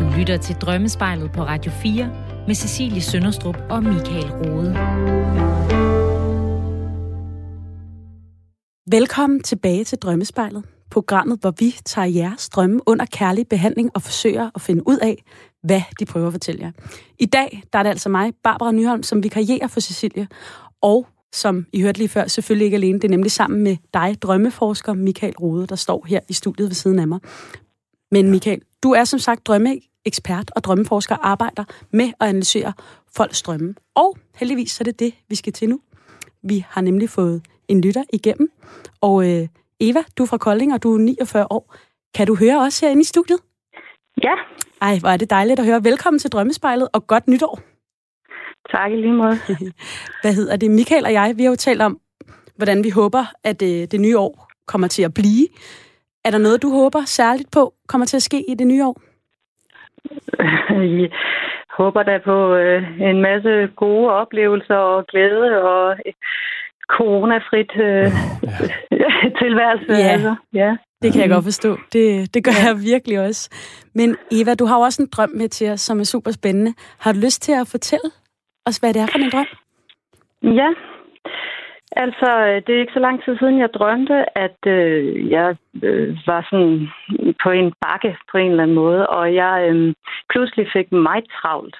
Du 0.00 0.18
lytter 0.18 0.38
til 0.42 0.56
Drømmespejlet 0.56 1.32
på 1.32 1.42
Radio 1.42 1.72
4 1.82 2.06
med 2.46 2.54
Cecilie 2.54 3.00
Sønderstrup 3.00 3.56
og 3.70 3.82
Michael 3.82 4.32
Rode. 4.32 4.74
Velkommen 8.90 9.42
tilbage 9.42 9.84
til 9.84 9.98
Drømmespejlet, 9.98 10.64
programmet, 10.90 11.40
hvor 11.40 11.54
vi 11.58 11.74
tager 11.84 12.06
jeres 12.06 12.48
drømme 12.48 12.80
under 12.86 13.04
kærlig 13.04 13.48
behandling 13.48 13.90
og 13.94 14.02
forsøger 14.02 14.50
at 14.54 14.60
finde 14.60 14.88
ud 14.88 14.98
af, 15.02 15.22
hvad 15.62 15.82
de 16.00 16.04
prøver 16.04 16.26
at 16.26 16.32
fortælle 16.32 16.60
jer. 16.60 16.72
I 17.18 17.26
dag 17.26 17.62
der 17.72 17.78
er 17.78 17.82
det 17.82 17.90
altså 17.90 18.08
mig, 18.08 18.32
Barbara 18.44 18.72
Nyholm, 18.72 19.02
som 19.02 19.22
vikarierer 19.22 19.66
for 19.66 19.80
Cecilie, 19.80 20.28
og 20.82 21.06
som 21.32 21.66
I 21.72 21.82
hørte 21.82 21.98
lige 21.98 22.08
før, 22.08 22.26
selvfølgelig 22.26 22.64
ikke 22.64 22.74
alene. 22.74 22.98
Det 22.98 23.04
er 23.04 23.10
nemlig 23.10 23.30
sammen 23.30 23.62
med 23.62 23.76
dig, 23.94 24.16
drømmeforsker 24.22 24.92
Michael 24.92 25.34
Rode, 25.36 25.66
der 25.66 25.76
står 25.76 26.06
her 26.08 26.20
i 26.28 26.32
studiet 26.32 26.68
ved 26.68 26.74
siden 26.74 26.98
af 26.98 27.08
mig. 27.08 27.20
Men 28.10 28.30
Michael, 28.30 28.62
du 28.82 28.90
er 28.90 29.04
som 29.04 29.18
sagt 29.18 29.46
drømmeekspert 29.46 30.50
og 30.56 30.64
drømmeforsker 30.64 31.16
arbejder 31.16 31.64
med 31.90 32.12
at 32.20 32.28
analysere 32.28 32.72
folks 33.16 33.42
drømme. 33.42 33.74
Og 33.94 34.16
heldigvis 34.36 34.70
så 34.70 34.78
er 34.80 34.84
det 34.84 34.98
det, 34.98 35.14
vi 35.28 35.34
skal 35.34 35.52
til 35.52 35.68
nu. 35.68 35.80
Vi 36.42 36.64
har 36.68 36.80
nemlig 36.80 37.10
fået 37.10 37.42
en 37.68 37.80
lytter 37.80 38.04
igennem. 38.12 38.52
Og 39.00 39.30
øh, 39.30 39.48
Eva, 39.80 40.02
du 40.18 40.22
er 40.22 40.26
fra 40.26 40.38
Kolding, 40.38 40.74
og 40.74 40.82
du 40.82 40.94
er 40.94 40.98
49 40.98 41.46
år. 41.50 41.74
Kan 42.14 42.26
du 42.26 42.36
høre 42.36 42.60
os 42.60 42.80
herinde 42.80 43.00
i 43.00 43.04
studiet? 43.04 43.38
Ja. 44.22 44.34
Ej, 44.80 44.98
hvor 44.98 45.08
er 45.08 45.16
det 45.16 45.30
dejligt 45.30 45.60
at 45.60 45.66
høre. 45.66 45.84
Velkommen 45.84 46.18
til 46.18 46.30
Drømmespejlet, 46.30 46.88
og 46.92 47.06
godt 47.06 47.28
nytår. 47.28 47.71
Tak 48.70 48.92
i 48.92 48.96
lige 48.96 49.12
måde. 49.12 49.36
Hvad 50.22 50.34
hedder 50.34 50.56
det? 50.56 50.70
Michael 50.70 51.04
og 51.04 51.12
jeg, 51.12 51.34
vi 51.36 51.42
har 51.42 51.50
jo 51.50 51.56
talt 51.56 51.82
om, 51.82 51.98
hvordan 52.56 52.84
vi 52.84 52.90
håber, 52.90 53.24
at 53.44 53.62
øh, 53.62 53.68
det 53.68 54.00
nye 54.00 54.18
år 54.18 54.48
kommer 54.66 54.88
til 54.88 55.02
at 55.02 55.14
blive. 55.14 55.48
Er 56.24 56.30
der 56.30 56.38
noget, 56.38 56.62
du 56.62 56.70
håber 56.70 57.02
særligt 57.04 57.50
på 57.50 57.74
kommer 57.88 58.06
til 58.06 58.16
at 58.16 58.22
ske 58.22 58.44
i 58.50 58.54
det 58.54 58.66
nye 58.66 58.84
år? 58.84 58.96
Jeg 61.00 61.10
håber 61.78 62.02
da 62.02 62.18
på 62.24 62.54
øh, 62.54 63.00
en 63.00 63.20
masse 63.22 63.68
gode 63.76 64.10
oplevelser 64.10 64.74
og 64.74 65.06
glæde 65.06 65.62
og 65.62 65.96
coronafrit 66.88 67.72
øh, 67.76 68.08
ja. 69.02 69.12
tilværelse. 69.42 69.92
Ja. 69.92 70.12
Altså. 70.14 70.34
ja, 70.54 70.76
det 71.02 71.12
kan 71.12 71.20
jeg 71.22 71.30
godt 71.30 71.44
forstå. 71.44 71.76
Det, 71.92 72.34
det 72.34 72.44
gør 72.44 72.52
ja. 72.62 72.66
jeg 72.66 72.76
virkelig 72.92 73.20
også. 73.20 73.50
Men 73.94 74.16
Eva, 74.32 74.54
du 74.54 74.64
har 74.64 74.76
jo 74.76 74.82
også 74.82 75.02
en 75.02 75.08
drøm 75.12 75.30
med 75.34 75.48
til 75.48 75.70
os, 75.70 75.80
som 75.80 76.00
er 76.00 76.04
super 76.04 76.30
spændende. 76.30 76.74
Har 76.98 77.12
du 77.12 77.18
lyst 77.18 77.42
til 77.42 77.52
at 77.52 77.68
fortælle 77.68 78.10
os, 78.66 78.76
hvad 78.78 78.94
det 78.94 79.02
er 79.02 79.06
for 79.12 79.18
en 79.18 79.30
drøm? 79.30 79.46
Ja, 80.60 80.70
altså 81.96 82.28
øh, 82.46 82.62
det 82.66 82.74
er 82.74 82.80
ikke 82.80 82.92
så 82.92 83.04
lang 83.06 83.24
tid 83.24 83.38
siden, 83.38 83.58
jeg 83.58 83.74
drømte, 83.74 84.38
at 84.38 84.58
øh, 84.66 85.30
jeg 85.30 85.56
øh, 85.82 86.18
var 86.26 86.46
sådan 86.50 86.88
på 87.42 87.50
en 87.50 87.72
bakke 87.80 88.16
på 88.30 88.38
en 88.38 88.50
eller 88.50 88.62
anden 88.62 88.76
måde, 88.76 89.06
og 89.08 89.34
jeg 89.34 89.68
øh, 89.70 89.94
pludselig 90.30 90.66
fik 90.72 90.92
meget 90.92 91.24
travlt. 91.40 91.76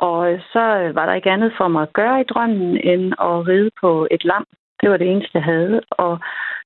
Og 0.00 0.32
øh, 0.32 0.40
så 0.52 0.64
øh, 0.80 0.94
var 0.94 1.06
der 1.06 1.14
ikke 1.14 1.30
andet 1.30 1.52
for 1.56 1.68
mig 1.68 1.82
at 1.82 1.92
gøre 1.92 2.20
i 2.20 2.24
drømmen, 2.24 2.76
end 2.76 3.12
at 3.28 3.48
ride 3.48 3.70
på 3.80 4.08
et 4.10 4.24
lam. 4.24 4.46
Det 4.80 4.90
var 4.90 4.96
det 4.96 5.10
eneste, 5.10 5.30
jeg 5.34 5.44
havde. 5.44 5.80
Og 5.90 6.18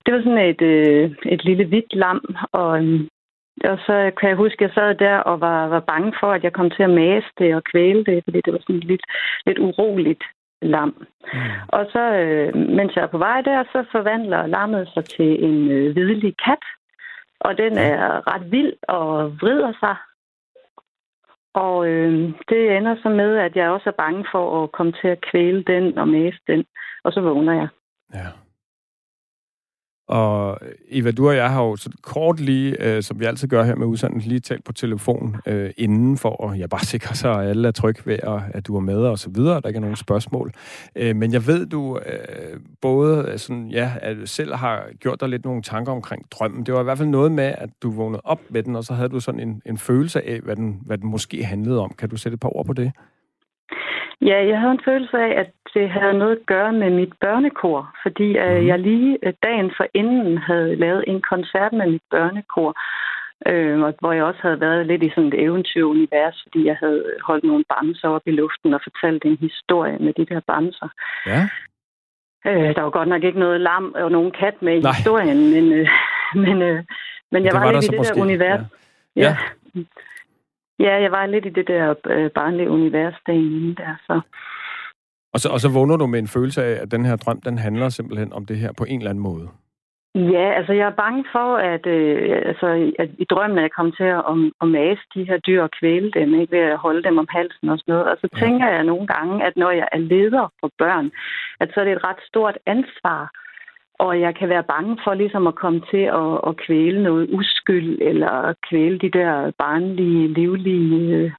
det 0.06 0.14
var 0.14 0.20
sådan 0.22 0.48
et, 0.52 0.62
øh, 0.62 1.10
et 1.26 1.44
lille 1.44 1.64
hvidt 1.64 1.94
lam, 1.94 2.36
og 2.52 2.82
og 3.64 3.78
så 3.86 4.12
kan 4.18 4.28
jeg 4.28 4.36
huske, 4.36 4.64
at 4.64 4.68
jeg 4.68 4.74
sad 4.74 4.94
der 4.94 5.16
og 5.16 5.40
var, 5.40 5.68
var 5.68 5.80
bange 5.80 6.12
for, 6.20 6.32
at 6.32 6.44
jeg 6.44 6.52
kom 6.52 6.70
til 6.70 6.82
at 6.82 6.90
mase 6.90 7.26
det 7.38 7.54
og 7.54 7.64
kvæle 7.64 8.04
det, 8.04 8.24
fordi 8.24 8.40
det 8.44 8.52
var 8.52 8.58
sådan 8.58 8.80
lidt, 8.80 9.04
lidt 9.46 9.58
uroligt 9.58 10.24
lam. 10.62 11.06
Mm. 11.32 11.38
Og 11.68 11.86
så, 11.92 12.00
øh, 12.00 12.56
mens 12.56 12.96
jeg 12.96 13.02
er 13.02 13.14
på 13.14 13.18
vej 13.18 13.40
der, 13.40 13.64
så 13.72 13.84
forvandler 13.92 14.46
lammet 14.46 14.88
sig 14.94 15.04
til 15.04 15.44
en 15.44 15.70
øh, 15.70 15.92
hvidlig 15.92 16.34
kat. 16.44 16.64
Og 17.40 17.58
den 17.58 17.78
er 17.78 18.34
ret 18.34 18.50
vild 18.50 18.72
og 18.88 19.32
vrider 19.40 19.72
sig. 19.80 19.96
Og 21.54 21.88
øh, 21.88 22.32
det 22.48 22.76
ender 22.76 22.96
så 23.02 23.08
med, 23.08 23.36
at 23.36 23.56
jeg 23.56 23.70
også 23.70 23.88
er 23.88 24.02
bange 24.04 24.26
for 24.32 24.62
at 24.62 24.72
komme 24.72 24.92
til 24.92 25.08
at 25.08 25.20
kvæle 25.20 25.62
den 25.62 25.98
og 25.98 26.08
mase 26.08 26.38
den. 26.46 26.64
Og 27.04 27.12
så 27.12 27.20
vågner 27.20 27.52
jeg. 27.52 27.68
Ja. 28.14 28.45
Og 30.08 30.58
Eva, 30.88 31.10
du 31.10 31.28
og 31.28 31.36
jeg 31.36 31.50
har 31.50 31.62
jo 31.62 31.76
så 31.76 31.90
kort 32.02 32.40
lige, 32.40 32.82
øh, 32.82 33.02
som 33.02 33.20
vi 33.20 33.24
altid 33.24 33.48
gør 33.48 33.64
her 33.64 33.74
med 33.74 33.86
udsendelsen, 33.86 34.28
lige 34.28 34.40
talt 34.40 34.64
på 34.64 34.72
telefon 34.72 35.36
øh, 35.46 35.70
inden 35.76 36.16
for 36.16 36.50
at 36.50 36.58
jeg 36.58 36.70
bare 36.70 36.84
sikrer 36.84 37.14
sig, 37.14 37.42
at 37.42 37.48
alle 37.48 37.68
er 37.68 37.72
trygge 37.72 38.02
ved, 38.04 38.18
at, 38.22 38.42
at 38.54 38.66
du 38.66 38.76
er 38.76 38.80
med 38.80 38.98
og 38.98 39.18
så 39.18 39.30
videre, 39.30 39.60
der 39.60 39.68
ikke 39.68 39.76
er 39.76 39.80
nogen 39.80 39.96
spørgsmål. 39.96 40.52
Øh, 40.96 41.16
men 41.16 41.32
jeg 41.32 41.46
ved, 41.46 41.66
du 41.66 41.98
øh, 41.98 42.60
både 42.80 43.28
øh, 43.28 43.38
sådan, 43.38 43.68
ja, 43.68 43.92
at 44.02 44.16
selv 44.24 44.54
har 44.54 44.84
gjort 45.00 45.20
dig 45.20 45.28
lidt 45.28 45.44
nogle 45.44 45.62
tanker 45.62 45.92
omkring 45.92 46.26
drømmen. 46.30 46.66
Det 46.66 46.74
var 46.74 46.80
i 46.80 46.84
hvert 46.84 46.98
fald 46.98 47.08
noget 47.08 47.32
med, 47.32 47.54
at 47.58 47.70
du 47.82 47.90
vågnede 47.90 48.20
op 48.24 48.40
med 48.50 48.62
den, 48.62 48.76
og 48.76 48.84
så 48.84 48.94
havde 48.94 49.08
du 49.08 49.20
sådan 49.20 49.40
en, 49.40 49.62
en 49.66 49.78
følelse 49.78 50.28
af, 50.28 50.40
hvad 50.40 50.56
den, 50.56 50.80
hvad 50.86 50.98
den 50.98 51.10
måske 51.10 51.44
handlede 51.44 51.80
om. 51.80 51.94
Kan 51.98 52.08
du 52.08 52.16
sætte 52.16 52.34
et 52.34 52.40
par 52.40 52.56
ord 52.56 52.66
på 52.66 52.72
det? 52.72 52.92
Ja, 54.20 54.46
jeg 54.46 54.60
havde 54.60 54.72
en 54.72 54.84
følelse 54.84 55.16
af, 55.18 55.40
at 55.40 55.50
det 55.74 55.90
havde 55.90 56.18
noget 56.18 56.36
at 56.36 56.46
gøre 56.46 56.72
med 56.72 56.90
mit 56.90 57.12
børnekor, 57.20 57.94
fordi 58.02 58.28
mm. 58.28 58.66
jeg 58.66 58.78
lige 58.78 59.18
øh, 59.22 59.32
dagen 59.42 59.72
for 59.76 59.86
inden 59.94 60.38
havde 60.38 60.76
lavet 60.76 61.04
en 61.06 61.22
koncert 61.22 61.72
med 61.72 61.86
mit 61.90 62.02
børnekor, 62.10 62.70
øh, 63.50 63.78
hvor 64.00 64.12
jeg 64.12 64.24
også 64.24 64.40
havde 64.42 64.60
været 64.60 64.86
lidt 64.86 65.02
i 65.02 65.10
sådan 65.10 65.28
et 65.28 65.42
eventyrunivers, 65.42 66.42
fordi 66.42 66.66
jeg 66.66 66.76
havde 66.80 67.04
holdt 67.22 67.44
nogle 67.44 67.64
bamser 67.72 68.08
op 68.08 68.22
i 68.26 68.30
luften 68.30 68.74
og 68.74 68.80
fortalt 68.82 69.24
en 69.24 69.36
historie 69.40 69.98
med 69.98 70.12
de 70.12 70.26
der 70.26 70.40
bamser. 70.40 70.88
Ja. 71.26 71.42
Øh, 72.46 72.74
der 72.74 72.82
var 72.82 72.90
godt 72.90 73.08
nok 73.08 73.24
ikke 73.24 73.38
noget 73.38 73.60
lam 73.60 73.94
og 73.94 74.10
nogen 74.10 74.32
kat 74.40 74.62
med 74.62 74.74
i 74.76 74.80
Nej. 74.80 74.92
historien, 74.92 75.38
men, 75.54 75.72
øh, 75.72 75.88
men, 76.44 76.62
øh, 76.62 76.84
men 77.32 77.44
jeg 77.44 77.52
var, 77.52 77.64
var 77.64 77.72
lidt 77.72 77.84
i 77.84 77.88
det 77.88 77.96
måske. 77.96 78.14
der 78.14 78.20
univers. 78.20 78.60
Ja. 79.16 79.22
ja. 79.22 79.36
ja. 79.74 79.80
Ja, 80.78 80.94
jeg 81.02 81.12
var 81.12 81.26
lidt 81.26 81.46
i 81.46 81.48
det 81.48 81.68
der 81.68 81.94
øh, 82.06 82.30
barnlige 82.30 82.70
univers 82.70 83.14
derinde 83.26 83.74
der, 83.74 83.94
så... 84.06 84.20
Og 85.34 85.40
så, 85.40 85.48
og 85.48 85.60
så 85.60 85.68
vågner 85.68 85.96
du 85.96 86.06
med 86.06 86.18
en 86.18 86.28
følelse 86.28 86.64
af, 86.64 86.82
at 86.82 86.90
den 86.90 87.04
her 87.04 87.16
drøm, 87.16 87.40
den 87.40 87.58
handler 87.58 87.88
simpelthen 87.88 88.32
om 88.32 88.46
det 88.46 88.56
her 88.56 88.72
på 88.78 88.84
en 88.84 88.98
eller 88.98 89.10
anden 89.10 89.22
måde. 89.22 89.48
Ja, 90.14 90.46
altså 90.58 90.72
jeg 90.72 90.86
er 90.86 91.00
bange 91.04 91.24
for, 91.32 91.56
at, 91.56 91.86
øh, 91.86 92.42
altså, 92.50 92.92
at 92.98 93.10
i 93.18 93.24
drømmen 93.24 93.58
er 93.58 93.62
jeg 93.62 93.76
kommet 93.76 93.96
til 93.96 94.04
at, 94.04 94.24
om, 94.24 94.52
at 94.62 94.68
mase 94.68 95.02
de 95.14 95.24
her 95.24 95.38
dyr 95.38 95.62
og 95.62 95.70
kvæle 95.80 96.10
dem, 96.10 96.40
ikke 96.40 96.56
ved 96.56 96.64
at 96.72 96.78
holde 96.78 97.02
dem 97.02 97.18
om 97.18 97.28
halsen 97.30 97.68
og 97.68 97.78
sådan 97.78 97.92
noget. 97.92 98.06
Og 98.10 98.16
så 98.20 98.28
ja. 98.32 98.38
tænker 98.38 98.68
jeg 98.68 98.84
nogle 98.84 99.06
gange, 99.06 99.46
at 99.46 99.56
når 99.56 99.70
jeg 99.70 99.88
er 99.92 99.98
leder 99.98 100.52
for 100.60 100.70
børn, 100.78 101.10
at 101.60 101.68
så 101.74 101.80
er 101.80 101.84
det 101.84 101.92
et 101.92 102.04
ret 102.04 102.22
stort 102.30 102.58
ansvar 102.66 103.30
og 103.98 104.20
jeg 104.20 104.34
kan 104.34 104.48
være 104.48 104.62
bange 104.62 104.98
for 105.04 105.14
ligesom 105.14 105.46
at 105.46 105.54
komme 105.54 105.80
til 105.90 106.04
at, 106.22 106.32
at 106.48 106.56
kvæle 106.66 107.02
noget 107.02 107.28
uskyld, 107.32 107.98
eller 108.00 108.54
kvæle 108.68 108.98
de 108.98 109.10
der 109.10 109.50
barnlige, 109.58 110.28
livlige 110.28 111.34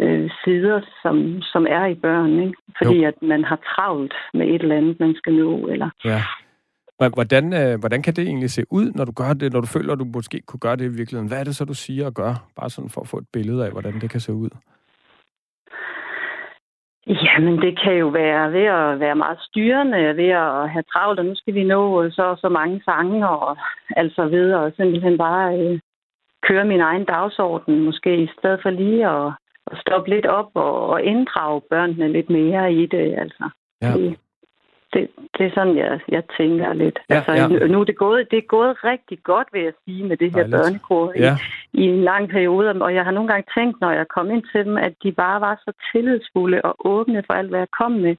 øh, 0.00 0.30
sider, 0.44 0.80
som, 1.02 1.42
som 1.42 1.66
er 1.70 1.86
i 1.86 1.94
børn. 1.94 2.32
Ikke? 2.40 2.54
Fordi 2.78 2.98
jo. 3.02 3.08
at 3.08 3.14
man 3.22 3.44
har 3.44 3.56
travlt 3.56 4.14
med 4.34 4.46
et 4.46 4.62
eller 4.62 4.76
andet, 4.76 5.00
man 5.00 5.14
skal 5.14 5.32
nå. 5.32 5.66
Eller... 5.66 5.90
Ja. 6.04 6.22
Hvordan, 6.98 7.52
øh, 7.52 7.78
hvordan 7.80 8.02
kan 8.02 8.14
det 8.14 8.24
egentlig 8.24 8.50
se 8.50 8.62
ud, 8.70 8.92
når 8.94 9.04
du 9.04 9.12
gør 9.12 9.32
det, 9.32 9.52
når 9.52 9.60
du 9.60 9.66
føler, 9.66 9.92
at 9.92 9.98
du 9.98 10.04
måske 10.14 10.40
kunne 10.46 10.60
gøre 10.60 10.76
det 10.76 10.84
i 10.84 10.96
virkeligheden? 10.96 11.28
Hvad 11.28 11.40
er 11.40 11.44
det 11.44 11.56
så, 11.56 11.64
du 11.64 11.74
siger 11.74 12.06
og 12.06 12.14
gør? 12.14 12.34
Bare 12.56 12.70
sådan 12.70 12.90
for 12.90 13.00
at 13.00 13.08
få 13.08 13.18
et 13.18 13.28
billede 13.32 13.64
af, 13.66 13.72
hvordan 13.72 14.00
det 14.00 14.10
kan 14.10 14.20
se 14.20 14.32
ud. 14.32 14.50
Jamen, 17.06 17.62
det 17.62 17.80
kan 17.82 17.94
jo 17.94 18.08
være 18.08 18.52
ved 18.52 18.64
at 18.64 19.00
være 19.00 19.14
meget 19.14 19.38
styrende, 19.40 20.16
ved 20.16 20.28
at 20.28 20.70
have 20.70 20.84
travlt, 20.92 21.18
og 21.18 21.26
nu 21.26 21.34
skal 21.34 21.54
vi 21.54 21.64
nå 21.64 22.10
så 22.10 22.36
så 22.40 22.48
mange 22.48 22.82
sange, 22.84 23.28
og 23.28 23.56
altså 23.96 24.28
ved 24.28 24.52
at 24.52 24.72
simpelthen 24.76 25.18
bare 25.18 25.58
øh, 25.58 25.78
køre 26.42 26.64
min 26.64 26.80
egen 26.80 27.04
dagsorden, 27.04 27.84
måske 27.84 28.22
i 28.22 28.28
stedet 28.38 28.60
for 28.62 28.70
lige 28.70 29.06
at, 29.08 29.32
at 29.70 29.78
stoppe 29.78 30.10
lidt 30.10 30.26
op 30.26 30.50
og, 30.54 30.86
og 30.88 31.02
inddrage 31.02 31.60
børnene 31.70 32.12
lidt 32.12 32.30
mere 32.30 32.72
i 32.72 32.86
det, 32.86 33.14
altså. 33.18 33.50
Ja. 33.82 33.92
Det, 33.92 34.18
det, 34.96 35.08
det 35.38 35.46
er 35.46 35.52
sådan, 35.54 35.76
jeg, 35.76 36.00
jeg 36.08 36.22
tænker 36.38 36.72
lidt. 36.72 36.98
Ja, 37.10 37.14
altså, 37.14 37.32
ja. 37.32 37.66
Nu 37.66 37.80
er 37.80 37.84
det, 37.84 37.96
gået, 37.96 38.30
det 38.30 38.38
er 38.38 38.52
gået 38.56 38.84
rigtig 38.84 39.18
godt, 39.22 39.48
vil 39.52 39.62
jeg 39.62 39.72
sige, 39.84 40.04
med 40.08 40.16
det 40.16 40.30
her 40.34 40.50
børnekor 40.50 41.12
ja. 41.16 41.36
i, 41.72 41.80
i 41.80 41.82
en 41.82 42.02
lang 42.10 42.28
periode. 42.28 42.68
Og 42.86 42.94
jeg 42.94 43.04
har 43.04 43.10
nogle 43.10 43.28
gange 43.30 43.46
tænkt, 43.58 43.80
når 43.80 43.90
jeg 43.90 44.06
kom 44.08 44.30
ind 44.30 44.44
til 44.52 44.64
dem, 44.64 44.76
at 44.76 44.94
de 45.02 45.12
bare 45.12 45.40
var 45.40 45.54
så 45.64 45.72
tillidsfulde 45.92 46.62
og 46.62 46.74
åbne 46.94 47.22
for 47.26 47.34
alt, 47.34 47.48
hvad 47.48 47.58
jeg 47.58 47.72
kom 47.80 47.92
med. 47.92 48.16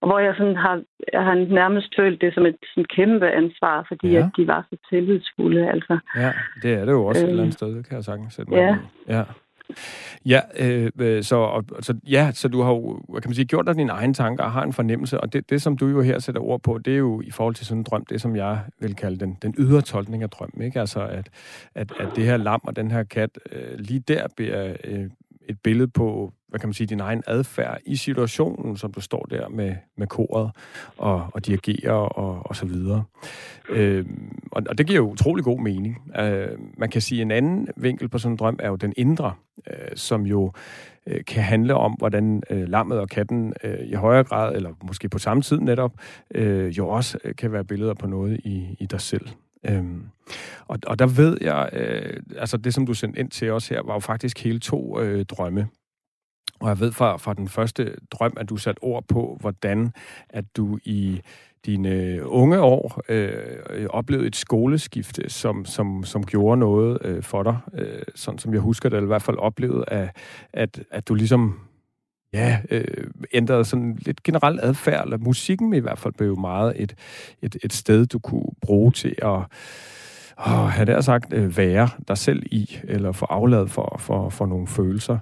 Og 0.00 0.08
hvor 0.08 0.18
jeg 0.18 0.34
sådan 0.38 0.56
har, 0.56 0.82
jeg 1.12 1.24
har 1.24 1.34
nærmest 1.34 1.88
følt 1.98 2.20
det 2.20 2.34
som 2.34 2.46
et 2.46 2.56
sådan 2.74 2.84
kæmpe 2.96 3.30
ansvar, 3.30 3.84
fordi 3.88 4.08
ja. 4.08 4.18
at 4.18 4.30
de 4.36 4.46
var 4.46 4.66
så 4.70 4.76
tillidsfulde. 4.90 5.70
Altså. 5.70 5.98
Ja, 6.16 6.32
det 6.62 6.72
er 6.74 6.84
det 6.84 6.92
jo 6.92 7.04
også 7.06 7.20
øh, 7.20 7.24
et 7.24 7.30
eller 7.30 7.42
andet 7.42 7.54
sted, 7.54 7.76
det 7.76 7.88
kan 7.88 7.96
jeg 7.96 8.04
sagtens 8.04 8.34
sætte 8.34 8.50
mig 8.50 8.58
ja. 8.58 8.76
Ja. 9.16 9.24
Ja, 10.26 10.40
øh, 10.58 10.90
øh 10.98 11.24
så, 11.24 11.36
og, 11.36 11.64
så, 11.80 11.94
ja, 12.06 12.32
så 12.34 12.48
du 12.48 12.62
har 12.62 12.70
jo, 12.70 13.02
kan 13.12 13.22
man 13.24 13.34
sige, 13.34 13.44
gjort 13.44 13.66
dig 13.66 13.76
dine 13.76 13.92
egne 13.92 14.14
tanker 14.14 14.44
og 14.44 14.52
har 14.52 14.62
en 14.62 14.72
fornemmelse, 14.72 15.20
og 15.20 15.32
det, 15.32 15.50
det, 15.50 15.62
som 15.62 15.76
du 15.76 15.86
jo 15.86 16.00
her 16.00 16.18
sætter 16.18 16.40
ord 16.40 16.62
på, 16.62 16.78
det 16.78 16.92
er 16.92 16.98
jo 16.98 17.20
i 17.20 17.30
forhold 17.30 17.54
til 17.54 17.66
sådan 17.66 17.78
en 17.78 17.84
drøm, 17.84 18.06
det 18.06 18.20
som 18.20 18.36
jeg 18.36 18.60
vil 18.80 18.94
kalde 18.94 19.18
den, 19.18 19.38
den 19.42 19.54
ydre 19.58 19.82
tolkning 19.82 20.22
af 20.22 20.30
drømmen, 20.30 20.62
ikke? 20.62 20.80
Altså, 20.80 21.00
at, 21.00 21.30
at, 21.74 21.92
at 22.00 22.08
det 22.16 22.24
her 22.24 22.36
lam 22.36 22.60
og 22.62 22.76
den 22.76 22.90
her 22.90 23.02
kat 23.02 23.38
øh, 23.52 23.78
lige 23.78 24.00
der 24.00 24.26
bliver 24.36 24.76
øh, 24.84 25.10
et 25.48 25.60
billede 25.60 25.88
på, 25.88 26.32
hvad 26.54 26.60
kan 26.60 26.68
man 26.68 26.74
sige, 26.74 26.86
din 26.86 27.00
egen 27.00 27.22
adfærd 27.26 27.78
i 27.86 27.96
situationen, 27.96 28.76
som 28.76 28.92
du 28.92 29.00
står 29.00 29.26
der 29.30 29.48
med, 29.48 29.74
med 29.96 30.06
koret 30.06 30.50
og, 30.96 31.26
og 31.32 31.46
dirigerer 31.46 31.92
og, 31.92 32.46
og 32.46 32.56
så 32.56 32.66
videre. 32.66 33.04
Øh, 33.68 34.06
og, 34.52 34.62
og 34.68 34.78
det 34.78 34.86
giver 34.86 34.96
jo 34.96 35.10
utrolig 35.10 35.44
god 35.44 35.60
mening. 35.60 36.12
Øh, 36.20 36.48
man 36.78 36.90
kan 36.90 37.00
sige, 37.00 37.22
en 37.22 37.30
anden 37.30 37.68
vinkel 37.76 38.08
på 38.08 38.18
sådan 38.18 38.32
en 38.32 38.36
drøm 38.36 38.58
er 38.62 38.68
jo 38.68 38.76
den 38.76 38.92
indre, 38.96 39.32
øh, 39.66 39.96
som 39.96 40.26
jo 40.26 40.52
øh, 41.06 41.24
kan 41.24 41.42
handle 41.42 41.74
om, 41.74 41.92
hvordan 41.92 42.42
øh, 42.50 42.68
lammet 42.68 42.98
og 42.98 43.08
katten 43.08 43.54
øh, 43.64 43.78
i 43.86 43.94
højere 43.94 44.24
grad, 44.24 44.56
eller 44.56 44.70
måske 44.82 45.08
på 45.08 45.18
samme 45.18 45.42
tid 45.42 45.60
netop, 45.60 45.92
øh, 46.34 46.78
jo 46.78 46.88
også 46.88 47.18
øh, 47.24 47.34
kan 47.34 47.52
være 47.52 47.64
billeder 47.64 47.94
på 47.94 48.06
noget 48.06 48.40
i, 48.44 48.76
i 48.80 48.86
dig 48.86 49.00
selv. 49.00 49.28
Øhm, 49.68 50.02
og, 50.66 50.78
og 50.86 50.98
der 50.98 51.06
ved 51.06 51.38
jeg, 51.40 51.70
øh, 51.72 52.22
altså 52.36 52.56
det 52.56 52.74
som 52.74 52.86
du 52.86 52.94
sendte 52.94 53.20
ind 53.20 53.30
til 53.30 53.50
os 53.50 53.68
her, 53.68 53.82
var 53.82 53.94
jo 53.94 54.00
faktisk 54.00 54.44
hele 54.44 54.58
to 54.58 55.00
øh, 55.00 55.24
drømme. 55.24 55.68
Og 56.60 56.68
jeg 56.68 56.80
ved 56.80 56.92
fra, 56.92 57.16
fra 57.16 57.34
den 57.34 57.48
første 57.48 57.94
drøm, 58.10 58.32
at 58.36 58.48
du 58.48 58.56
satte 58.56 58.82
ord 58.82 59.04
på, 59.08 59.36
hvordan 59.40 59.92
at 60.28 60.44
du 60.56 60.78
i 60.84 61.20
dine 61.66 62.26
unge 62.26 62.60
år 62.60 63.00
øh, 63.08 63.86
oplevede 63.90 64.26
et 64.26 64.36
skoleskifte, 64.36 65.30
som, 65.30 65.64
som, 65.64 66.04
som 66.04 66.26
gjorde 66.26 66.60
noget 66.60 66.98
øh, 67.04 67.22
for 67.22 67.42
dig, 67.42 67.58
øh, 67.74 68.02
sådan 68.14 68.38
som 68.38 68.52
jeg 68.52 68.60
husker 68.60 68.88
det, 68.88 68.96
eller 68.96 69.06
i 69.06 69.14
hvert 69.14 69.22
fald 69.22 69.36
oplevede, 69.36 69.84
at, 69.88 70.16
at, 70.52 70.80
at 70.90 71.08
du 71.08 71.14
ligesom 71.14 71.60
ja, 72.32 72.58
øh, 72.70 73.10
ændrede 73.32 73.64
sådan 73.64 73.98
lidt 74.06 74.22
generelt 74.22 74.60
adfærd, 74.62 75.04
eller 75.04 75.18
musikken 75.18 75.74
i 75.74 75.78
hvert 75.78 75.98
fald 75.98 76.14
blev 76.14 76.38
meget 76.38 76.82
et, 76.82 76.94
et, 77.42 77.56
et 77.62 77.72
sted, 77.72 78.06
du 78.06 78.18
kunne 78.18 78.46
bruge 78.60 78.92
til 78.92 79.14
at 79.22 79.40
åh, 80.38 80.68
have 80.68 80.86
det 80.94 81.04
sagt, 81.04 81.32
øh, 81.32 81.56
være 81.56 81.88
dig 82.08 82.18
selv 82.18 82.42
i, 82.46 82.78
eller 82.84 83.12
få 83.12 83.24
afladet 83.24 83.70
for, 83.70 83.96
for, 84.00 84.28
for 84.28 84.46
nogle 84.46 84.66
følelser. 84.66 85.18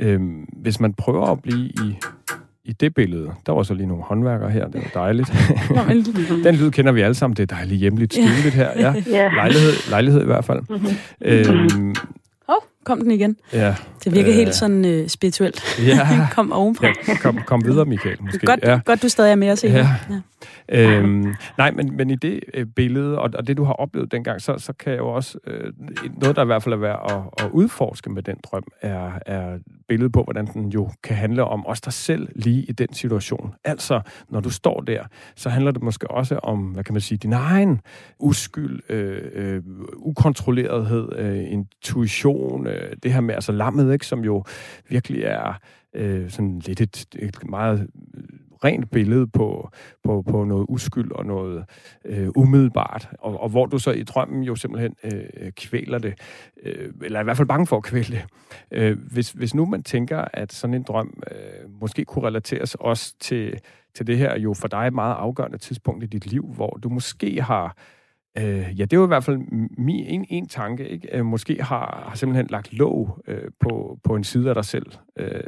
Øh, 0.00 0.20
hvis 0.52 0.80
man 0.80 0.94
prøver 0.94 1.26
at 1.26 1.42
blive 1.42 1.66
i 1.66 1.98
i 2.66 2.72
det 2.72 2.94
billede, 2.94 3.30
der 3.46 3.52
var 3.52 3.62
så 3.62 3.74
lige 3.74 3.86
nogle 3.86 4.02
håndværkere 4.02 4.50
her, 4.50 4.68
det 4.68 4.74
var 4.74 5.00
dejligt. 5.02 5.32
Den 6.44 6.54
lyd 6.54 6.70
kender 6.70 6.92
vi 6.92 7.00
alle 7.00 7.14
sammen, 7.14 7.36
det 7.36 7.42
er 7.52 7.56
dejligt 7.56 7.80
hjemligt, 7.80 8.12
stiligt 8.12 8.54
her. 8.54 8.70
Ja. 9.06 9.28
Lejlighed, 9.34 9.90
lejlighed 9.90 10.22
i 10.22 10.24
hvert 10.24 10.44
fald. 10.44 10.60
øhm, 11.20 11.94
kom 12.84 13.00
den 13.00 13.10
igen. 13.10 13.36
Ja. 13.52 13.74
Det 14.04 14.14
virker 14.14 14.30
øh, 14.30 14.36
helt 14.36 14.54
sådan 14.54 14.84
øh, 14.84 15.08
spirituelt. 15.08 15.78
Ja. 15.86 16.08
kom 16.36 16.52
ovenpå. 16.52 16.86
Ja, 16.86 17.16
kom, 17.16 17.38
kom 17.46 17.64
videre, 17.64 17.84
Michael. 17.84 18.16
Måske. 18.22 18.46
Godt, 18.46 18.60
ja. 18.62 18.80
godt, 18.84 19.02
du 19.02 19.08
stadig 19.08 19.30
er 19.30 19.36
med 19.36 19.50
os. 19.50 19.64
Ja. 19.64 19.88
ja. 20.10 20.20
Øhm, 20.68 21.34
nej, 21.58 21.70
men, 21.70 21.96
men 21.96 22.10
i 22.10 22.14
det 22.14 22.40
øh, 22.54 22.66
billede, 22.66 23.18
og, 23.18 23.30
og 23.34 23.46
det 23.46 23.56
du 23.56 23.64
har 23.64 23.72
oplevet 23.72 24.12
dengang, 24.12 24.42
så, 24.42 24.58
så 24.58 24.72
kan 24.72 24.92
jeg 24.92 24.98
jo 24.98 25.08
også, 25.08 25.38
øh, 25.46 25.72
noget 26.20 26.36
der 26.36 26.42
i 26.42 26.46
hvert 26.46 26.62
fald 26.62 26.72
er 26.72 26.78
værd 26.78 27.12
at, 27.38 27.44
at 27.46 27.50
udforske 27.52 28.10
med 28.10 28.22
den 28.22 28.36
drøm, 28.44 28.64
er, 28.80 29.10
er 29.26 29.58
billedet 29.88 30.12
på, 30.12 30.22
hvordan 30.22 30.46
den 30.46 30.68
jo 30.68 30.90
kan 31.02 31.16
handle 31.16 31.44
om 31.44 31.66
os 31.66 31.80
der 31.80 31.90
selv 31.90 32.28
lige 32.34 32.62
i 32.62 32.72
den 32.72 32.94
situation. 32.94 33.54
Altså, 33.64 34.00
når 34.28 34.40
du 34.40 34.50
står 34.50 34.80
der, 34.80 35.02
så 35.36 35.48
handler 35.48 35.70
det 35.70 35.82
måske 35.82 36.10
også 36.10 36.38
om, 36.38 36.58
hvad 36.58 36.84
kan 36.84 36.92
man 36.94 37.00
sige, 37.00 37.18
din 37.18 37.32
egen 37.32 37.80
uskyld, 38.18 38.80
øh, 38.88 39.22
øh, 39.32 39.62
ukontrollerethed, 39.96 41.08
øh, 41.18 41.52
intuition, 41.52 42.66
øh, 42.74 42.96
det 43.02 43.12
her 43.12 43.20
med 43.20 43.34
altså 43.34 43.52
lammet, 43.52 43.92
ikke, 43.92 44.06
som 44.06 44.24
jo 44.24 44.44
virkelig 44.88 45.22
er 45.22 45.58
øh, 45.94 46.30
sådan 46.30 46.58
lidt 46.58 46.80
et, 46.80 47.06
et 47.18 47.48
meget 47.48 47.88
øh, 48.14 48.22
rent 48.64 48.90
billede 48.90 49.26
på, 49.26 49.70
på, 50.04 50.22
på 50.22 50.44
noget 50.44 50.66
uskyld 50.68 51.12
og 51.12 51.26
noget 51.26 51.64
øh, 52.04 52.28
umiddelbart, 52.36 53.08
og, 53.18 53.40
og 53.40 53.48
hvor 53.48 53.66
du 53.66 53.78
så 53.78 53.90
i 53.90 54.02
drømmen 54.02 54.42
jo 54.42 54.54
simpelthen 54.54 54.96
øh, 55.04 55.52
kvæler 55.52 55.98
det, 55.98 56.14
øh, 56.62 56.92
eller 57.02 57.18
er 57.18 57.22
i 57.22 57.24
hvert 57.24 57.36
fald 57.36 57.48
bange 57.48 57.66
for 57.66 57.76
at 57.76 57.82
kvæle 57.82 58.06
det. 58.06 58.24
Øh, 58.70 58.98
hvis, 59.12 59.30
hvis 59.30 59.54
nu 59.54 59.64
man 59.64 59.82
tænker, 59.82 60.24
at 60.32 60.52
sådan 60.52 60.74
en 60.74 60.82
drøm 60.82 61.22
øh, 61.30 61.80
måske 61.80 62.04
kunne 62.04 62.26
relateres 62.26 62.74
også 62.74 63.14
til, 63.20 63.58
til 63.94 64.06
det 64.06 64.18
her 64.18 64.38
jo 64.38 64.54
for 64.54 64.68
dig 64.68 64.94
meget 64.94 65.14
afgørende 65.14 65.58
tidspunkt 65.58 66.04
i 66.04 66.06
dit 66.06 66.26
liv, 66.26 66.52
hvor 66.54 66.78
du 66.82 66.88
måske 66.88 67.42
har 67.42 67.66
Øh, 67.66 67.94
Øh, 68.38 68.80
ja, 68.80 68.84
det 68.84 68.98
var 68.98 69.04
i 69.04 69.08
hvert 69.08 69.24
fald 69.24 69.38
min, 69.78 70.04
en, 70.04 70.26
en 70.28 70.48
tanke. 70.48 70.88
Ikke? 70.88 71.18
Øh, 71.18 71.24
måske 71.24 71.62
har, 71.62 72.04
har 72.08 72.16
simpelthen 72.16 72.46
lagt 72.50 72.72
låg 72.72 73.22
øh, 73.28 73.50
på, 73.60 73.98
på 74.04 74.16
en 74.16 74.24
side 74.24 74.48
af 74.48 74.54
dig 74.54 74.64
selv. 74.64 74.86
Øh, 75.18 75.40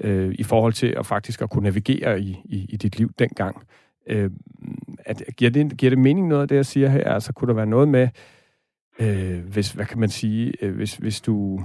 øh, 0.00 0.34
i 0.38 0.42
forhold 0.42 0.72
til 0.72 0.86
at 0.86 1.06
faktisk 1.06 1.42
at 1.42 1.50
kunne 1.50 1.62
navigere 1.62 2.20
i, 2.20 2.40
i, 2.44 2.66
i 2.68 2.76
dit 2.76 2.98
liv 2.98 3.10
dengang. 3.18 3.62
Øh, 4.06 4.30
at, 4.98 5.22
giver, 5.36 5.50
det, 5.50 5.76
giver 5.76 5.90
det 5.90 5.98
mening 5.98 6.28
noget 6.28 6.42
af 6.42 6.48
det, 6.48 6.56
jeg 6.56 6.66
siger 6.66 6.88
her? 6.88 7.14
Altså, 7.14 7.32
kunne 7.32 7.48
der 7.48 7.54
være 7.54 7.66
noget 7.66 7.88
med, 7.88 8.08
øh, 8.98 9.44
hvis, 9.44 9.72
hvad 9.72 9.86
kan 9.86 10.00
man 10.00 10.08
sige, 10.08 10.52
øh, 10.62 10.74
hvis, 10.74 10.96
hvis 10.96 11.20
du... 11.20 11.60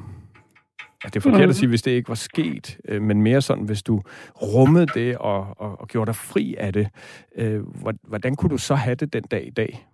Ja, 1.04 1.10
det 1.10 1.16
er 1.16 1.20
forkert 1.20 1.44
mm. 1.44 1.50
at 1.50 1.56
sige, 1.56 1.70
hvis 1.70 1.82
det 1.82 1.92
ikke 1.92 2.10
var 2.10 2.16
sket, 2.16 2.78
øh, 2.88 3.02
men 3.02 3.22
mere 3.22 3.42
sådan, 3.42 3.64
hvis 3.64 3.84
du 3.84 4.02
rummede 4.42 4.86
det 4.86 5.18
og, 5.18 5.48
og, 5.58 5.82
og 5.82 5.88
gjorde 5.88 6.06
dig 6.06 6.16
fri 6.16 6.56
af 6.58 6.74
det, 6.74 6.88
øh, 7.36 7.64
hvordan 8.04 8.36
kunne 8.36 8.50
du 8.50 8.58
så 8.58 8.76
have 8.76 8.96
det 8.96 9.14
den 9.14 9.24
dag 9.24 9.48
i 9.48 9.50
dag? 9.50 9.88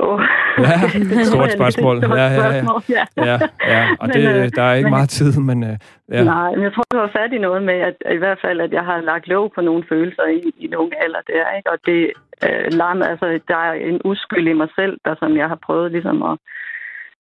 Oh. 0.00 0.20
Ja, 0.58 0.76
stort 1.30 1.52
spørgsmål. 1.52 1.96
Ja, 2.04 2.08
ja, 2.14 2.46
ja. 2.46 2.64
ja. 2.88 3.04
ja, 3.16 3.38
ja. 3.66 3.88
Og 4.00 4.08
det, 4.14 4.24
men, 4.24 4.36
øh, 4.36 4.50
der 4.56 4.62
er 4.62 4.74
ikke 4.74 4.90
men, 4.90 4.96
meget 4.98 5.08
tid, 5.08 5.40
men... 5.40 5.64
Øh, 5.64 5.76
ja. 6.12 6.24
Nej, 6.24 6.50
men 6.54 6.62
jeg 6.64 6.72
tror, 6.74 6.84
du 6.92 6.98
har 6.98 7.10
fat 7.18 7.32
i 7.32 7.38
noget 7.38 7.62
med, 7.62 7.74
at 7.74 7.96
i 8.16 8.16
hvert 8.16 8.38
fald, 8.44 8.60
at 8.60 8.72
jeg 8.72 8.84
har 8.84 9.00
lagt 9.00 9.28
lov 9.28 9.52
på 9.54 9.60
nogle 9.60 9.84
følelser 9.88 10.26
i, 10.26 10.64
i 10.64 10.66
nogle 10.66 10.90
alder 11.04 11.22
der, 11.26 11.56
ikke? 11.56 11.70
Og 11.70 11.78
det 11.86 12.00
øh, 12.46 12.72
larm, 12.80 13.02
altså, 13.02 13.26
der 13.48 13.56
er 13.56 13.72
en 13.72 14.00
uskyld 14.04 14.48
i 14.48 14.52
mig 14.52 14.68
selv, 14.78 14.98
der 15.04 15.14
som 15.18 15.36
jeg 15.36 15.48
har 15.48 15.58
prøvet 15.66 15.92
ligesom 15.92 16.22
at 16.22 16.38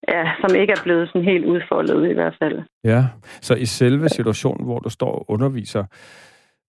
ja, 0.07 0.23
som 0.41 0.55
ikke 0.55 0.73
er 0.73 0.81
blevet 0.83 1.07
sådan 1.07 1.23
helt 1.23 1.45
udfoldet 1.45 2.09
i 2.09 2.13
hvert 2.13 2.35
fald. 2.39 2.59
Ja, 2.83 3.05
så 3.41 3.55
i 3.55 3.65
selve 3.65 4.09
situationen, 4.09 4.65
hvor 4.65 4.79
du 4.79 4.89
står 4.89 5.11
og 5.11 5.25
underviser, 5.27 5.83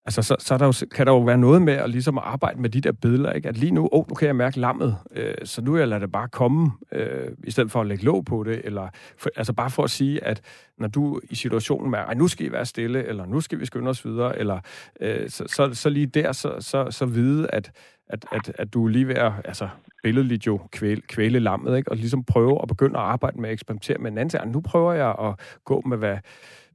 Altså, 0.05 0.21
så, 0.21 0.35
så 0.39 0.57
der 0.57 0.65
jo, 0.65 0.73
kan 0.95 1.07
der 1.07 1.13
jo 1.13 1.19
være 1.19 1.37
noget 1.37 1.61
med 1.61 1.73
at 1.73 1.89
ligesom 1.89 2.17
arbejde 2.17 2.61
med 2.61 2.69
de 2.69 2.81
der 2.81 2.91
billeder, 2.91 3.31
ikke? 3.31 3.49
At 3.49 3.57
lige 3.57 3.71
nu, 3.71 3.81
åh, 3.81 3.99
oh, 3.99 4.09
nu 4.09 4.15
kan 4.15 4.27
jeg 4.27 4.35
mærke 4.35 4.59
lammet, 4.59 4.97
øh, 5.15 5.33
så 5.43 5.61
nu 5.61 5.77
jeg 5.77 5.87
lader 5.87 5.99
det 5.99 6.11
bare 6.11 6.27
komme, 6.27 6.71
øh, 6.91 7.27
i 7.43 7.51
stedet 7.51 7.71
for 7.71 7.81
at 7.81 7.87
lægge 7.87 8.03
låg 8.03 8.25
på 8.25 8.43
det, 8.43 8.61
eller 8.63 8.89
for, 9.17 9.29
altså 9.35 9.53
bare 9.53 9.69
for 9.69 9.83
at 9.83 9.89
sige, 9.89 10.23
at 10.23 10.41
når 10.77 10.87
du 10.87 11.19
i 11.29 11.35
situationen 11.35 11.91
med, 11.91 11.99
at 12.09 12.17
nu 12.17 12.27
skal 12.27 12.45
I 12.45 12.51
være 12.51 12.65
stille, 12.65 13.05
eller 13.05 13.25
nu 13.25 13.41
skal 13.41 13.59
vi 13.59 13.65
skynde 13.65 13.89
os 13.89 14.05
videre, 14.05 14.39
eller 14.39 14.59
øh, 14.99 15.29
så, 15.29 15.43
så, 15.47 15.73
så 15.73 15.89
lige 15.89 16.05
der, 16.05 16.31
så, 16.31 16.55
så, 16.59 16.91
så 16.91 17.05
vide, 17.05 17.47
at, 17.49 17.71
at, 18.07 18.25
at, 18.31 18.51
at 18.55 18.73
du 18.73 18.87
lige 18.87 19.07
ved 19.07 19.15
at, 19.15 19.31
altså 19.45 19.67
billedligt 20.03 20.47
jo 20.47 20.59
kvæle, 20.71 21.01
kvæle 21.01 21.39
lammet, 21.39 21.77
ikke? 21.77 21.91
Og 21.91 21.97
ligesom 21.97 22.23
prøve 22.23 22.59
at 22.61 22.67
begynde 22.67 22.99
at 22.99 23.05
arbejde 23.05 23.41
med 23.41 23.49
at 23.49 23.53
eksperimentere 23.53 23.97
med 23.97 24.11
en 24.11 24.17
anden 24.17 24.29
ting. 24.29 24.51
Nu 24.51 24.61
prøver 24.61 24.93
jeg 24.93 25.15
at 25.19 25.39
gå 25.65 25.81
med, 25.85 25.97
hvad 25.97 26.17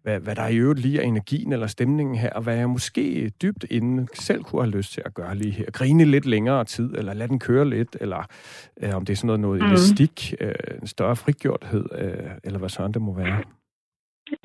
hvad, 0.02 0.20
hvad 0.20 0.34
der 0.34 0.48
i 0.48 0.56
øvrigt 0.56 0.80
lige 0.80 0.98
er 0.98 1.02
energien 1.02 1.52
eller 1.52 1.66
stemningen 1.66 2.14
her, 2.16 2.30
og 2.30 2.42
hvad 2.42 2.56
jeg 2.56 2.70
måske 2.70 3.30
dybt 3.42 3.64
inden 3.70 4.08
selv 4.14 4.42
kunne 4.42 4.62
have 4.62 4.76
lyst 4.76 4.92
til 4.92 5.02
at 5.04 5.14
gøre 5.14 5.34
lige 5.34 5.52
her. 5.52 5.70
Grine 5.72 6.04
lidt 6.04 6.26
længere 6.26 6.64
tid, 6.64 6.94
eller 6.98 7.14
lade 7.14 7.28
den 7.28 7.38
køre 7.38 7.68
lidt, 7.68 7.96
eller 8.00 8.22
øh, 8.82 8.96
om 8.96 9.04
det 9.04 9.12
er 9.12 9.16
sådan 9.16 9.26
noget, 9.26 9.40
noget 9.40 9.61
mm. 9.61 9.66
elastik, 9.66 10.34
øh, 10.40 10.52
en 10.82 10.87
større 10.87 11.16
frigjorthed, 11.16 11.84
øh, 11.98 12.30
eller 12.44 12.58
hvad 12.58 12.68
sådan 12.68 12.92
det 12.92 13.02
må 13.02 13.14
være. 13.14 13.42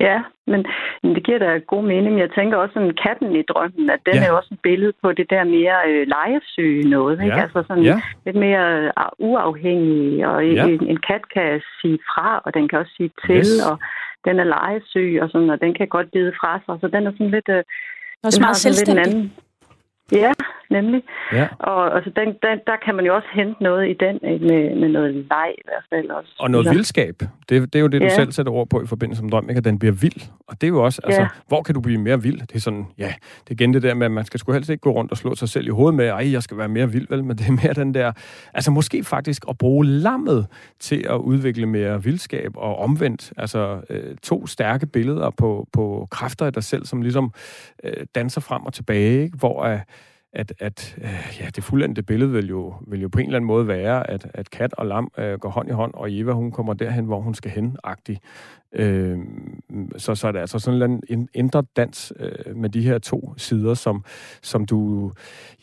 Ja, 0.00 0.22
men, 0.46 0.66
men 1.02 1.14
det 1.14 1.24
giver 1.24 1.38
da 1.38 1.58
god 1.58 1.84
mening. 1.84 2.18
Jeg 2.18 2.30
tænker 2.30 2.56
også 2.56 2.72
sådan 2.72 2.96
katten 3.04 3.36
i 3.36 3.42
drømmen, 3.42 3.90
at 3.90 4.00
den 4.06 4.14
ja. 4.14 4.24
er 4.24 4.28
jo 4.28 4.36
også 4.36 4.48
et 4.52 4.60
billede 4.62 4.92
på 5.02 5.12
det 5.12 5.30
der 5.30 5.44
mere 5.44 5.76
øh, 5.88 6.06
lejesyge 6.06 6.88
noget. 6.88 7.20
Ikke? 7.22 7.36
Ja. 7.36 7.42
Altså 7.42 7.64
sådan 7.68 7.82
ja. 7.82 8.00
lidt 8.26 8.36
mere 8.36 8.92
uh, 9.00 9.30
uafhængig, 9.30 10.26
og 10.26 10.46
ja. 10.46 10.66
en, 10.66 10.86
en 10.86 11.00
kat 11.08 11.28
kan 11.34 11.60
sige 11.80 11.98
fra, 12.10 12.42
og 12.44 12.54
den 12.54 12.68
kan 12.68 12.78
også 12.78 12.92
sige 12.96 13.10
til, 13.26 13.36
yes. 13.36 13.70
og 13.70 13.78
den 14.24 14.38
er 14.42 14.44
legesyg, 14.44 15.18
og, 15.22 15.30
sådan, 15.30 15.50
og 15.50 15.60
den 15.60 15.74
kan 15.74 15.88
godt 15.88 16.08
bide 16.12 16.32
fra 16.40 16.60
sig, 16.66 16.74
så 16.80 16.86
den 16.94 17.06
er 17.06 17.12
sådan 17.12 17.30
lidt... 17.30 17.48
Øh, 17.48 17.62
den 18.24 18.40
meget 18.40 18.56
selvstændig. 18.56 19.04
Lidt 19.04 19.14
en 19.14 19.16
anden, 19.16 19.32
ja, 20.12 20.32
nemlig. 20.70 21.02
Ja. 21.32 21.48
Og 21.58 21.96
altså, 21.96 22.10
den, 22.16 22.28
den, 22.28 22.58
der 22.66 22.76
kan 22.84 22.94
man 22.94 23.04
jo 23.04 23.14
også 23.14 23.28
hente 23.34 23.62
noget 23.62 23.88
i 23.90 23.94
den, 24.00 24.14
ikke? 24.32 24.46
med, 24.46 24.74
med 24.80 24.88
noget 24.88 25.14
leg 25.14 25.48
i 25.58 25.62
hvert 25.64 25.84
fald 25.90 26.10
også. 26.10 26.36
Og 26.40 26.50
noget 26.50 26.66
vildskab. 26.70 27.14
Det, 27.48 27.72
det 27.72 27.74
er 27.74 27.80
jo 27.80 27.86
det, 27.86 28.00
du 28.00 28.06
Ja. 28.06 28.14
selv 28.14 28.32
sætter 28.32 28.52
ord 28.52 28.68
på 28.68 28.82
i 28.82 28.86
forbindelse 28.86 29.22
med 29.22 29.30
drøm, 29.30 29.48
ikke? 29.48 29.58
at 29.58 29.64
den 29.64 29.78
bliver 29.78 29.92
vild. 29.92 30.30
Og 30.48 30.60
det 30.60 30.66
er 30.66 30.68
jo 30.68 30.84
også, 30.84 31.00
altså, 31.04 31.20
Ja. 31.20 31.28
hvor 31.48 31.62
kan 31.62 31.74
du 31.74 31.80
blive 31.80 31.98
mere 31.98 32.22
vild? 32.22 32.40
Det 32.40 32.54
er 32.56 32.60
sådan, 32.60 32.86
ja, 32.98 33.12
det 33.44 33.50
er 33.50 33.52
igen 33.52 33.74
det 33.74 33.82
der 33.82 33.94
med, 33.94 34.06
at 34.06 34.12
man 34.12 34.24
skal 34.24 34.40
sgu 34.40 34.52
helst 34.52 34.70
ikke 34.70 34.80
gå 34.80 34.90
rundt 34.90 35.10
og 35.10 35.16
slå 35.16 35.34
sig 35.34 35.48
selv 35.48 35.66
i 35.66 35.70
hovedet 35.70 35.94
med, 35.94 36.08
ej, 36.08 36.32
jeg 36.32 36.42
skal 36.42 36.58
være 36.58 36.68
mere 36.68 36.90
vild, 36.90 37.06
vel? 37.10 37.24
Men 37.24 37.36
det 37.36 37.46
er 37.48 37.52
mere 37.64 37.72
den 37.74 37.94
der, 37.94 38.12
altså 38.54 38.70
måske 38.70 39.04
faktisk 39.04 39.44
at 39.48 39.58
bruge 39.58 39.86
lammet 39.86 40.46
til 40.80 41.06
at 41.10 41.16
udvikle 41.16 41.66
mere 41.66 42.02
vildskab 42.02 42.50
og 42.56 42.78
omvendt. 42.78 43.32
Altså 43.36 43.80
øh, 43.90 44.16
to 44.22 44.46
stærke 44.46 44.86
billeder 44.86 45.30
på, 45.30 45.66
på 45.72 46.08
kræfter 46.10 46.46
i 46.46 46.50
dig 46.50 46.64
selv, 46.64 46.84
som 46.86 47.02
ligesom 47.02 47.32
øh, 47.84 47.92
danser 48.14 48.40
frem 48.40 48.62
og 48.66 48.72
tilbage, 48.72 49.22
ikke? 49.22 49.36
hvor 49.38 49.64
øh, 49.64 49.78
at, 50.34 50.52
at 50.58 50.96
øh, 50.98 51.38
ja, 51.40 51.48
det 51.56 51.64
fuldendte 51.64 52.02
billede 52.02 52.32
vil 52.32 52.48
jo, 52.48 52.74
vil 52.86 53.00
jo 53.00 53.08
på 53.08 53.18
en 53.18 53.26
eller 53.26 53.36
anden 53.36 53.46
måde 53.46 53.68
være, 53.68 54.10
at, 54.10 54.26
at 54.34 54.50
kat 54.50 54.74
og 54.74 54.86
lam 54.86 55.10
øh, 55.18 55.38
går 55.38 55.48
hånd 55.48 55.68
i 55.68 55.72
hånd, 55.72 55.94
og 55.94 56.12
Eva, 56.12 56.32
hun 56.32 56.52
kommer 56.52 56.74
derhen, 56.74 57.04
hvor 57.04 57.20
hun 57.20 57.34
skal 57.34 57.50
hen, 57.50 57.76
agtig. 57.84 58.20
Øh, 58.72 59.18
så, 59.96 60.14
så 60.14 60.28
er 60.28 60.32
det 60.32 60.38
altså 60.38 60.58
sådan 60.58 61.02
en 61.08 61.28
indre 61.34 61.64
dans 61.76 62.12
øh, 62.20 62.56
med 62.56 62.70
de 62.70 62.80
her 62.80 62.98
to 62.98 63.34
sider, 63.36 63.74
som, 63.74 64.04
som 64.42 64.64
du... 64.64 65.12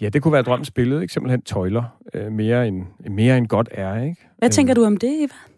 Ja, 0.02 0.10
det 0.10 0.22
kunne 0.22 0.32
være 0.32 0.42
drømmens 0.42 0.72
billede, 0.72 1.02
ikke? 1.02 1.14
Simpelthen 1.14 1.42
tøjler 1.42 1.84
øh, 2.14 2.32
mere, 2.32 2.68
end, 2.68 2.86
mere 3.10 3.38
end 3.38 3.48
godt 3.48 3.70
er, 3.72 4.02
ikke? 4.04 4.28
Hvad 4.38 4.50
tænker 4.50 4.74
du 4.74 4.86
om 4.86 4.98
det, 4.98 5.24
Eva? 5.24 5.51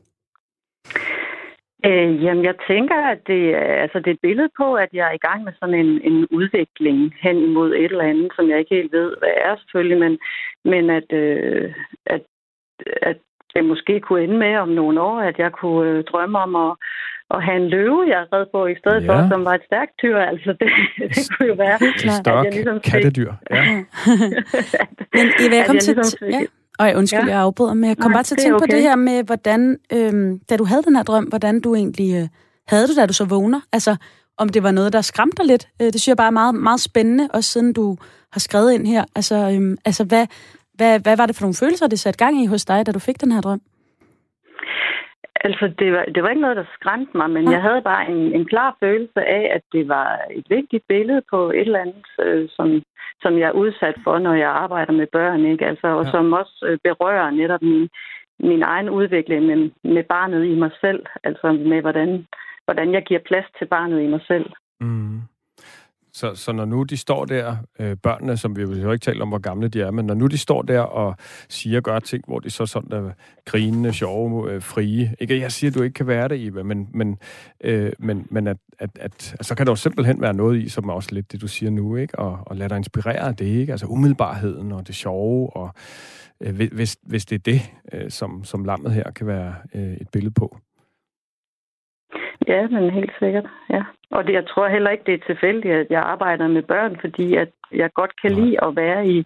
Øh, 1.85 2.23
jamen, 2.23 2.43
jeg 2.45 2.55
tænker, 2.67 2.95
at 3.13 3.19
det, 3.27 3.41
er- 3.55 3.81
altså, 3.83 3.99
det 3.99 4.07
er 4.07 4.11
et 4.13 4.19
billede 4.27 4.49
på, 4.57 4.73
at 4.75 4.89
jeg 4.93 5.07
er 5.07 5.15
i 5.15 5.25
gang 5.27 5.43
med 5.43 5.53
sådan 5.59 5.75
en, 5.75 6.01
en 6.11 6.27
udvikling 6.31 7.13
hen 7.21 7.37
imod 7.37 7.69
et 7.73 7.83
eller 7.91 8.03
andet, 8.11 8.31
som 8.35 8.49
jeg 8.49 8.59
ikke 8.59 8.75
helt 8.75 8.91
ved, 8.93 9.15
hvad 9.19 9.33
er 9.45 9.55
selvfølgelig, 9.57 9.99
men, 9.99 10.17
men 10.65 10.89
at, 10.89 11.09
øh, 11.13 11.73
at, 12.05 12.21
at 13.01 13.17
det 13.55 13.65
måske 13.65 13.99
kunne 13.99 14.23
ende 14.23 14.37
med 14.37 14.55
om 14.57 14.69
nogle 14.69 15.01
år, 15.01 15.19
at 15.19 15.37
jeg 15.39 15.51
kunne 15.51 15.89
øh, 15.91 16.03
drømme 16.03 16.37
om 16.39 16.55
at, 16.55 16.75
at 17.35 17.43
have 17.43 17.57
en 17.57 17.69
løve, 17.69 18.05
jeg 18.07 18.19
er 18.21 18.33
red 18.37 18.45
på, 18.53 18.65
i 18.67 18.75
stedet 18.75 19.03
Ja. 19.03 19.07
for, 19.09 19.29
som 19.29 19.45
var 19.45 19.53
et 19.53 19.65
stærkt 19.65 19.91
dyr. 20.01 20.17
Altså, 20.31 20.49
det, 20.59 20.69
det 21.15 21.29
kunne 21.37 21.47
jo 21.47 21.53
være, 21.53 21.77
En 22.05 22.09
større 22.23 22.37
jeg 22.43 22.51
ligesom 22.53 22.75
fik- 22.83 22.91
kattedyr. 22.91 23.31
Ja. 23.51 23.63
Men 25.17 25.25
Eva, 25.43 25.55
jeg 25.59 25.65
kom 25.67 25.75
jeg 25.75 25.81
til... 25.83 25.95
ligesom 25.95 26.19
fik- 26.27 26.33
ja. 26.33 26.45
Og 26.79 26.87
jeg 26.87 26.97
undskyld, 26.97 27.19
Ja. 27.19 27.25
jeg 27.25 27.39
afbryder, 27.39 27.73
men 27.73 27.89
jeg 27.89 27.97
kom 27.97 28.11
Nej, 28.11 28.15
bare 28.15 28.23
til 28.23 28.35
at 28.35 28.39
tænke 28.39 28.57
på 28.57 28.63
okay. 28.63 28.75
det 28.75 28.81
her 28.81 28.95
med, 28.95 29.23
hvordan, 29.23 29.77
øhm, 29.93 30.39
da 30.49 30.57
du 30.57 30.63
havde 30.65 30.83
den 30.83 30.95
her 30.95 31.03
drøm, 31.03 31.23
hvordan 31.23 31.61
du 31.61 31.75
egentlig 31.75 32.15
øh, 32.15 32.27
havde 32.67 32.87
du, 32.87 32.93
da 32.95 33.05
du 33.05 33.13
så 33.13 33.25
vågner? 33.25 33.61
Altså, 33.71 33.95
om 34.37 34.49
det 34.49 34.63
var 34.63 34.71
noget, 34.71 34.93
der 34.93 35.01
skræmte 35.01 35.37
dig 35.37 35.45
lidt? 35.45 35.67
Øh, 35.81 35.85
det 35.85 36.01
synes 36.01 36.07
jeg 36.07 36.17
bare 36.17 36.27
er 36.27 36.31
meget, 36.31 36.55
meget 36.55 36.79
spændende, 36.79 37.27
også 37.33 37.51
siden 37.51 37.73
du 37.73 37.97
har 38.31 38.39
skrevet 38.39 38.73
ind 38.73 38.87
her. 38.87 39.05
Altså, 39.15 39.35
øhm, 39.35 39.77
altså 39.85 40.03
hvad, 40.03 40.27
hvad, 40.73 40.99
hvad 40.99 41.17
var 41.17 41.25
det 41.25 41.35
for 41.35 41.41
nogle 41.43 41.55
følelser, 41.55 41.87
det 41.87 41.99
satte 41.99 42.17
gang 42.25 42.43
i 42.43 42.45
hos 42.45 42.65
dig, 42.65 42.85
da 42.85 42.91
du 42.91 42.99
fik 42.99 43.21
den 43.21 43.31
her 43.31 43.41
drøm? 43.41 43.61
Altså, 45.47 45.73
det 45.79 45.93
var, 45.93 46.03
det 46.15 46.23
var 46.23 46.29
ikke 46.29 46.41
noget, 46.41 46.57
der 46.57 46.73
skræmte 46.73 47.17
mig, 47.17 47.29
men 47.29 47.43
Nej. 47.43 47.53
jeg 47.53 47.61
havde 47.61 47.81
bare 47.81 48.09
en, 48.11 48.21
en 48.37 48.45
klar 48.45 48.77
følelse 48.79 49.21
af, 49.37 49.51
at 49.55 49.61
det 49.71 49.87
var 49.87 50.19
et 50.31 50.45
vigtigt 50.49 50.83
billede 50.87 51.21
på 51.29 51.49
et 51.51 51.59
eller 51.59 51.79
andet, 51.79 52.05
øh, 52.19 52.49
som, 52.55 52.83
som 53.21 53.37
jeg 53.39 53.47
er 53.47 53.59
udsat 53.63 53.95
for, 54.03 54.19
når 54.19 54.33
jeg 54.33 54.49
arbejder 54.49 54.93
med 54.93 55.07
børn, 55.11 55.45
ikke? 55.45 55.65
Altså, 55.65 55.87
og 55.87 56.03
Ja. 56.03 56.07
ja. 56.07 56.11
som 56.11 56.33
også 56.33 56.65
øh, 56.67 56.77
berører 56.83 57.29
netop 57.31 57.61
min, 57.61 57.89
min 58.39 58.63
egen 58.63 58.89
udvikling 58.89 59.45
med, 59.45 59.69
med 59.83 60.03
barnet 60.03 60.45
i 60.45 60.55
mig 60.55 60.71
selv. 60.81 61.05
Altså 61.23 61.51
med, 61.51 61.81
hvordan, 61.81 62.27
hvordan 62.65 62.93
jeg 62.93 63.03
giver 63.03 63.19
plads 63.19 63.45
til 63.57 63.65
barnet 63.65 64.01
i 64.01 64.07
mig 64.07 64.21
selv. 64.27 64.49
Mm. 64.79 65.21
Så, 66.13 66.35
så 66.35 66.51
når 66.51 66.65
nu 66.65 66.83
de 66.83 66.97
står 66.97 67.25
der, 67.25 67.55
øh, 67.79 67.97
børnene, 67.97 68.37
som 68.37 68.55
vi 68.55 68.61
jo 68.61 68.91
ikke 68.91 69.03
talt 69.03 69.21
om, 69.21 69.27
hvor 69.27 69.37
gamle 69.37 69.67
de 69.67 69.81
er, 69.81 69.91
men 69.91 70.05
når 70.05 70.13
nu 70.13 70.27
de 70.27 70.37
står 70.37 70.61
der 70.61 70.79
og 70.79 71.15
siger 71.49 71.77
og 71.77 71.83
gør 71.83 71.99
ting, 71.99 72.23
hvor 72.27 72.39
de 72.39 72.49
så 72.49 72.65
sådan 72.65 72.89
der 72.89 73.11
grinende, 73.45 73.93
sjove, 73.93 74.51
øh, 74.51 74.61
frie. 74.61 75.15
Ikke 75.19 75.39
jeg 75.39 75.51
siger, 75.51 75.71
at 75.71 75.75
du 75.75 75.81
ikke 75.81 75.93
kan 75.93 76.07
være 76.07 76.27
det, 76.27 76.45
Eva, 76.45 76.63
men, 76.63 76.87
men, 76.93 77.17
øh, 77.63 77.91
men, 77.99 78.27
men 78.29 78.47
at, 78.47 78.57
at, 78.79 78.89
at, 78.99 79.35
at, 79.39 79.45
så 79.45 79.55
kan 79.55 79.65
der 79.65 79.71
jo 79.71 79.75
simpelthen 79.75 80.21
være 80.21 80.33
noget 80.33 80.61
i, 80.61 80.69
som 80.69 80.89
er 80.89 80.93
også 80.93 81.09
lidt 81.11 81.31
det, 81.31 81.41
du 81.41 81.47
siger 81.47 81.69
nu, 81.69 81.95
ikke? 81.95 82.19
Og, 82.19 82.39
og 82.45 82.55
lade 82.55 82.69
dig 82.69 82.77
inspirere 82.77 83.19
af 83.27 83.35
det, 83.35 83.45
ikke? 83.45 83.71
Altså 83.71 83.85
umiddelbarheden 83.85 84.71
og 84.71 84.87
det 84.87 84.95
sjove, 84.95 85.55
og 85.55 85.73
øh, 86.41 86.55
hvis, 86.55 86.97
hvis 87.03 87.25
det 87.25 87.35
er 87.35 87.51
det, 87.51 87.61
øh, 87.93 88.11
som, 88.11 88.43
som 88.43 88.65
lammet 88.65 88.93
her 88.93 89.11
kan 89.11 89.27
være 89.27 89.55
øh, 89.73 89.93
et 89.93 90.09
billede 90.09 90.33
på. 90.33 90.57
Ja, 92.47 92.67
men 92.67 92.89
helt 92.89 93.13
sikkert, 93.19 93.45
ja. 93.69 93.83
Og 94.11 94.27
det, 94.27 94.33
jeg 94.33 94.47
tror 94.47 94.67
heller 94.67 94.89
ikke, 94.89 95.03
det 95.05 95.13
er 95.13 95.25
tilfældigt, 95.25 95.73
at 95.73 95.87
jeg 95.89 96.01
arbejder 96.01 96.47
med 96.47 96.61
børn, 96.61 96.97
fordi 97.01 97.35
at 97.35 97.49
jeg 97.71 97.89
godt 97.93 98.21
kan 98.21 98.31
Nej. 98.31 98.39
lide 98.39 98.63
at 98.63 98.75
være 98.75 99.07
i, 99.07 99.25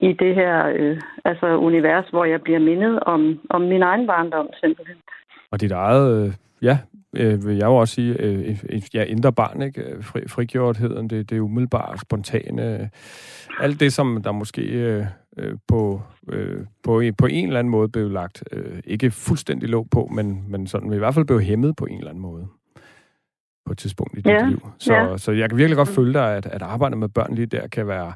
i 0.00 0.12
det 0.12 0.34
her 0.34 0.66
øh, 0.76 1.00
altså 1.24 1.46
univers, 1.46 2.08
hvor 2.10 2.24
jeg 2.24 2.42
bliver 2.42 2.58
mindet 2.58 3.00
om, 3.00 3.40
om 3.50 3.60
min 3.60 3.82
egen 3.82 4.06
barndom 4.06 4.48
simpelthen. 4.60 4.96
Og 5.50 5.60
dit 5.60 5.72
eget, 5.72 6.26
øh, 6.26 6.32
ja, 6.62 6.78
øh, 7.16 7.46
vil 7.46 7.56
jeg 7.56 7.66
jo 7.66 7.76
også 7.76 7.94
sige, 7.94 8.20
øh, 8.20 8.58
ja, 8.94 9.04
indre 9.04 9.32
barn, 9.32 9.62
ikke? 9.62 9.82
Øh, 9.82 10.04
Fri, 10.04 10.20
frigjortheden, 10.28 11.10
det, 11.10 11.30
det 11.30 11.36
er 11.36 11.40
umiddelbart, 11.40 12.00
spontane, 12.00 12.80
øh, 12.80 12.88
alt 13.60 13.80
det, 13.80 13.92
som 13.92 14.22
der 14.22 14.32
måske 14.32 14.62
øh, 14.62 15.06
øh, 15.36 15.56
på, 15.68 16.02
øh, 16.28 16.64
på, 16.82 17.00
en, 17.00 17.14
på 17.14 17.26
en 17.26 17.46
eller 17.46 17.58
anden 17.58 17.70
måde 17.70 17.88
blev 17.88 18.10
lagt, 18.10 18.44
øh, 18.52 18.80
ikke 18.84 19.10
fuldstændig 19.10 19.68
låg 19.68 19.86
på, 19.90 20.10
men, 20.14 20.44
men 20.48 20.66
sådan 20.66 20.92
i 20.92 20.98
hvert 20.98 21.14
fald 21.14 21.24
blev 21.24 21.40
hæmmet 21.40 21.76
på 21.76 21.84
en 21.84 21.98
eller 21.98 22.10
anden 22.10 22.22
måde 22.22 22.46
på 23.66 23.72
et 23.72 23.78
tidspunkt 23.78 24.18
i 24.18 24.20
dit 24.20 24.26
Ja, 24.26 24.46
liv. 24.46 24.68
Så, 24.78 24.94
ja. 24.94 25.16
så 25.16 25.32
jeg 25.32 25.48
kan 25.48 25.58
virkelig 25.58 25.76
godt 25.76 25.88
følge 25.88 26.12
dig, 26.12 26.36
at, 26.36 26.46
at 26.46 26.62
arbejde 26.62 26.96
med 26.96 27.08
børn 27.08 27.34
lige 27.34 27.46
der 27.46 27.68
kan 27.68 27.88
være... 27.88 28.12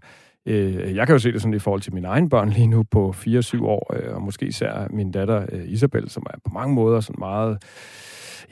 Øh, 0.46 0.96
jeg 0.96 1.06
kan 1.06 1.14
jo 1.14 1.18
se 1.18 1.32
det 1.32 1.42
sådan 1.42 1.54
i 1.54 1.58
forhold 1.58 1.80
til 1.80 1.94
mine 1.94 2.08
egne 2.08 2.28
børn 2.28 2.48
lige 2.48 2.66
nu 2.66 2.82
på 2.90 3.14
4-7 3.16 3.64
år, 3.64 3.96
øh, 3.96 4.14
og 4.14 4.22
måske 4.22 4.46
især 4.46 4.86
min 4.90 5.10
datter 5.12 5.46
øh, 5.52 5.68
Isabel, 5.68 6.10
som 6.10 6.26
er 6.30 6.38
på 6.44 6.50
mange 6.54 6.74
måder 6.74 7.00
sådan 7.00 7.16
meget... 7.18 7.62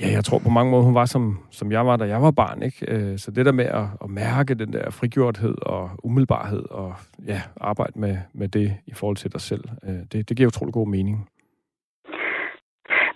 Ja, 0.00 0.08
jeg 0.16 0.24
tror 0.24 0.38
på 0.38 0.50
mange 0.50 0.70
måder, 0.70 0.82
hun 0.84 0.94
var 0.94 1.04
som, 1.04 1.38
som 1.50 1.72
jeg 1.72 1.86
var, 1.86 1.96
da 1.96 2.04
jeg 2.04 2.22
var 2.22 2.30
barn, 2.30 2.62
ikke? 2.62 2.86
Øh, 2.88 3.18
så 3.18 3.30
det 3.30 3.46
der 3.46 3.52
med 3.52 3.64
at, 3.64 3.86
at 4.04 4.10
mærke 4.10 4.54
den 4.54 4.72
der 4.72 4.90
frigjorthed 4.90 5.54
og 5.62 5.90
umiddelbarhed, 6.02 6.62
og 6.70 6.94
ja, 7.26 7.40
arbejde 7.60 8.00
med, 8.00 8.16
med 8.32 8.48
det 8.48 8.76
i 8.86 8.94
forhold 8.94 9.16
til 9.16 9.32
dig 9.32 9.40
selv, 9.40 9.64
øh, 9.84 10.00
det, 10.12 10.28
det 10.28 10.36
giver 10.36 10.46
utrolig 10.48 10.72
god 10.74 10.88
mening. 10.88 11.28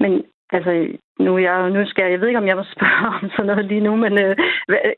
Men 0.01 0.23
altså, 0.57 0.73
nu, 1.19 1.39
jeg, 1.39 1.71
nu 1.71 1.87
skal 1.87 2.03
jeg, 2.03 2.13
jeg 2.13 2.21
ved 2.21 2.29
ikke, 2.29 2.39
om 2.39 2.47
jeg 2.47 2.57
må 2.57 2.65
spørge 2.77 3.07
om 3.23 3.31
sådan 3.31 3.47
noget 3.47 3.65
lige 3.65 3.81
nu, 3.81 3.97
men 3.97 4.13
øh, 4.19 4.37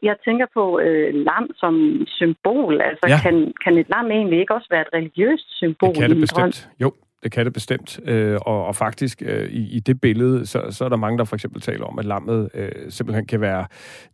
jeg 0.02 0.16
tænker 0.24 0.46
på 0.54 0.80
øh, 0.80 1.14
lam 1.14 1.50
som 1.56 1.74
symbol. 2.06 2.80
Altså, 2.80 3.04
Ja. 3.08 3.18
kan, 3.24 3.52
kan 3.64 3.78
et 3.78 3.88
lam 3.94 4.10
egentlig 4.10 4.38
ikke 4.40 4.54
også 4.54 4.68
være 4.70 4.80
et 4.86 4.94
religiøst 4.94 5.56
symbol 5.56 5.88
Det 5.88 5.98
kan 5.98 6.10
det 6.10 6.20
bestemt. 6.20 6.68
Jo, 6.82 6.92
det 7.26 7.32
kan 7.32 7.44
det 7.44 7.52
bestemt. 7.52 8.00
Øh, 8.04 8.38
og, 8.42 8.66
og 8.66 8.76
faktisk 8.76 9.22
øh, 9.26 9.50
i, 9.50 9.76
i 9.76 9.80
det 9.80 10.00
billede, 10.00 10.46
så, 10.46 10.66
så 10.70 10.84
er 10.84 10.88
der 10.88 10.96
mange, 10.96 11.18
der 11.18 11.24
for 11.24 11.36
eksempel 11.36 11.60
taler 11.60 11.84
om, 11.84 11.98
at 11.98 12.04
lammet 12.04 12.50
øh, 12.54 12.70
simpelthen 12.88 13.26
kan 13.26 13.40
være 13.40 13.66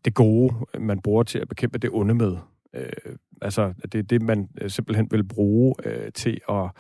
det 0.05 0.15
gode, 0.15 0.55
man 0.79 1.01
bruger 1.01 1.23
til 1.23 1.39
at 1.39 1.49
bekæmpe 1.49 1.79
det 1.79 1.91
onde 1.93 2.15
med. 2.15 2.37
Øh, 2.75 3.17
altså, 3.43 3.73
det 3.93 3.99
er 3.99 4.03
det, 4.03 4.23
man 4.23 4.49
øh, 4.61 4.71
simpelthen 4.71 5.09
vil 5.11 5.25
bruge 5.25 5.75
øh, 5.85 6.13
til 6.13 6.41
at 6.49 6.71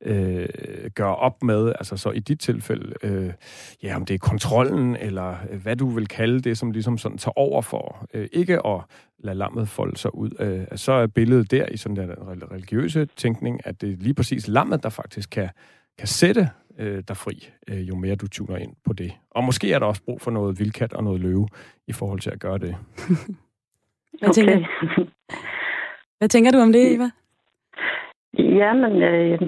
øh, 0.00 0.48
gøre 0.94 1.16
op 1.16 1.42
med. 1.42 1.68
Altså, 1.78 1.96
så 1.96 2.10
i 2.10 2.18
dit 2.18 2.40
tilfælde, 2.40 2.94
øh, 3.02 3.32
ja, 3.82 3.96
om 3.96 4.04
det 4.04 4.14
er 4.14 4.18
kontrollen, 4.18 4.96
eller 4.96 5.36
øh, 5.50 5.62
hvad 5.62 5.76
du 5.76 5.88
vil 5.88 6.08
kalde 6.08 6.40
det, 6.40 6.58
som 6.58 6.70
ligesom 6.70 6.98
sådan 6.98 7.18
tager 7.18 7.38
over 7.38 7.62
for 7.62 8.06
øh, 8.14 8.28
ikke 8.32 8.66
at 8.66 8.80
lade 9.18 9.36
lammet 9.36 9.68
folde 9.68 9.96
sig 9.96 10.14
ud. 10.14 10.30
Øh, 10.40 10.78
så 10.78 10.92
er 10.92 11.06
billedet 11.06 11.50
der 11.50 11.66
i 11.66 11.76
sådan 11.76 11.96
den 11.96 12.10
religiøse 12.52 13.08
tænkning, 13.16 13.66
at 13.66 13.80
det 13.80 13.92
er 13.92 13.96
lige 13.96 14.14
præcis 14.14 14.48
lammet, 14.48 14.82
der 14.82 14.88
faktisk 14.88 15.30
kan, 15.30 15.48
kan 15.98 16.06
sætte 16.06 16.48
øh, 16.78 17.02
dig 17.08 17.16
fri, 17.16 17.48
øh, 17.68 17.88
jo 17.88 17.94
mere 17.94 18.14
du 18.14 18.28
tuner 18.28 18.56
ind 18.56 18.72
på 18.86 18.92
det. 18.92 19.12
Og 19.30 19.44
måske 19.44 19.72
er 19.72 19.78
der 19.78 19.86
også 19.86 20.02
brug 20.04 20.20
for 20.20 20.30
noget 20.30 20.58
vildkat 20.58 20.92
og 20.92 21.04
noget 21.04 21.20
løve 21.20 21.48
i 21.86 21.92
forhold 21.92 22.20
til 22.20 22.30
at 22.30 22.40
gøre 22.40 22.58
det. 22.58 22.76
Hvad, 24.20 24.32
tænker, 24.32 24.58
hvad 26.18 26.28
tænker 26.28 26.50
du 26.52 26.58
om 26.58 26.72
det, 26.72 26.94
Eva? 26.94 27.10
Ja, 28.38 28.72
men 28.72 29.02
øh, 29.02 29.40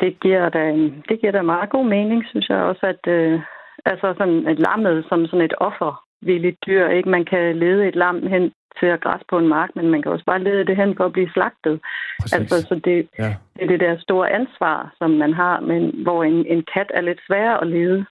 det, 0.00 0.20
giver 0.20 0.48
da, 0.48 0.72
det 1.08 1.20
giver 1.20 1.32
da 1.32 1.42
meget 1.42 1.70
god 1.70 1.86
mening, 1.86 2.24
synes 2.26 2.48
jeg 2.48 2.58
også, 2.58 2.86
at 2.86 3.12
øh, 3.12 3.40
altså 3.84 4.14
sådan 4.18 4.48
et 4.48 4.58
lammet 4.58 5.04
som 5.08 5.26
sådan 5.26 5.44
et 5.44 5.54
offervilligt 5.58 6.58
dyr, 6.66 6.88
ikke? 6.88 7.08
Man 7.08 7.24
kan 7.24 7.56
lede 7.56 7.88
et 7.88 7.96
lam 7.96 8.26
hen 8.26 8.52
til 8.80 8.86
at 8.86 9.00
græsse 9.00 9.26
på 9.28 9.38
en 9.38 9.48
mark, 9.48 9.70
men 9.74 9.90
man 9.90 10.02
kan 10.02 10.12
også 10.12 10.24
bare 10.24 10.42
lede 10.42 10.64
det 10.66 10.76
hen 10.76 10.96
for 10.96 11.04
at 11.04 11.12
blive 11.12 11.30
slagtet. 11.30 11.80
Præcis. 12.20 12.32
Altså, 12.38 12.56
så 12.68 12.74
det, 12.84 13.08
Ja. 13.18 13.34
det 13.54 13.62
er 13.62 13.66
det 13.66 13.80
der 13.80 13.96
store 13.98 14.30
ansvar, 14.30 14.94
som 14.98 15.10
man 15.10 15.32
har, 15.32 15.60
men 15.60 16.02
hvor 16.02 16.24
en, 16.24 16.46
en 16.46 16.62
kat 16.74 16.90
er 16.94 17.00
lidt 17.00 17.20
sværere 17.26 17.60
at 17.60 17.66
lede. 17.66 18.04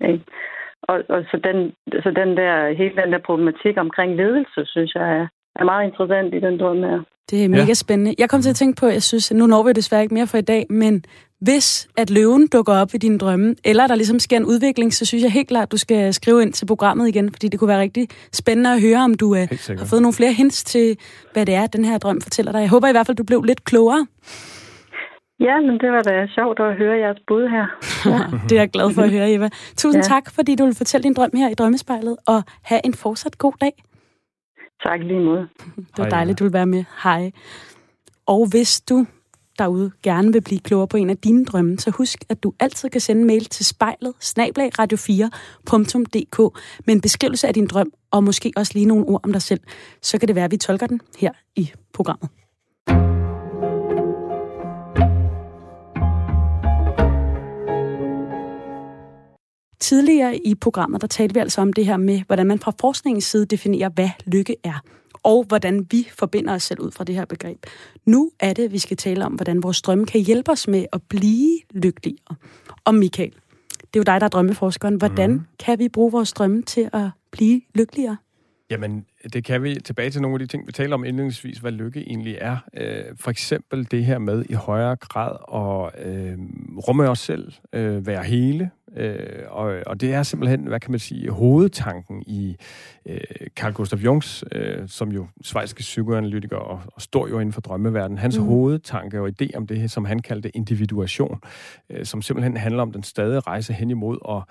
Ikke? 0.00 0.24
Og, 0.82 1.02
og 1.08 1.24
så, 1.30 1.36
den, 1.44 1.72
så 2.02 2.10
den 2.10 2.36
der, 2.36 2.72
hele 2.72 2.96
den 3.02 3.12
der 3.12 3.18
problematik 3.18 3.76
omkring 3.76 4.16
ledelse, 4.16 4.60
synes 4.66 4.94
jeg 4.94 5.16
er, 5.18 5.26
er 5.56 5.64
meget 5.64 5.84
interessant 5.90 6.34
i 6.34 6.40
den 6.40 6.58
drøm 6.60 6.76
her. 6.76 7.00
Det 7.30 7.44
er 7.44 7.48
mega 7.48 7.64
Ja. 7.64 7.74
spændende. 7.74 8.14
Jeg 8.18 8.28
kom 8.30 8.42
til 8.42 8.50
at 8.50 8.56
tænke 8.56 8.80
på, 8.80 8.86
jeg 8.86 9.02
synes, 9.02 9.32
nu 9.32 9.46
når 9.46 9.62
vi 9.62 9.72
desværre 9.72 10.02
ikke 10.02 10.14
mere 10.14 10.26
for 10.26 10.38
i 10.38 10.40
dag, 10.40 10.66
men 10.70 11.04
hvis 11.40 11.88
at 11.96 12.10
løven 12.10 12.46
dukker 12.46 12.72
op 12.72 12.94
i 12.94 12.98
dine 12.98 13.18
drømme, 13.18 13.54
eller 13.64 13.86
der 13.86 13.94
ligesom 13.94 14.18
sker 14.18 14.36
en 14.36 14.44
udvikling, 14.44 14.94
så 14.94 15.06
synes 15.06 15.22
jeg 15.24 15.32
helt 15.32 15.48
klart, 15.48 15.62
at 15.62 15.72
du 15.72 15.76
skal 15.76 16.14
skrive 16.14 16.42
ind 16.42 16.52
til 16.52 16.66
programmet 16.66 17.08
igen, 17.08 17.32
fordi 17.32 17.48
det 17.48 17.60
kunne 17.60 17.68
være 17.68 17.80
rigtig 17.80 18.08
spændende 18.32 18.72
at 18.72 18.80
høre, 18.80 18.98
om 18.98 19.14
du 19.14 19.34
øh, 19.34 19.48
har 19.78 19.86
fået 19.90 20.02
nogle 20.02 20.12
flere 20.14 20.32
hints 20.32 20.64
til, 20.64 20.96
hvad 21.32 21.46
det 21.46 21.54
er, 21.54 21.66
den 21.66 21.84
her 21.84 21.98
drøm 21.98 22.20
fortæller 22.20 22.52
dig. 22.52 22.60
Jeg 22.60 22.68
håber 22.68 22.88
i 22.88 22.92
hvert 22.92 23.06
fald, 23.06 23.16
du 23.16 23.24
blev 23.24 23.42
lidt 23.42 23.64
klogere. 23.64 24.06
Ja, 25.40 25.60
men 25.60 25.78
det 25.80 25.90
var 25.92 26.02
da 26.02 26.26
sjovt 26.34 26.60
at 26.60 26.76
høre 26.76 26.96
jeres 26.98 27.18
bud 27.28 27.48
her. 27.48 27.66
Ja. 28.12 28.18
det 28.48 28.52
er 28.56 28.60
jeg 28.60 28.70
glad 28.70 28.94
for 28.94 29.02
at 29.02 29.10
høre, 29.10 29.32
Eva. 29.32 29.48
Tusind 29.76 30.02
ja. 30.04 30.08
tak, 30.08 30.30
fordi 30.34 30.54
du 30.54 30.64
vil 30.64 30.74
fortælle 30.74 31.02
din 31.04 31.14
drøm 31.14 31.30
her 31.36 31.48
i 31.50 31.54
Drømmespejlet, 31.54 32.16
og 32.26 32.42
have 32.62 32.80
en 32.84 32.94
fortsat 32.94 33.38
god 33.38 33.52
dag. 33.60 33.72
Tak 34.84 35.00
lige 35.00 35.20
måde. 35.20 35.48
Det 35.76 35.98
var 35.98 36.08
dejligt, 36.08 36.38
du 36.38 36.44
vil 36.44 36.52
være 36.52 36.66
med. 36.66 36.84
Hej. 37.02 37.32
Og 38.26 38.46
hvis 38.46 38.80
du 38.80 39.06
derude 39.58 39.90
gerne 40.02 40.32
vil 40.32 40.40
blive 40.40 40.60
klogere 40.60 40.88
på 40.88 40.96
en 40.96 41.10
af 41.10 41.16
dine 41.16 41.44
drømme, 41.44 41.78
så 41.78 41.90
husk, 41.90 42.24
at 42.28 42.42
du 42.42 42.52
altid 42.60 42.90
kan 42.90 43.00
sende 43.00 43.24
mail 43.24 43.44
til 43.44 43.66
spejlet 43.66 44.14
snablagradio4.dk 44.20 46.38
med 46.86 46.94
en 46.94 47.00
beskrivelse 47.00 47.48
af 47.48 47.54
din 47.54 47.66
drøm, 47.66 47.92
og 48.10 48.24
måske 48.24 48.52
også 48.56 48.72
lige 48.74 48.86
nogle 48.86 49.06
ord 49.06 49.20
om 49.24 49.32
dig 49.32 49.42
selv. 49.42 49.60
Så 50.02 50.18
kan 50.18 50.28
det 50.28 50.36
være, 50.36 50.44
at 50.44 50.50
vi 50.50 50.56
tolker 50.56 50.86
den 50.86 51.00
her 51.18 51.32
i 51.56 51.72
programmet. 51.92 52.30
Tidligere 59.84 60.36
i 60.36 60.54
programmet, 60.54 61.00
der 61.00 61.06
talte 61.06 61.34
vi 61.34 61.40
altså 61.40 61.60
om 61.60 61.72
det 61.72 61.86
her 61.86 61.96
med, 61.96 62.22
hvordan 62.26 62.46
man 62.46 62.58
fra 62.58 62.72
forskningens 62.80 63.24
side 63.24 63.46
definerer, 63.46 63.88
hvad 63.88 64.08
lykke 64.26 64.56
er, 64.64 64.84
og 65.22 65.44
hvordan 65.44 65.86
vi 65.90 66.08
forbinder 66.18 66.54
os 66.54 66.62
selv 66.62 66.80
ud 66.80 66.90
fra 66.90 67.04
det 67.04 67.14
her 67.14 67.24
begreb. 67.24 67.66
Nu 68.06 68.30
er 68.40 68.52
det, 68.52 68.72
vi 68.72 68.78
skal 68.78 68.96
tale 68.96 69.24
om, 69.24 69.32
hvordan 69.32 69.62
vores 69.62 69.82
drømme 69.82 70.06
kan 70.06 70.20
hjælpe 70.20 70.50
os 70.50 70.68
med 70.68 70.84
at 70.92 71.02
blive 71.08 71.58
lykkeligere. 71.70 72.36
Og 72.84 72.94
Michael, 72.94 73.32
det 73.70 73.96
er 73.96 74.00
jo 74.00 74.02
dig, 74.02 74.20
der 74.20 74.24
er 74.24 74.28
drømmeforskeren. 74.28 74.94
Hvordan 74.96 75.30
mm. 75.30 75.42
kan 75.58 75.78
vi 75.78 75.88
bruge 75.88 76.12
vores 76.12 76.32
drømme 76.32 76.62
til 76.62 76.90
at 76.92 77.10
blive 77.30 77.60
lykkeligere? 77.74 78.16
Jamen, 78.70 79.04
det 79.32 79.44
kan 79.44 79.62
vi 79.62 79.80
tilbage 79.84 80.10
til 80.10 80.22
nogle 80.22 80.34
af 80.34 80.38
de 80.38 80.46
ting, 80.46 80.66
vi 80.66 80.72
taler 80.72 80.94
om 80.94 81.04
indledningsvis, 81.04 81.58
hvad 81.58 81.72
lykke 81.72 82.00
egentlig 82.00 82.38
er. 82.40 82.56
Øh, 82.76 83.04
for 83.16 83.30
eksempel 83.30 83.90
det 83.90 84.04
her 84.04 84.18
med 84.18 84.44
i 84.48 84.52
højere 84.52 84.96
grad 84.96 85.36
at 85.54 86.06
øh, 86.06 86.38
rumme 86.88 87.08
os 87.08 87.18
selv, 87.18 87.52
øh, 87.72 88.06
være 88.06 88.22
hele, 88.22 88.70
Øh, 88.96 89.18
og, 89.48 89.76
og 89.86 90.00
det 90.00 90.14
er 90.14 90.22
simpelthen, 90.22 90.66
hvad 90.66 90.80
kan 90.80 90.90
man 90.90 91.00
sige, 91.00 91.30
hovedtanken 91.30 92.22
i 92.26 92.56
øh, 93.06 93.20
Carl 93.56 93.72
Gustav 93.72 93.98
Jungs, 93.98 94.44
øh, 94.52 94.78
som 94.86 95.12
jo 95.12 95.26
svejske 95.42 95.80
psykoanalytiker 95.80 96.56
og, 96.56 96.80
og 96.86 97.02
står 97.02 97.28
jo 97.28 97.38
inden 97.38 97.52
for 97.52 97.60
drømmeverdenen. 97.60 98.18
Hans 98.18 98.38
mm. 98.38 98.44
hovedtanke 98.44 99.20
og 99.20 99.28
idé 99.28 99.56
om 99.56 99.66
det 99.66 99.80
her, 99.80 99.86
som 99.86 100.04
han 100.04 100.18
kaldte 100.18 100.56
individuation, 100.56 101.40
øh, 101.90 102.06
som 102.06 102.22
simpelthen 102.22 102.56
handler 102.56 102.82
om 102.82 102.92
den 102.92 103.02
stadige 103.02 103.40
rejse 103.40 103.72
hen 103.72 103.90
imod 103.90 104.18
at, 104.28 104.42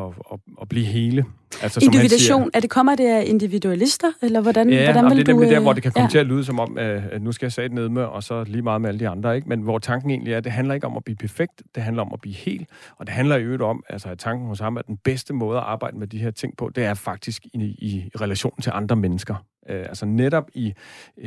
at, 0.00 0.08
at, 0.32 0.38
at 0.62 0.68
blive 0.68 0.86
hele. 0.86 1.24
Altså, 1.62 1.80
Individuation, 1.82 2.42
siger, 2.42 2.50
er 2.54 2.60
det 2.60 2.70
kommer 2.70 2.94
det 2.96 3.06
af 3.06 3.24
individualister, 3.26 4.08
eller 4.22 4.40
hvordan, 4.40 4.70
ja, 4.70 4.92
hvordan 4.92 5.04
vil 5.04 5.16
det 5.16 5.28
er 5.28 5.32
du... 5.32 5.38
nemlig 5.38 5.54
der, 5.54 5.60
hvor 5.60 5.72
det 5.72 5.82
kan 5.82 5.92
komme 5.92 6.04
ja. 6.04 6.10
til 6.10 6.18
at 6.18 6.26
lyde 6.26 6.44
som 6.44 6.60
om, 6.60 6.78
øh, 6.78 7.02
nu 7.20 7.32
skal 7.32 7.46
jeg 7.46 7.52
sætte 7.52 7.74
ned 7.74 7.88
med, 7.88 8.02
og 8.02 8.22
så 8.22 8.44
lige 8.44 8.62
meget 8.62 8.80
med 8.80 8.88
alle 8.88 9.00
de 9.00 9.08
andre, 9.08 9.36
ikke? 9.36 9.48
Men 9.48 9.60
hvor 9.60 9.78
tanken 9.78 10.10
egentlig 10.10 10.32
er, 10.32 10.36
at 10.36 10.44
det 10.44 10.52
handler 10.52 10.74
ikke 10.74 10.86
om 10.86 10.96
at 10.96 11.04
blive 11.04 11.16
perfekt, 11.16 11.62
det 11.74 11.82
handler 11.82 12.02
om 12.02 12.10
at 12.12 12.20
blive 12.20 12.34
hel, 12.34 12.66
og 12.96 13.06
det 13.06 13.14
handler 13.14 13.36
i 13.36 13.42
øvrigt 13.42 13.62
om, 13.62 13.82
altså 13.88 14.08
er 14.08 14.14
tanken 14.14 14.48
hos 14.48 14.60
ham, 14.60 14.76
at 14.78 14.86
den 14.86 14.96
bedste 14.96 15.34
måde 15.34 15.58
at 15.58 15.64
arbejde 15.64 15.98
med 15.98 16.06
de 16.06 16.18
her 16.18 16.30
ting 16.30 16.56
på, 16.56 16.68
det 16.68 16.84
er 16.84 16.94
faktisk 16.94 17.46
i, 17.46 17.58
i 17.64 18.10
relation 18.20 18.60
til 18.60 18.72
andre 18.74 18.96
mennesker. 18.96 19.34
Øh, 19.68 19.80
altså 19.88 20.06
netop 20.06 20.50
i 20.54 20.74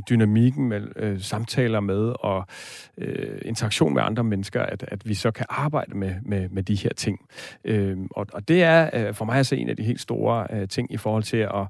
dynamikken 0.10 0.70
med 0.70 0.82
øh, 0.96 1.22
samtaler 1.22 1.80
med 1.80 2.14
og 2.20 2.48
øh, 2.98 3.42
interaktion 3.46 3.94
med 3.94 4.02
andre 4.02 4.24
mennesker, 4.24 4.62
at, 4.62 4.86
at 4.88 5.10
vi 5.10 5.14
så 5.14 5.32
kan 5.32 5.46
arbejde 5.50 5.98
med, 5.98 6.16
med, 6.22 6.50
med 6.50 6.64
de 6.64 6.76
her 6.76 6.90
ting. 6.94 7.20
Øh, 7.64 7.98
og, 8.12 8.28
og 8.34 8.48
det 8.48 8.64
er 8.64 8.90
øh, 8.94 9.14
for 9.14 9.26
mig 9.26 9.40
at 9.40 9.46
se 9.46 9.58
en 9.58 9.70
af 9.70 9.78
de 9.78 9.84
helt 9.84 10.02
store 10.02 10.48
øh, 10.50 10.68
ting 10.68 10.94
i 10.94 10.98
forhold 10.98 11.24
til 11.24 11.38
at 11.38 11.68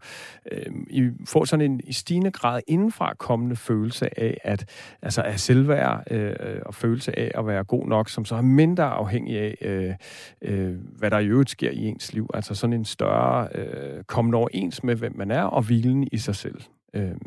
øh, 0.51 1.11
få 1.25 1.45
sådan 1.45 1.71
en 1.71 1.81
i 1.83 1.93
stigende 1.93 2.31
grad 2.31 2.61
indenfra 2.67 3.13
kommende 3.13 3.55
følelse 3.55 4.19
af, 4.19 4.37
at 4.43 4.65
altså 5.01 5.21
af 5.21 5.39
selvværd 5.39 6.11
øh, 6.11 6.35
og 6.65 6.75
følelse 6.75 7.19
af 7.19 7.31
at 7.35 7.47
være 7.47 7.63
god 7.63 7.87
nok, 7.87 8.09
som 8.09 8.25
så 8.25 8.35
er 8.35 8.41
mindre 8.41 8.83
afhængig 8.83 9.39
af, 9.39 9.55
øh, 9.61 9.93
øh, 10.41 10.75
hvad 10.97 11.11
der 11.11 11.19
i 11.19 11.27
øvrigt 11.27 11.49
sker 11.49 11.71
i 11.71 11.85
ens 11.85 12.13
liv. 12.13 12.29
Altså 12.33 12.55
sådan 12.55 12.73
en 12.73 12.85
større 12.85 13.47
øh, 13.55 14.03
kommende 14.03 14.37
overens 14.37 14.83
med, 14.83 14.95
hvem 14.95 15.17
man 15.17 15.31
er, 15.31 15.43
og 15.43 15.61
hvilen 15.61 16.07
i 16.11 16.17
sig 16.17 16.35
selv. 16.35 16.58
Øhm, 16.93 17.19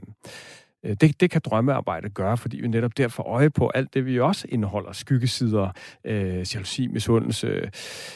øh, 0.85 0.97
det, 1.01 1.21
det 1.21 1.31
kan 1.31 1.41
drømmearbejde 1.45 2.09
gøre, 2.09 2.37
fordi 2.37 2.61
vi 2.61 2.69
netop 2.69 2.99
derfor 2.99 3.23
øje 3.23 3.51
på 3.51 3.71
alt 3.75 3.95
det, 3.95 4.07
vi 4.07 4.21
også 4.21 4.47
indeholder. 4.49 4.93
Skyggesider, 4.93 5.69
øh, 6.05 6.55
jalousi, 6.55 6.87
misundelse. 6.87 7.47
Øh, 7.47 7.69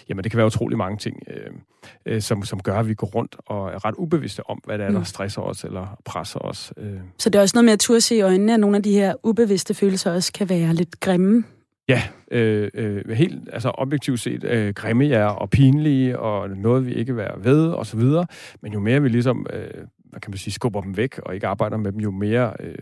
jamen, 0.09 0.25
det 0.25 0.33
kan 0.33 0.39
være 0.39 0.47
utrolig 0.47 0.79
mange 0.79 0.99
ting, 0.99 1.23
øh, 1.31 1.51
øh, 2.07 2.23
som, 2.23 2.43
som 2.43 2.61
gør, 2.61 2.79
at 2.79 2.89
vi 2.89 2.95
går 2.95 3.07
rundt 3.07 3.37
og 3.47 3.69
er 3.69 3.85
ret 3.85 3.95
ubevidste 3.99 4.51
om, 4.51 4.61
hvad 4.65 4.79
det 4.79 4.87
er, 4.87 4.91
der 4.91 4.99
mm. 4.99 5.05
stresser 5.05 5.43
os 5.43 5.65
eller 5.65 5.99
presser 6.05 6.39
os. 6.39 6.73
Øh. 6.77 7.01
Så 7.19 7.31
det 7.31 7.39
er 7.39 7.43
også 7.43 7.57
noget 7.57 7.65
med 7.65 7.73
at 7.73 7.81
turde 7.81 8.01
se 8.01 8.17
i 8.17 8.21
øjnene, 8.21 8.55
at 8.55 8.61
nogle 8.61 8.77
af 8.77 8.83
de 8.83 8.93
her 8.93 9.15
ubevidste 9.23 9.75
følelser 9.75 10.13
også 10.13 10.33
kan 10.33 10.49
være 10.49 10.75
lidt 10.75 11.01
grimme? 11.01 11.45
Ja, 11.89 12.03
øh, 12.31 12.71
øh, 12.75 13.11
helt 13.11 13.49
altså 13.53 13.71
objektivt 13.75 14.21
set 14.21 14.45
øh, 14.45 14.75
grimme 14.75 15.05
ja, 15.05 15.27
og 15.27 15.51
pinlige, 15.51 16.19
og 16.19 16.51
noget 16.51 16.87
vi 16.87 16.95
ikke 16.95 17.15
vil 17.15 17.23
være 17.23 17.45
ved, 17.45 17.67
og 17.69 17.87
så 17.87 17.97
videre. 17.97 18.27
Men 18.63 18.73
jo 18.73 18.81
mere 18.81 19.03
vi 19.03 19.09
ligesom 19.09 19.47
øh, 19.53 19.85
hvad 20.17 20.21
kan 20.21 20.31
man 20.31 20.39
sige, 20.39 20.55
skubber 20.55 20.81
dem 20.81 20.97
væk 20.97 21.19
og 21.19 21.35
ikke 21.35 21.47
arbejder 21.47 21.77
med 21.77 21.93
dem, 21.93 22.01
jo 22.01 22.11
mere 22.11 22.53
øh, 22.61 22.75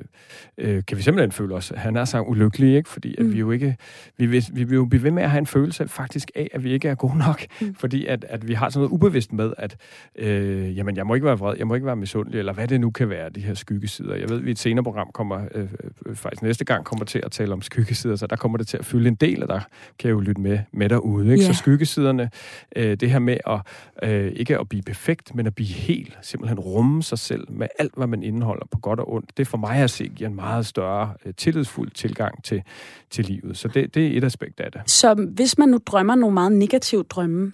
øh, 0.59 0.83
kan 0.87 0.97
vi 0.97 1.03
simpelthen 1.03 1.33
føle 1.33 1.55
os, 1.55 1.73
han 1.77 1.97
er 1.97 2.05
så 2.05 2.21
ulykkelig, 2.21 2.77
ikke? 2.77 2.89
fordi 2.89 3.15
at 3.19 3.25
mm. 3.25 3.33
vi 3.33 3.39
jo 3.39 3.51
ikke, 3.51 3.77
vi 4.17 4.27
vil, 4.27 4.45
vi 4.53 4.65
vil 4.65 4.75
jo 4.75 4.85
blive 4.85 5.03
ved 5.03 5.11
med 5.11 5.23
at 5.23 5.31
have 5.31 5.39
en 5.39 5.47
følelse 5.47 5.89
faktisk 5.89 6.31
af, 6.35 6.49
at 6.53 6.65
vi 6.65 6.73
ikke 6.73 6.89
er 6.89 6.95
gode 6.95 7.19
nok, 7.19 7.45
mm. 7.61 7.75
fordi 7.75 8.07
at, 8.07 8.25
at 8.29 8.49
vi 8.49 8.55
har 8.55 8.69
sådan 8.69 8.81
noget 8.81 8.91
ubevidst 8.91 9.33
med, 9.33 9.53
at 9.59 9.77
øh, 10.17 10.77
jamen, 10.77 10.97
jeg 10.97 11.07
må 11.07 11.15
ikke 11.15 11.27
være 11.27 11.39
vred, 11.39 11.55
jeg 11.59 11.67
må 11.67 11.75
ikke 11.75 11.87
være 11.87 11.97
misundelig, 11.97 12.39
eller 12.39 12.53
hvad 12.53 12.69
det 12.69 12.81
nu 12.81 12.91
kan 12.91 13.09
være, 13.09 13.31
de 13.31 13.41
her 13.41 13.55
skyggesider. 13.55 14.15
Jeg 14.15 14.29
ved, 14.29 14.37
at 14.37 14.45
vi 14.45 14.51
i 14.51 14.53
et 14.53 14.59
senere 14.59 14.85
program 14.85 15.11
kommer, 15.15 15.45
øh, 15.55 15.69
øh, 16.07 16.17
faktisk 16.17 16.43
næste 16.43 16.65
gang 16.65 16.85
kommer 16.85 17.05
til 17.05 17.21
at 17.25 17.33
tale 17.33 17.53
om 17.53 17.63
skyggesider, 17.63 18.17
så 18.17 18.27
der 18.27 18.37
kommer 18.37 18.59
det 18.59 18.67
til 18.67 18.77
at 18.77 18.85
fylde 18.85 19.09
en 19.09 19.15
del, 19.15 19.43
og 19.43 19.49
der 19.49 19.61
kan 19.99 20.09
jeg 20.09 20.15
jo 20.15 20.21
lytte 20.21 20.41
med, 20.41 20.59
med 20.73 20.89
derude. 20.89 21.33
Ikke? 21.33 21.45
Yeah. 21.45 21.55
Så 21.55 21.59
skyggesiderne, 21.59 22.31
øh, 22.77 22.97
det 22.97 23.11
her 23.11 23.19
med 23.19 23.37
at 23.47 23.61
øh, 24.03 24.33
ikke 24.37 24.59
at 24.59 24.69
blive 24.69 24.83
perfekt, 24.83 25.35
men 25.35 25.47
at 25.47 25.55
blive 25.55 25.69
helt, 25.69 26.19
simpelthen 26.23 26.61
rumme 26.61 27.03
sig 27.03 27.19
selv 27.25 27.53
med 27.53 27.67
alt, 27.79 27.93
hvad 27.97 28.07
man 28.07 28.23
indeholder 28.23 28.67
på 28.71 28.79
godt 28.79 29.01
og 29.01 29.13
ondt, 29.13 29.37
det 29.37 29.49
for 29.49 29.59
mig 29.59 29.77
at 29.77 29.91
se 29.91 30.09
giver 30.09 30.31
en 30.31 30.37
meget 30.37 30.67
større 30.67 31.15
uh, 31.27 31.33
tillidsfuld 31.37 31.91
tilgang 31.91 32.45
til, 32.45 32.63
til 33.11 33.25
livet. 33.25 33.57
Så 33.57 33.69
det, 33.69 33.95
det 33.95 34.07
er 34.07 34.19
et 34.19 34.25
aspekt 34.25 34.61
af 34.61 34.73
det. 34.73 34.91
Så 34.91 35.15
hvis 35.15 35.59
man 35.59 35.69
nu 35.69 35.79
drømmer 35.87 36.15
nogle 36.15 36.35
meget 36.35 36.53
negative 36.53 37.03
drømme, 37.03 37.53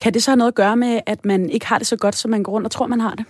kan 0.00 0.14
det 0.14 0.22
så 0.22 0.30
have 0.30 0.36
noget 0.36 0.50
at 0.50 0.54
gøre 0.54 0.76
med, 0.76 1.00
at 1.06 1.24
man 1.24 1.50
ikke 1.50 1.66
har 1.66 1.78
det 1.78 1.86
så 1.86 1.96
godt, 1.96 2.14
som 2.14 2.30
man 2.30 2.42
går 2.42 2.52
rundt 2.52 2.64
og 2.64 2.70
tror, 2.70 2.86
man 2.86 3.00
har 3.00 3.14
det? 3.14 3.24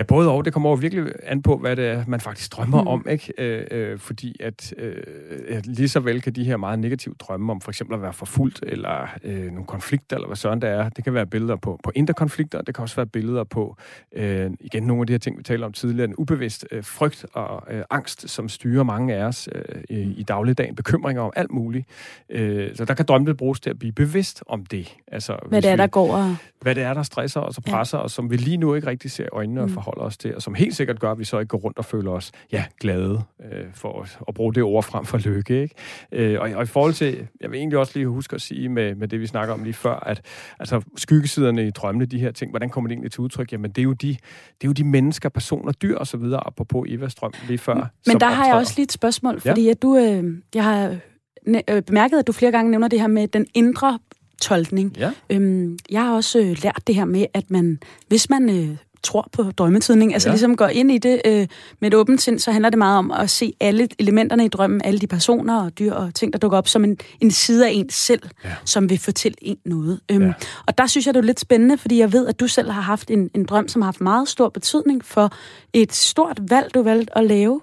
Ja, 0.00 0.04
både 0.04 0.30
og. 0.30 0.44
Det 0.44 0.52
kommer 0.52 0.70
jo 0.70 0.74
virkelig 0.74 1.12
an 1.22 1.42
på, 1.42 1.56
hvad 1.56 1.76
det 1.76 1.86
er, 1.86 2.04
man 2.06 2.20
faktisk 2.20 2.52
drømmer 2.52 2.82
mm. 2.82 2.88
om, 2.88 3.06
ikke? 3.10 3.32
Øh, 3.38 3.66
øh, 3.70 3.98
fordi 3.98 4.36
at, 4.40 4.74
øh, 4.78 5.62
lige 5.64 5.88
så 5.88 6.00
vel 6.00 6.22
kan 6.22 6.32
de 6.32 6.44
her 6.44 6.56
meget 6.56 6.78
negative 6.78 7.14
drømme 7.18 7.52
om 7.52 7.60
for 7.60 7.70
eksempel 7.70 7.94
at 7.94 8.02
være 8.02 8.12
forfulgt, 8.12 8.64
eller 8.66 9.08
øh, 9.24 9.44
nogle 9.44 9.64
konflikter, 9.64 10.16
eller 10.16 10.26
hvad 10.26 10.36
sådan 10.36 10.60
det 10.60 10.70
er. 10.70 10.88
Det 10.88 11.04
kan 11.04 11.14
være 11.14 11.26
billeder 11.26 11.56
på, 11.56 11.80
på 11.84 11.92
indre 11.94 12.14
konflikter, 12.14 12.62
det 12.62 12.74
kan 12.74 12.82
også 12.82 12.96
være 12.96 13.06
billeder 13.06 13.44
på, 13.44 13.76
øh, 14.12 14.50
igen, 14.60 14.82
nogle 14.82 15.00
af 15.00 15.06
de 15.06 15.12
her 15.12 15.18
ting, 15.18 15.38
vi 15.38 15.42
talte 15.42 15.64
om 15.64 15.72
tidligere, 15.72 16.08
en 16.08 16.14
ubevidst 16.18 16.66
øh, 16.70 16.84
frygt 16.84 17.26
og 17.32 17.62
øh, 17.70 17.82
angst, 17.90 18.30
som 18.30 18.48
styrer 18.48 18.82
mange 18.82 19.14
af 19.14 19.24
os 19.24 19.48
øh, 19.52 19.82
i, 19.90 20.22
dagligdagen, 20.22 20.74
bekymringer 20.74 21.22
om 21.22 21.32
alt 21.36 21.50
muligt. 21.50 21.86
Øh, 22.30 22.76
så 22.76 22.84
der 22.84 22.94
kan 22.94 23.06
drømme 23.06 23.34
bruges 23.34 23.60
til 23.60 23.70
at 23.70 23.78
blive 23.78 23.92
bevidst 23.92 24.44
om 24.46 24.66
det. 24.66 24.96
Altså, 25.06 25.36
hvad 25.46 25.62
det 25.62 25.70
er, 25.70 25.76
vi, 25.76 25.80
der 25.80 25.86
går 25.86 26.16
og... 26.16 26.36
Hvad 26.60 26.74
det 26.74 26.82
er, 26.82 26.94
der 26.94 27.02
stresser 27.02 27.40
os 27.40 27.58
og 27.58 27.64
presser 27.64 27.98
ja. 27.98 28.04
os, 28.04 28.12
som 28.12 28.30
vi 28.30 28.36
lige 28.36 28.56
nu 28.56 28.74
ikke 28.74 28.86
rigtig 28.86 29.10
ser 29.10 29.26
øjnene 29.32 29.60
mm. 29.60 29.66
og 29.66 29.70
forholder 29.88 30.06
os 30.06 30.16
til, 30.16 30.34
og 30.36 30.42
som 30.42 30.54
helt 30.54 30.76
sikkert 30.76 31.00
gør, 31.00 31.10
at 31.10 31.18
vi 31.18 31.24
så 31.24 31.38
ikke 31.38 31.48
går 31.48 31.58
rundt 31.58 31.78
og 31.78 31.84
føler 31.84 32.10
os 32.10 32.32
ja, 32.52 32.64
glade, 32.80 33.22
øh, 33.52 33.64
for 33.74 34.02
at, 34.02 34.18
at 34.28 34.34
bruge 34.34 34.54
det 34.54 34.62
ord 34.62 34.84
frem 34.84 35.04
for 35.04 35.18
lykke. 35.18 35.62
Ikke? 35.62 35.74
Øh, 36.12 36.40
og, 36.40 36.50
og 36.54 36.62
i 36.62 36.66
forhold 36.66 36.92
til, 36.92 37.26
jeg 37.40 37.50
vil 37.50 37.58
egentlig 37.58 37.78
også 37.78 37.92
lige 37.94 38.06
huske 38.06 38.34
at 38.34 38.40
sige 38.40 38.68
med, 38.68 38.94
med 38.94 39.08
det, 39.08 39.20
vi 39.20 39.26
snakker 39.26 39.54
om 39.54 39.64
lige 39.64 39.74
før, 39.74 39.94
at 39.94 40.22
altså, 40.58 40.82
skyggesiderne 40.96 41.66
i 41.66 41.70
drømmene, 41.70 42.06
de 42.06 42.18
her 42.18 42.30
ting, 42.30 42.50
hvordan 42.50 42.70
kommer 42.70 42.88
det 42.88 42.94
egentlig 42.94 43.12
til 43.12 43.20
udtryk? 43.20 43.52
Jamen, 43.52 43.70
det 43.70 43.78
er 43.78 43.84
jo 43.84 43.92
de, 43.92 44.08
det 44.08 44.64
er 44.64 44.68
jo 44.68 44.72
de 44.72 44.84
mennesker, 44.84 45.28
personer, 45.28 45.72
dyr 45.72 45.96
osv., 45.98 46.22
apropos 46.32 46.86
Evas 46.88 47.14
drøm 47.14 47.32
lige 47.48 47.58
før. 47.58 47.90
Men 48.06 48.20
der 48.20 48.26
har 48.26 48.46
jeg 48.46 48.54
også 48.54 48.72
lige 48.76 48.84
et 48.84 48.92
spørgsmål, 48.92 49.40
fordi 49.40 49.64
ja? 49.64 49.70
at 49.70 49.82
du, 49.82 49.96
øh, 49.96 50.24
jeg 50.54 50.64
har 50.64 50.96
øh, 51.46 51.82
bemærket, 51.82 52.18
at 52.18 52.26
du 52.26 52.32
flere 52.32 52.52
gange 52.52 52.70
nævner 52.70 52.88
det 52.88 53.00
her 53.00 53.06
med 53.06 53.28
den 53.28 53.46
indre 53.54 53.98
tolkning. 54.40 54.96
Ja. 54.96 55.10
Øhm, 55.30 55.78
jeg 55.90 56.02
har 56.02 56.14
også 56.14 56.38
øh, 56.38 56.56
lært 56.62 56.82
det 56.86 56.94
her 56.94 57.04
med, 57.04 57.26
at 57.34 57.50
man, 57.50 57.78
hvis 58.08 58.30
man 58.30 58.50
øh, 58.50 58.76
tror 59.02 59.28
på 59.32 59.42
drømmetidning, 59.42 60.12
altså 60.12 60.28
ja. 60.28 60.32
ligesom 60.32 60.56
går 60.56 60.66
ind 60.66 60.90
i 60.90 60.98
det 60.98 61.20
øh, 61.24 61.46
med 61.80 61.88
et 61.88 61.94
åbent 61.94 62.22
sind, 62.22 62.38
så 62.38 62.52
handler 62.52 62.70
det 62.70 62.78
meget 62.78 62.98
om 62.98 63.10
at 63.10 63.30
se 63.30 63.52
alle 63.60 63.88
elementerne 63.98 64.44
i 64.44 64.48
drømmen, 64.48 64.80
alle 64.84 64.98
de 64.98 65.06
personer 65.06 65.62
og 65.62 65.78
dyr 65.78 65.92
og 65.92 66.14
ting, 66.14 66.32
der 66.32 66.38
dukker 66.38 66.58
op 66.58 66.68
som 66.68 66.84
en, 66.84 66.98
en 67.20 67.30
side 67.30 67.66
af 67.66 67.70
en 67.70 67.90
selv, 67.90 68.22
ja. 68.44 68.50
som 68.64 68.90
vil 68.90 68.98
fortælle 68.98 69.36
en 69.42 69.56
noget. 69.64 70.00
Øhm, 70.10 70.26
ja. 70.26 70.32
Og 70.66 70.78
der 70.78 70.86
synes 70.86 71.06
jeg, 71.06 71.14
det 71.14 71.20
er 71.20 71.24
lidt 71.24 71.40
spændende, 71.40 71.78
fordi 71.78 71.98
jeg 71.98 72.12
ved, 72.12 72.26
at 72.26 72.40
du 72.40 72.46
selv 72.46 72.70
har 72.70 72.82
haft 72.82 73.10
en, 73.10 73.30
en 73.34 73.44
drøm, 73.44 73.68
som 73.68 73.82
har 73.82 73.86
haft 73.86 74.00
meget 74.00 74.28
stor 74.28 74.48
betydning 74.48 75.04
for 75.04 75.32
et 75.72 75.94
stort 75.94 76.40
valg, 76.50 76.74
du 76.74 76.82
valgte 76.82 77.18
at 77.18 77.24
lave 77.24 77.60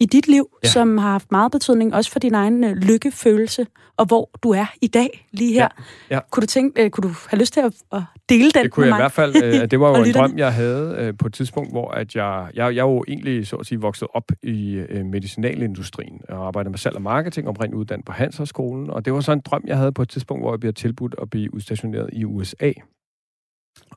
i 0.00 0.06
dit 0.06 0.28
liv, 0.28 0.48
ja. 0.62 0.68
som 0.68 0.98
har 0.98 1.10
haft 1.10 1.32
meget 1.32 1.52
betydning, 1.52 1.94
også 1.94 2.10
for 2.10 2.18
din 2.18 2.34
egen 2.34 2.64
øh, 2.64 2.76
lykkefølelse, 2.76 3.66
og 3.96 4.06
hvor 4.06 4.30
du 4.42 4.50
er 4.50 4.66
i 4.82 4.86
dag, 4.86 5.26
lige 5.32 5.52
her. 5.52 5.68
Ja. 6.10 6.14
Ja. 6.14 6.20
Kunne, 6.30 6.40
du 6.40 6.46
tænke, 6.46 6.84
øh, 6.84 6.90
kunne 6.90 7.08
du 7.08 7.14
have 7.28 7.40
lyst 7.40 7.52
til 7.52 7.60
at, 7.60 7.72
at 7.92 8.02
dele 8.28 8.50
den 8.50 8.62
Det 8.64 8.70
kunne 8.72 8.82
med 8.82 8.88
jeg 8.88 8.92
mig? 8.92 8.98
i 8.98 9.02
hvert 9.02 9.12
fald. 9.12 9.36
Øh, 9.44 9.70
det 9.70 9.80
var 9.80 9.98
jo 9.98 10.04
en 10.04 10.12
drøm, 10.14 10.38
jeg 10.38 10.54
havde 10.54 10.96
øh, 10.98 11.14
på 11.18 11.26
et 11.26 11.34
tidspunkt, 11.34 11.70
hvor 11.70 11.90
at 11.90 12.14
jeg, 12.14 12.50
jeg, 12.54 12.74
jeg 12.74 12.82
jo 12.82 13.04
egentlig 13.08 13.46
så 13.46 13.56
at 13.56 13.66
sige 13.66 13.80
vokset 13.80 14.08
op 14.14 14.32
i 14.42 14.72
øh, 14.72 15.06
medicinalindustrien 15.06 16.20
og 16.28 16.46
arbejdede 16.46 16.70
med 16.70 16.78
salg 16.78 16.96
og 16.96 17.02
marketing, 17.02 17.48
oprindeligt 17.48 17.80
uddannet 17.80 18.06
på 18.06 18.12
Handelshøjskolen, 18.12 18.90
og 18.90 19.04
det 19.04 19.12
var 19.12 19.20
så 19.20 19.32
en 19.32 19.40
drøm, 19.40 19.64
jeg 19.66 19.76
havde 19.76 19.92
på 19.92 20.02
et 20.02 20.08
tidspunkt, 20.08 20.42
hvor 20.42 20.52
jeg 20.52 20.60
blev 20.60 20.72
tilbudt 20.74 21.14
at 21.22 21.30
blive 21.30 21.54
udstationeret 21.54 22.10
i 22.12 22.24
USA. 22.24 22.72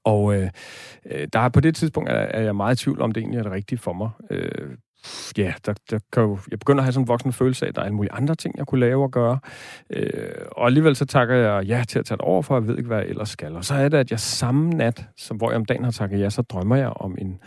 Og 0.04 0.36
øh, 0.36 0.50
øh, 1.06 1.28
der 1.34 1.40
er 1.40 1.50
på 1.50 1.60
det 1.60 1.76
tidspunkt 1.76 2.10
er, 2.10 2.14
er 2.14 2.42
jeg 2.42 2.56
meget 2.56 2.82
i 2.82 2.84
tvivl 2.84 3.02
om, 3.02 3.12
det 3.12 3.22
egentlig 3.22 3.40
er 3.40 3.44
det 3.44 3.52
rigtige 3.52 3.80
for 3.80 3.94
mig. 3.94 4.10
Øh, 4.30 4.70
ja, 5.38 5.54
der, 5.66 5.74
der 5.92 6.00
kan 6.14 6.24
jo, 6.24 6.38
jeg 6.52 6.60
begynder 6.60 6.82
at 6.82 6.86
have 6.86 6.94
sådan 6.94 7.04
en 7.04 7.08
voksen 7.08 7.34
følelse 7.34 7.66
af, 7.66 7.70
at 7.70 7.76
der 7.76 7.82
er 7.82 7.86
alle 7.86 7.96
mulige 7.96 8.14
andre 8.14 8.36
ting, 8.36 8.58
jeg 8.58 8.68
kunne 8.68 8.80
lave 8.80 9.04
og 9.04 9.12
gøre. 9.12 9.40
Øh, 9.90 10.12
og 10.52 10.66
alligevel 10.66 10.96
så 10.96 11.06
takker 11.06 11.36
jeg 11.36 11.66
ja 11.66 11.84
til 11.88 12.00
at 12.00 12.06
tage 12.06 12.18
det 12.18 12.26
over, 12.26 12.42
for 12.42 12.56
jeg 12.56 12.68
ved 12.68 12.78
ikke, 12.78 12.88
hvad 12.88 12.98
jeg 12.98 13.08
ellers 13.08 13.30
skal. 13.30 13.56
Og 13.56 13.66
så 13.66 13.74
er 13.74 13.90
det, 13.90 13.98
at 13.98 14.12
jeg 14.12 14.20
samme 14.20 14.70
nat, 14.70 15.06
som 15.18 15.38
hvor 15.38 15.52
jeg 15.52 15.56
om 15.56 15.66
dagen 15.66 15.84
har 15.84 15.92
takket 15.92 16.20
ja, 16.20 16.30
så 16.30 16.42
drømmer 16.42 16.76
jeg 16.76 16.90
om 16.96 17.18
en, 17.18 17.40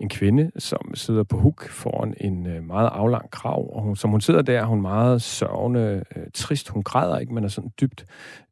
en 0.00 0.08
kvinde, 0.08 0.50
som 0.58 0.94
sidder 0.94 1.22
på 1.22 1.38
huk 1.38 1.68
foran 1.68 2.14
en 2.20 2.46
øh, 2.46 2.64
meget 2.64 2.88
aflang 2.92 3.30
krav, 3.30 3.76
og 3.76 3.82
hun, 3.82 3.96
som 3.96 4.10
hun 4.10 4.20
sidder 4.20 4.42
der, 4.42 4.60
er 4.60 4.64
hun 4.64 4.80
meget 4.80 5.22
sørgende, 5.22 6.04
øh, 6.16 6.22
trist. 6.34 6.68
Hun 6.68 6.82
græder 6.82 7.18
ikke, 7.18 7.34
men 7.34 7.44
er 7.44 7.48
sådan 7.48 7.72
dybt 7.80 8.04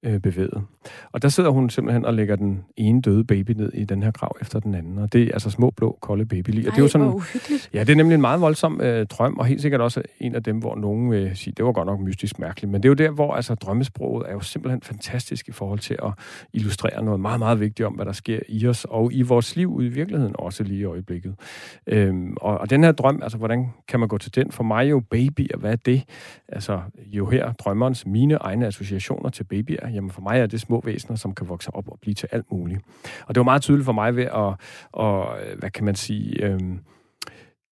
øh, 0.03 0.21
bevæget. 0.21 0.63
Og 1.13 1.23
der 1.23 1.29
sidder 1.29 1.51
hun 1.51 1.71
simpelthen 1.71 2.05
og 2.05 2.15
lægger 2.15 2.37
den 2.37 2.65
ene 2.77 3.03
døde 3.03 3.25
baby 3.25 3.51
ned 3.51 3.73
i 3.75 3.85
den 3.85 4.03
her 4.03 4.11
grav 4.11 4.37
efter 4.41 4.61
den 4.61 4.75
anden, 4.75 4.99
og 4.99 5.13
det 5.13 5.23
er 5.23 5.33
altså 5.33 5.51
små, 5.51 5.71
blå, 5.71 5.99
kolde 6.01 6.27
babylig. 6.27 6.67
Og 6.67 6.73
det 6.73 6.79
er 6.79 6.83
jo 6.83 6.89
sådan, 6.89 7.21
ja, 7.75 7.81
det 7.81 7.91
er 7.91 7.97
nemlig 7.97 8.15
en 8.15 8.21
meget 8.21 8.41
voldsom 8.41 8.81
øh, 8.81 9.07
drøm, 9.07 9.39
og 9.39 9.47
helt 9.47 9.63
sikkert 9.63 9.81
også 9.81 10.03
en 10.21 10.35
af 10.35 10.43
dem, 10.43 10.59
hvor 10.59 10.77
nogen 10.77 11.11
vil 11.11 11.37
sige, 11.37 11.55
det 11.57 11.65
var 11.65 11.73
godt 11.73 11.87
nok 11.87 12.01
mystisk 12.01 12.39
mærkeligt, 12.39 12.73
men 12.73 12.83
det 12.83 12.89
er 12.89 12.91
jo 12.91 12.95
der, 12.95 13.11
hvor 13.11 13.35
altså 13.35 13.55
drømmesproget 13.55 14.29
er 14.29 14.33
jo 14.33 14.41
simpelthen 14.41 14.83
fantastisk 14.83 15.49
i 15.49 15.53
forhold 15.53 15.79
til 15.79 15.97
at 16.03 16.13
illustrere 16.53 17.05
noget 17.05 17.21
meget, 17.21 17.39
meget 17.39 17.61
vigtigt 17.61 17.87
om, 17.87 17.93
hvad 17.93 18.07
der 18.07 18.13
sker 18.13 18.39
i 18.49 18.67
os, 18.67 18.87
og 18.91 19.13
i 19.13 19.23
vores 19.23 19.57
liv 19.57 19.73
ude 19.73 19.87
i 19.87 19.91
virkeligheden, 19.91 20.35
også 20.39 20.65
lige 20.65 20.81
i 20.81 20.85
øjeblikket. 20.85 21.35
Øhm, 21.87 22.37
og, 22.41 22.59
og 22.59 22.71
den 22.71 22.85
her 22.85 22.93
drøm, 22.93 23.21
altså 23.23 23.39
hvordan 23.39 23.69
kan 23.89 24.01
man 24.01 24.09
gå 24.09 24.19
til 24.19 24.35
den? 24.35 24.53
For 24.53 24.65
mig 24.65 24.91
jo 24.91 25.01
baby, 25.11 25.53
og 25.55 25.61
hvad 25.61 25.73
er 25.73 25.77
det? 25.77 26.05
Altså 26.49 26.81
jo 27.07 27.27
her 27.27 27.53
drømmerens 27.53 28.07
mine 28.07 28.35
egne 28.35 28.67
associationer 28.67 29.31
til 29.31 29.45
babyer, 29.45 29.88
jamen 29.95 30.11
for 30.11 30.21
mig 30.21 30.41
er 30.41 30.47
det 30.47 30.61
små 30.61 30.81
væsener, 30.85 31.17
som 31.17 31.35
kan 31.35 31.49
vokse 31.49 31.75
op 31.75 31.89
og 31.89 31.99
blive 32.01 32.15
til 32.15 32.29
alt 32.33 32.53
muligt. 32.53 32.81
Og 33.27 33.35
det 33.35 33.41
var 33.41 33.45
meget 33.45 33.63
tydeligt 33.63 33.85
for 33.85 33.93
mig 33.93 34.17
ved 34.17 34.25
at, 34.25 34.55
og, 34.93 35.39
hvad 35.59 35.71
kan 35.71 35.85
man 35.85 35.95
sige, 35.95 36.45
øhm, 36.45 36.81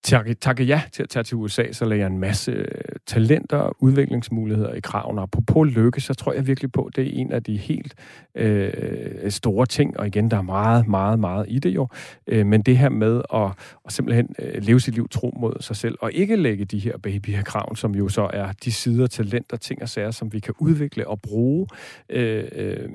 takke, 0.06 0.34
takke 0.34 0.64
ja 0.64 0.82
til 0.92 1.02
at 1.02 1.08
tage 1.08 1.22
til 1.22 1.36
USA, 1.36 1.72
så 1.72 1.84
lagde 1.84 2.00
jeg 2.00 2.06
en 2.06 2.18
masse 2.18 2.50
øh, 2.52 2.66
talenter 3.06 3.56
og 3.56 3.76
udviklingsmuligheder 3.78 4.72
i 4.72 4.80
kraven. 4.80 5.18
Og 5.18 5.30
på 5.30 5.64
lykke, 5.64 6.00
så 6.00 6.14
tror 6.14 6.32
jeg 6.32 6.46
virkelig 6.46 6.72
på, 6.72 6.82
at 6.82 6.96
det 6.96 7.06
er 7.06 7.20
en 7.20 7.32
af 7.32 7.42
de 7.42 7.56
helt 7.56 7.94
øh, 8.34 9.30
store 9.30 9.66
ting. 9.66 10.00
Og 10.00 10.06
igen, 10.06 10.30
der 10.30 10.36
er 10.36 10.42
meget, 10.42 10.88
meget, 10.88 11.18
meget 11.18 11.46
i 11.48 11.58
det 11.58 11.70
jo. 11.70 11.88
Øh, 12.26 12.46
men 12.46 12.62
det 12.62 12.78
her 12.78 12.88
med 12.88 13.22
at, 13.34 13.50
at 13.86 13.92
simpelthen 13.92 14.34
øh, 14.38 14.62
leve 14.62 14.80
sit 14.80 14.94
liv 14.94 15.08
tro 15.08 15.34
mod 15.40 15.52
sig 15.60 15.76
selv, 15.76 15.98
og 16.00 16.12
ikke 16.12 16.36
lægge 16.36 16.64
de 16.64 16.78
her 16.78 16.98
babyer 16.98 17.42
kraven, 17.42 17.76
som 17.76 17.94
jo 17.94 18.08
så 18.08 18.30
er 18.32 18.52
de 18.64 18.72
sider, 18.72 19.06
talenter, 19.06 19.56
ting 19.56 19.82
og 19.82 19.88
sager, 19.88 20.10
som 20.10 20.32
vi 20.32 20.40
kan 20.40 20.54
udvikle 20.58 21.08
og 21.08 21.20
bruge 21.20 21.66
øh, 22.10 22.44
øh, 22.52 22.88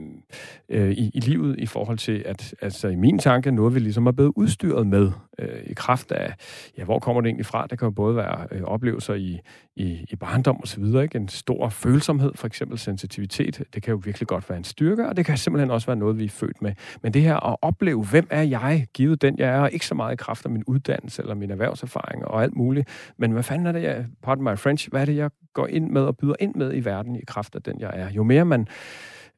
øh, 0.70 0.92
i, 0.92 1.12
i 1.14 1.20
livet 1.20 1.56
i 1.60 1.66
forhold 1.66 1.98
til, 1.98 2.24
at 2.26 2.56
altså 2.62 2.88
i 2.88 2.96
min 2.96 3.20
tanke, 3.20 3.52
noget 3.52 3.76
vi 3.76 3.80
ligesom 3.80 4.08
er 4.08 4.12
blevet 4.12 4.32
udstyret 4.36 4.88
med 4.88 5.12
øh, 5.40 5.64
i 5.66 5.74
kraft 5.74 6.12
af, 6.12 6.34
ja, 6.78 6.84
hvor 6.84 7.00
kommer 7.02 7.22
det 7.22 7.28
egentlig 7.28 7.46
fra? 7.46 7.68
Det 7.70 7.80
kan 7.80 7.86
jo 7.86 7.92
både 7.92 8.16
være 8.16 8.48
øh, 8.52 8.62
oplevelser 8.64 9.14
i, 9.14 9.40
i, 9.76 10.06
i 10.10 10.16
barndom 10.16 10.60
og 10.62 10.68
så 10.68 10.80
videre, 10.80 11.04
ikke? 11.04 11.18
En 11.18 11.28
stor 11.28 11.70
følsomhed, 11.70 12.32
for 12.36 12.48
eksempel 12.48 12.78
sensitivitet, 12.78 13.64
det 13.74 13.84
kan 13.84 13.92
jo 13.92 14.02
virkelig 14.04 14.28
godt 14.28 14.50
være 14.50 14.58
en 14.58 14.64
styrke, 14.64 15.10
og 15.10 15.18
det 15.18 15.26
kan 15.26 15.38
simpelthen 15.38 15.72
også 15.72 15.88
være 15.88 15.96
noget, 15.96 16.20
vi 16.20 16.26
er 16.26 16.30
født 16.30 16.62
med. 16.62 16.74
Men 17.04 17.14
det 17.14 17.22
her 17.22 17.48
at 17.50 17.56
opleve, 17.62 18.06
hvem 18.06 18.28
er 18.30 18.42
jeg, 18.42 18.88
givet 18.94 19.22
den 19.22 19.36
jeg 19.38 19.50
er, 19.50 19.68
ikke 19.68 19.86
så 19.86 19.96
meget 19.96 20.14
i 20.14 20.16
kraft 20.16 20.46
af 20.46 20.52
min 20.52 20.64
uddannelse 20.68 21.22
eller 21.22 21.36
min 21.36 21.52
erhvervserfaring 21.52 22.26
og 22.26 22.44
alt 22.44 22.56
muligt, 22.56 23.14
men 23.18 23.32
hvad 23.32 23.44
fanden 23.44 23.68
er 23.68 23.72
det, 23.72 23.84
jeg, 23.84 24.06
pardon 24.24 24.44
my 24.44 24.58
French, 24.58 24.90
hvad 24.90 25.02
er 25.02 25.06
det, 25.06 25.16
jeg 25.16 25.30
går 25.54 25.68
ind 25.68 25.90
med 25.90 26.02
og 26.02 26.18
byder 26.18 26.36
ind 26.40 26.56
med 26.56 26.76
i 26.76 26.86
verden 26.86 27.16
i 27.16 27.24
kraft 27.28 27.56
af 27.56 27.62
den 27.62 27.80
jeg 27.80 27.92
er? 27.94 28.10
Jo 28.12 28.24
mere 28.24 28.46
man 28.46 28.68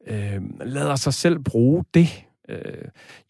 øh, 0.06 0.40
lader 0.60 0.96
sig 0.96 1.14
selv 1.14 1.38
bruge 1.38 1.84
det, 1.94 2.24
øh, 2.48 2.58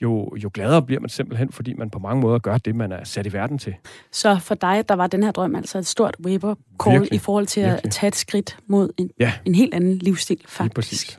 jo, 0.03 0.37
jo 0.37 0.51
gladere 0.55 0.83
bliver 0.83 1.01
man 1.01 1.11
simpelthen, 1.11 1.53
fordi 1.53 1.75
man 1.75 1.91
på 1.91 1.99
mange 1.99 2.21
måder 2.21 2.39
gør 2.39 2.59
det, 2.59 2.75
man 2.75 2.93
er 2.93 3.05
sat 3.05 3.27
i 3.27 3.33
verden 3.33 3.59
til. 3.59 3.75
Så 4.13 4.39
for 4.39 4.55
dig, 4.55 4.89
der 4.89 4.95
var 4.95 5.07
den 5.07 5.23
her 5.23 5.31
drøm 5.31 5.55
altså 5.55 5.79
et 5.79 5.87
stort 5.87 6.17
wake 6.25 6.41
call 6.83 7.01
virkelig, 7.01 7.17
i 7.17 7.19
forhold 7.19 7.47
til 7.47 7.63
virkelig. 7.63 7.85
at 7.85 7.91
tage 7.91 8.09
et 8.09 8.17
skridt 8.17 8.57
mod 8.67 8.91
en, 8.97 9.11
ja. 9.21 9.33
en 9.45 9.55
helt 9.55 9.75
anden 9.75 9.99
livsstil, 9.99 10.41
faktisk. 10.49 11.19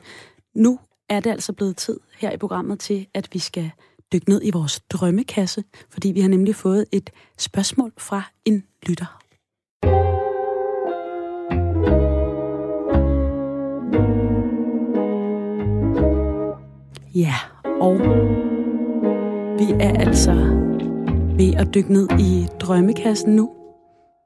Nu 0.54 0.78
er 1.08 1.20
det 1.20 1.30
altså 1.30 1.52
blevet 1.52 1.76
tid 1.76 2.00
her 2.18 2.30
i 2.30 2.36
programmet 2.36 2.80
til, 2.80 3.06
at 3.14 3.28
vi 3.32 3.38
skal 3.38 3.70
dykke 4.12 4.28
ned 4.28 4.40
i 4.44 4.50
vores 4.50 4.80
drømmekasse, 4.80 5.64
fordi 5.90 6.08
vi 6.08 6.20
har 6.20 6.28
nemlig 6.28 6.54
fået 6.54 6.84
et 6.92 7.10
spørgsmål 7.38 7.92
fra 7.98 8.22
en 8.44 8.64
lytter. 8.86 9.22
Ja, 17.14 17.34
og 17.80 17.98
vi 19.58 19.72
er 19.80 20.00
altså 20.06 20.32
ved 21.36 21.54
at 21.54 21.74
dykke 21.74 21.92
ned 21.92 22.08
i 22.20 22.46
drømmekassen 22.60 23.36
nu. 23.36 23.50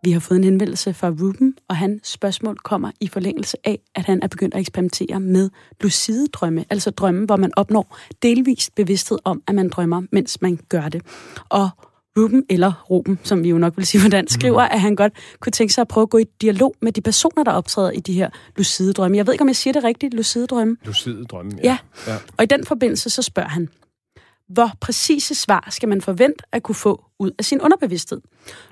Vi 0.05 0.11
har 0.11 0.21
fået 0.21 0.39
en 0.39 0.45
henvendelse 0.45 0.95
fra 0.95 1.09
Ruben, 1.09 1.55
og 1.69 1.77
hans 1.77 2.09
spørgsmål 2.09 2.57
kommer 2.57 2.91
i 3.01 3.09
forlængelse 3.09 3.57
af, 3.65 3.79
at 3.95 4.05
han 4.05 4.23
er 4.23 4.29
begyndt 4.29 4.55
at 4.55 4.61
eksperimentere 4.61 5.21
med 5.21 5.51
lucide 5.81 6.27
drømme, 6.27 6.65
altså 6.71 6.91
drømme, 6.91 7.27
hvor 7.27 7.37
man 7.37 7.53
opnår 7.57 7.99
delvist 8.23 8.75
bevidsthed 8.75 9.19
om, 9.25 9.43
at 9.49 9.55
man 9.55 9.69
drømmer, 9.69 10.03
mens 10.13 10.43
man 10.43 10.59
gør 10.69 10.89
det. 10.89 11.03
Og 11.49 11.71
Ruben, 12.19 12.45
eller 12.51 12.87
Ruben, 12.91 13.19
som 13.23 13.45
vi 13.45 13.49
jo 13.49 13.59
nok 13.59 13.77
vil 13.77 13.87
sige 13.87 14.03
på 14.03 14.09
dansk, 14.09 14.35
skriver, 14.35 14.63
at 14.63 14.81
han 14.81 14.97
godt 14.97 15.13
kunne 15.41 15.53
tænke 15.53 15.75
sig 15.75 15.83
at 15.83 15.89
prøve 15.89 16.03
at 16.03 16.11
gå 16.11 16.19
i 16.19 16.25
dialog 16.41 16.75
med 16.83 16.93
de 16.93 17.01
personer, 17.01 17.45
der 17.45 17.53
optræder 17.53 17.91
i 17.91 18.01
de 18.01 18.13
her 18.13 18.31
lucide 18.57 18.93
drømme. 18.93 19.17
Jeg 19.17 19.27
ved 19.27 19.35
ikke, 19.35 19.43
om 19.43 19.49
jeg 19.49 19.57
siger 19.57 19.73
det 19.73 19.85
rigtigt, 19.85 20.15
lucide 20.15 20.47
drømme. 20.47 20.77
Lucide 20.85 21.25
drømme, 21.25 21.53
ja. 21.65 21.79
ja. 22.07 22.17
Og 22.37 22.45
i 22.45 22.47
den 22.47 22.65
forbindelse, 22.67 23.11
så 23.11 23.23
spørger 23.23 23.49
han, 23.49 23.69
hvor 24.49 24.71
præcise 24.81 25.35
svar 25.35 25.69
skal 25.71 25.89
man 25.89 26.01
forvente 26.01 26.45
at 26.53 26.63
kunne 26.63 26.75
få 26.75 27.05
ud 27.19 27.31
af 27.39 27.45
sin 27.45 27.61
underbevidsthed? 27.61 28.21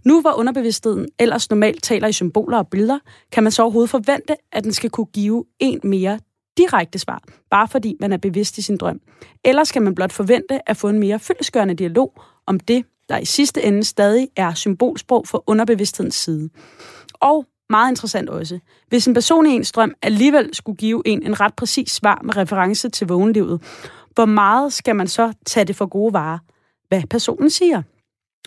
Nu 0.05 0.21
hvor 0.21 0.33
underbevidstheden 0.33 1.09
ellers 1.19 1.51
normalt 1.51 1.83
taler 1.83 2.09
i 2.09 2.13
symboler 2.13 2.59
og 2.59 2.69
billeder, 2.69 2.99
kan 3.33 3.43
man 3.43 3.53
så 3.53 3.63
overhovedet 3.63 3.91
forvente, 3.91 4.37
at 4.53 4.65
den 4.65 4.73
skal 4.73 4.91
kunne 4.91 5.07
give 5.07 5.45
en 5.59 5.81
mere 5.85 6.19
direkte 6.57 6.99
svar, 6.99 7.23
bare 7.51 7.69
fordi 7.69 7.97
man 8.01 8.13
er 8.13 8.17
bevidst 8.17 8.59
i 8.59 8.63
sin 8.63 8.77
drøm. 8.77 9.01
Eller 9.45 9.65
skal 9.65 9.83
man 9.83 9.95
blot 9.95 10.13
forvente 10.13 10.69
at 10.69 10.77
få 10.77 10.89
en 10.89 10.99
mere 10.99 11.19
fyldesgørende 11.19 11.75
dialog 11.75 12.23
om 12.47 12.61
det, 12.61 12.85
der 13.09 13.19
i 13.19 13.25
sidste 13.25 13.63
ende 13.63 13.85
stadig 13.85 14.29
er 14.37 14.55
symbolsprog 14.55 15.29
for 15.29 15.45
underbevidsthedens 15.47 16.15
side. 16.15 16.51
Og 17.15 17.47
meget 17.71 17.91
interessant 17.91 18.29
også, 18.29 18.59
hvis 18.89 19.07
en 19.07 19.15
person 19.15 19.47
i 19.47 19.51
en 19.51 19.65
strøm 19.65 19.95
alligevel 20.03 20.55
skulle 20.55 20.77
give 20.77 21.03
en 21.07 21.23
en 21.23 21.41
ret 21.41 21.55
præcis 21.55 21.93
svar 21.93 22.21
med 22.25 22.37
reference 22.37 22.89
til 22.89 23.07
vågenlivet, 23.07 23.63
hvor 24.15 24.25
meget 24.25 24.73
skal 24.73 24.97
man 24.97 25.09
så 25.09 25.33
tage 25.47 25.65
det 25.65 25.77
for 25.77 25.87
gode 25.87 26.13
varer, 26.13 26.39
hvad 26.89 27.03
personen 27.11 27.51
siger? 27.51 27.83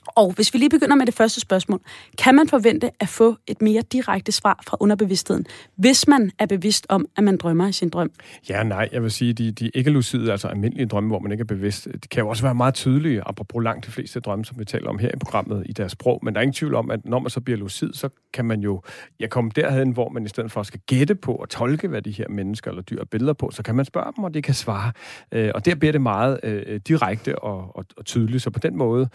Og 0.07 0.33
hvis 0.33 0.53
vi 0.53 0.59
lige 0.59 0.69
begynder 0.69 0.95
med 0.95 1.05
det 1.05 1.13
første 1.13 1.41
spørgsmål, 1.41 1.81
kan 2.17 2.35
man 2.35 2.47
forvente 2.47 2.91
at 2.99 3.09
få 3.09 3.35
et 3.47 3.61
mere 3.61 3.81
direkte 3.81 4.31
svar 4.31 4.63
fra 4.67 4.77
underbevidstheden, 4.79 5.45
hvis 5.75 6.07
man 6.07 6.31
er 6.39 6.45
bevidst 6.45 6.85
om, 6.89 7.05
at 7.17 7.23
man 7.23 7.37
drømmer 7.37 7.67
i 7.67 7.71
sin 7.71 7.89
drøm? 7.89 8.11
Ja, 8.49 8.63
nej, 8.63 8.89
jeg 8.91 9.03
vil 9.03 9.11
sige, 9.11 9.33
de, 9.33 9.51
de 9.51 9.71
ikke-lucide, 9.73 10.31
altså 10.31 10.47
almindelige 10.47 10.85
drømme, 10.85 11.09
hvor 11.09 11.19
man 11.19 11.31
ikke 11.31 11.41
er 11.41 11.45
bevidst, 11.45 11.87
de 12.03 12.07
kan 12.11 12.23
jo 12.23 12.29
også 12.29 12.43
være 12.43 12.55
meget 12.55 12.73
tydelige, 12.73 13.21
apropos 13.25 13.63
langt 13.63 13.85
de 13.85 13.91
fleste 13.91 14.19
drømme, 14.19 14.45
som 14.45 14.59
vi 14.59 14.65
taler 14.65 14.89
om 14.89 14.99
her 14.99 15.09
i 15.13 15.17
programmet, 15.19 15.63
i 15.65 15.71
deres 15.71 15.91
sprog. 15.91 16.19
Men 16.23 16.33
der 16.33 16.39
er 16.39 16.41
ingen 16.41 16.53
tvivl 16.53 16.75
om, 16.75 16.91
at 16.91 17.05
når 17.05 17.19
man 17.19 17.29
så 17.29 17.41
bliver 17.41 17.57
lucid, 17.57 17.93
så 17.93 18.09
kan 18.33 18.45
man 18.45 18.59
jo 18.61 18.81
ja, 19.19 19.27
komme 19.27 19.51
derhen, 19.55 19.91
hvor 19.91 20.09
man 20.09 20.25
i 20.25 20.29
stedet 20.29 20.51
for 20.51 20.63
skal 20.63 20.79
gætte 20.87 21.15
på 21.15 21.35
og 21.35 21.49
tolke, 21.49 21.87
hvad 21.87 22.01
de 22.01 22.11
her 22.11 22.25
mennesker 22.29 22.71
eller 22.71 22.83
dyr 22.83 22.99
er 22.99 23.05
billeder 23.05 23.33
på, 23.33 23.51
så 23.51 23.63
kan 23.63 23.75
man 23.75 23.85
spørge 23.85 24.13
dem, 24.15 24.23
og 24.23 24.33
de 24.33 24.41
kan 24.41 24.53
svare. 24.53 24.91
Øh, 25.31 25.51
og 25.55 25.65
der 25.65 25.75
bliver 25.75 25.91
det 25.91 26.01
meget 26.01 26.39
øh, 26.43 26.79
direkte 26.87 27.39
og, 27.39 27.75
og, 27.75 27.85
og 27.97 28.05
tydeligt. 28.05 28.43
Så 28.43 28.49
på 28.49 28.59
den 28.59 28.77
måde, 28.77 29.09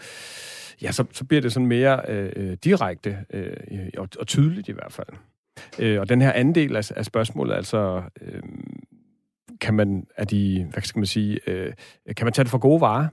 ja, 0.81 0.91
så, 0.91 1.05
så 1.11 1.25
bliver 1.25 1.41
det 1.41 1.53
sådan 1.53 1.67
mere 1.67 2.01
øh, 2.07 2.57
direkte 2.63 3.17
øh, 3.33 3.53
og, 3.97 4.09
og 4.19 4.27
tydeligt 4.27 4.69
i 4.69 4.71
hvert 4.71 4.91
fald. 4.91 5.07
Øh, 5.79 5.99
og 5.99 6.09
den 6.09 6.21
her 6.21 6.31
anden 6.31 6.55
del 6.55 6.75
af, 6.75 6.91
af 6.95 7.05
spørgsmålet, 7.05 7.55
altså... 7.55 8.01
Øh, 8.21 8.41
kan 9.61 9.73
man, 9.73 10.07
er 10.17 10.25
de, 10.25 10.67
hvad 10.71 10.83
skal 10.83 10.99
man 10.99 11.05
sige, 11.05 11.39
øh, 11.47 11.73
kan 12.17 12.25
man 12.25 12.33
tage 12.33 12.43
det 12.43 12.51
for 12.51 12.57
gode 12.57 12.81
varer? 12.81 13.07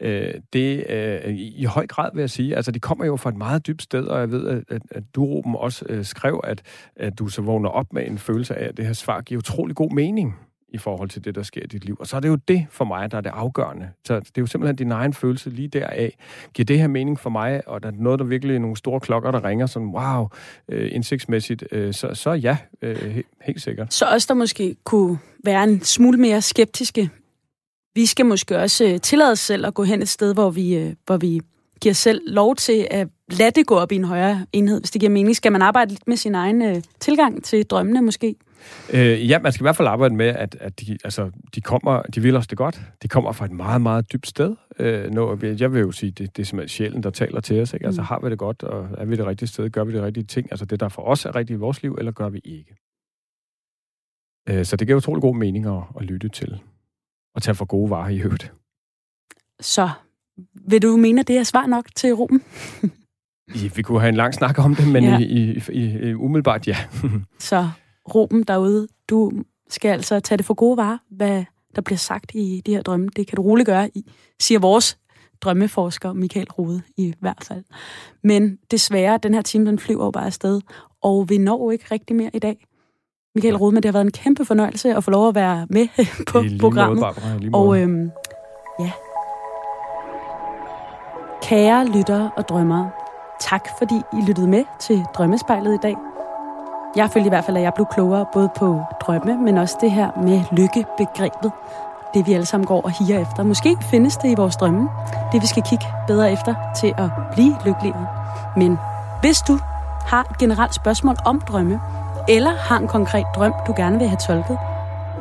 Øh, 0.00 0.34
det 0.52 0.84
øh, 0.88 1.30
i, 1.30 1.54
i 1.56 1.64
høj 1.64 1.86
grad 1.86 2.10
vil 2.14 2.20
jeg 2.20 2.30
sige, 2.30 2.56
altså 2.56 2.70
de 2.70 2.80
kommer 2.80 3.04
jo 3.04 3.16
fra 3.16 3.30
et 3.30 3.36
meget 3.36 3.66
dybt 3.66 3.82
sted, 3.82 4.04
og 4.04 4.20
jeg 4.20 4.30
ved, 4.30 4.48
at, 4.48 4.64
at, 4.68 4.82
at 4.90 5.02
du, 5.14 5.24
Ruben, 5.24 5.54
også 5.54 5.84
øh, 5.88 6.04
skrev, 6.04 6.40
at, 6.44 6.62
at 6.96 7.18
du 7.18 7.28
så 7.28 7.42
vågner 7.42 7.68
op 7.68 7.92
med 7.92 8.06
en 8.06 8.18
følelse 8.18 8.54
af, 8.54 8.68
at 8.68 8.76
det 8.76 8.86
her 8.86 8.92
svar 8.92 9.20
giver 9.20 9.38
utrolig 9.38 9.76
god 9.76 9.90
mening 9.92 10.36
i 10.68 10.78
forhold 10.78 11.08
til 11.08 11.24
det, 11.24 11.34
der 11.34 11.42
sker 11.42 11.62
i 11.62 11.66
dit 11.66 11.84
liv. 11.84 11.96
Og 12.00 12.06
så 12.06 12.16
er 12.16 12.20
det 12.20 12.28
jo 12.28 12.38
det 12.48 12.66
for 12.70 12.84
mig, 12.84 13.10
der 13.10 13.16
er 13.16 13.20
det 13.20 13.30
afgørende. 13.30 13.90
Så 14.04 14.20
det 14.20 14.26
er 14.26 14.40
jo 14.40 14.46
simpelthen 14.46 14.76
din 14.76 14.92
egen 14.92 15.14
følelse 15.14 15.50
lige 15.50 15.68
deraf. 15.68 16.16
Giver 16.54 16.64
det 16.64 16.78
her 16.78 16.86
mening 16.86 17.20
for 17.20 17.30
mig, 17.30 17.68
og 17.68 17.82
der 17.82 17.88
er 17.88 17.92
noget, 17.98 18.18
der 18.18 18.24
virkelig 18.24 18.54
er 18.54 18.58
nogle 18.58 18.76
store 18.76 19.00
klokker, 19.00 19.30
der 19.30 19.44
ringer 19.44 19.66
sådan, 19.66 19.88
wow, 19.88 20.28
øh, 20.68 20.88
indsigtsmæssigt, 20.92 21.64
øh, 21.72 21.94
så, 21.94 22.14
så 22.14 22.30
ja, 22.30 22.56
øh, 22.82 23.22
helt 23.42 23.62
sikkert. 23.62 23.94
Så 23.94 24.06
også 24.06 24.26
der 24.28 24.34
måske 24.34 24.76
kunne 24.84 25.18
være 25.44 25.64
en 25.64 25.80
smule 25.80 26.18
mere 26.18 26.42
skeptiske. 26.42 27.10
Vi 27.94 28.06
skal 28.06 28.26
måske 28.26 28.58
også 28.58 28.84
øh, 28.84 29.00
tillade 29.00 29.32
os 29.32 29.38
selv 29.38 29.66
at 29.66 29.74
gå 29.74 29.84
hen 29.84 30.02
et 30.02 30.08
sted, 30.08 30.34
hvor 30.34 30.50
vi, 30.50 30.76
øh, 30.76 30.94
hvor 31.06 31.16
vi 31.16 31.40
giver 31.80 31.94
selv 31.94 32.20
lov 32.26 32.56
til 32.56 32.88
at 32.90 33.08
lade 33.30 33.50
det 33.50 33.66
gå 33.66 33.74
op 33.74 33.92
i 33.92 33.96
en 33.96 34.04
højere 34.04 34.46
enhed, 34.52 34.80
hvis 34.80 34.90
det 34.90 35.00
giver 35.00 35.12
mening. 35.12 35.36
Skal 35.36 35.52
man 35.52 35.62
arbejde 35.62 35.90
lidt 35.90 36.08
med 36.08 36.16
sin 36.16 36.34
egen 36.34 36.62
øh, 36.62 36.82
tilgang 37.00 37.44
til 37.44 37.66
drømmene 37.66 38.02
måske? 38.02 38.34
Øh, 38.92 39.28
ja, 39.30 39.38
man 39.38 39.52
skal 39.52 39.62
i 39.62 39.64
hvert 39.64 39.76
fald 39.76 39.88
arbejde 39.88 40.14
med, 40.14 40.26
at, 40.26 40.56
at 40.60 40.80
de, 40.80 40.98
altså, 41.04 41.30
de, 41.54 41.60
kommer, 41.60 42.02
de 42.02 42.20
vil 42.20 42.36
os 42.36 42.46
det 42.46 42.58
godt. 42.58 42.80
De 43.02 43.08
kommer 43.08 43.32
fra 43.32 43.44
et 43.44 43.50
meget, 43.50 43.80
meget 43.80 44.12
dybt 44.12 44.26
sted. 44.26 44.56
Øh, 44.78 45.10
når, 45.10 45.56
jeg 45.60 45.72
vil 45.72 45.80
jo 45.80 45.92
sige, 45.92 46.10
det, 46.10 46.36
det 46.36 46.42
er 46.42 46.46
simpelthen 46.46 46.68
sjælen, 46.68 47.02
der 47.02 47.10
taler 47.10 47.40
til 47.40 47.62
os. 47.62 47.72
Ikke? 47.72 47.86
Altså, 47.86 48.00
mm. 48.00 48.06
har 48.06 48.20
vi 48.20 48.30
det 48.30 48.38
godt, 48.38 48.62
og 48.62 48.88
er 48.98 49.04
vi 49.04 49.16
det 49.16 49.26
rigtige 49.26 49.48
sted? 49.48 49.70
Gør 49.70 49.84
vi 49.84 49.92
det 49.92 50.02
rigtige 50.02 50.24
ting? 50.24 50.48
Altså, 50.50 50.64
det 50.64 50.80
der 50.80 50.88
for 50.88 51.02
os 51.02 51.24
er 51.24 51.36
rigtigt 51.36 51.56
i 51.56 51.60
vores 51.60 51.82
liv, 51.82 51.94
eller 51.98 52.12
gør 52.12 52.28
vi 52.28 52.40
ikke? 52.44 52.76
Øh, 54.48 54.64
så 54.64 54.76
det 54.76 54.86
giver 54.86 54.96
utrolig 54.96 55.22
god 55.22 55.36
mening 55.36 55.66
at, 55.66 55.82
at 56.00 56.04
lytte 56.04 56.28
til. 56.28 56.60
Og 57.34 57.42
tage 57.42 57.54
for 57.54 57.64
gode 57.64 57.90
varer 57.90 58.08
i 58.08 58.20
øvrigt. 58.20 58.52
Så 59.60 59.90
vil 60.54 60.82
du 60.82 60.96
mene, 60.96 61.20
at 61.20 61.28
det 61.28 61.38
er 61.38 61.42
svar 61.42 61.66
nok 61.66 61.86
til 61.96 62.14
Ruben? 62.14 62.42
Vi 63.76 63.82
kunne 63.82 64.00
have 64.00 64.08
en 64.08 64.14
lang 64.14 64.34
snak 64.34 64.58
om 64.58 64.74
det, 64.74 64.88
men 64.88 65.04
ja. 65.04 65.18
i, 65.18 65.24
i, 65.24 66.08
i, 66.08 66.14
umiddelbart 66.14 66.68
ja. 66.68 66.76
Så 67.38 67.70
Ruben 68.14 68.42
derude, 68.42 68.88
du 69.08 69.32
skal 69.68 69.88
altså 69.88 70.20
tage 70.20 70.36
det 70.36 70.46
for 70.46 70.54
gode 70.54 70.76
varer, 70.76 70.98
hvad 71.10 71.44
der 71.76 71.82
bliver 71.82 71.98
sagt 71.98 72.30
i 72.34 72.62
de 72.66 72.74
her 72.74 72.82
drømme. 72.82 73.08
Det 73.16 73.26
kan 73.26 73.36
du 73.36 73.42
roligt 73.42 73.66
gøre, 73.66 73.90
i, 73.94 74.10
siger 74.40 74.58
vores 74.58 74.98
drømmeforsker 75.40 76.12
Michael 76.12 76.50
Rode 76.50 76.82
i 76.96 77.14
hvert 77.20 77.44
fald. 77.44 77.64
Men 78.22 78.58
desværre, 78.70 79.18
den 79.22 79.34
her 79.34 79.42
time, 79.42 79.66
den 79.66 79.78
flyver 79.78 80.04
jo 80.04 80.10
bare 80.10 80.26
afsted, 80.26 80.60
og 81.02 81.28
vi 81.28 81.38
når 81.38 81.70
ikke 81.70 81.84
rigtig 81.90 82.16
mere 82.16 82.30
i 82.34 82.38
dag. 82.38 82.66
Michael 83.34 83.56
Rode, 83.56 83.72
men 83.72 83.82
det 83.82 83.88
har 83.88 83.92
været 83.92 84.04
en 84.04 84.12
kæmpe 84.12 84.44
fornøjelse 84.44 84.94
at 84.94 85.04
få 85.04 85.10
lov 85.10 85.28
at 85.28 85.34
være 85.34 85.66
med 85.70 85.88
på 86.32 86.44
programmet. 86.60 86.98
Måde, 86.98 87.14
Barbara, 87.14 87.58
og 87.58 87.80
øhm, 87.80 88.10
ja, 88.80 88.92
Kære 91.42 91.86
lyttere 91.86 92.30
og 92.36 92.48
drømmere, 92.48 92.90
tak 93.40 93.68
fordi 93.78 93.94
I 93.94 94.26
lyttede 94.26 94.48
med 94.48 94.64
til 94.80 95.04
Drømmespejlet 95.14 95.74
i 95.74 95.78
dag. 95.82 95.96
Jeg 96.96 97.10
følte 97.10 97.26
i 97.26 97.28
hvert 97.28 97.44
fald, 97.44 97.56
at 97.56 97.62
jeg 97.62 97.74
blev 97.74 97.86
klogere 97.92 98.26
både 98.32 98.48
på 98.56 98.82
drømme, 99.00 99.36
men 99.36 99.58
også 99.58 99.76
det 99.80 99.90
her 99.90 100.10
med 100.22 100.42
lykkebegrebet. 100.52 101.52
Det 102.14 102.26
vi 102.26 102.32
alle 102.32 102.46
sammen 102.46 102.66
går 102.66 102.80
og 102.80 102.90
higer 102.90 103.18
efter. 103.18 103.42
Måske 103.42 103.76
findes 103.80 104.16
det 104.16 104.30
i 104.30 104.34
vores 104.34 104.56
drømme. 104.56 104.88
Det 105.32 105.42
vi 105.42 105.46
skal 105.46 105.62
kigge 105.62 105.84
bedre 106.06 106.32
efter 106.32 106.54
til 106.80 106.94
at 106.98 107.10
blive 107.32 107.56
lykkelige. 107.64 107.94
Men 108.56 108.78
hvis 109.20 109.38
du 109.38 109.58
har 110.06 110.20
et 110.30 110.38
generelt 110.38 110.74
spørgsmål 110.74 111.16
om 111.24 111.40
drømme, 111.40 111.80
eller 112.28 112.50
har 112.50 112.78
en 112.78 112.88
konkret 112.88 113.26
drøm, 113.34 113.54
du 113.66 113.74
gerne 113.76 113.98
vil 113.98 114.08
have 114.08 114.18
tolket, 114.26 114.58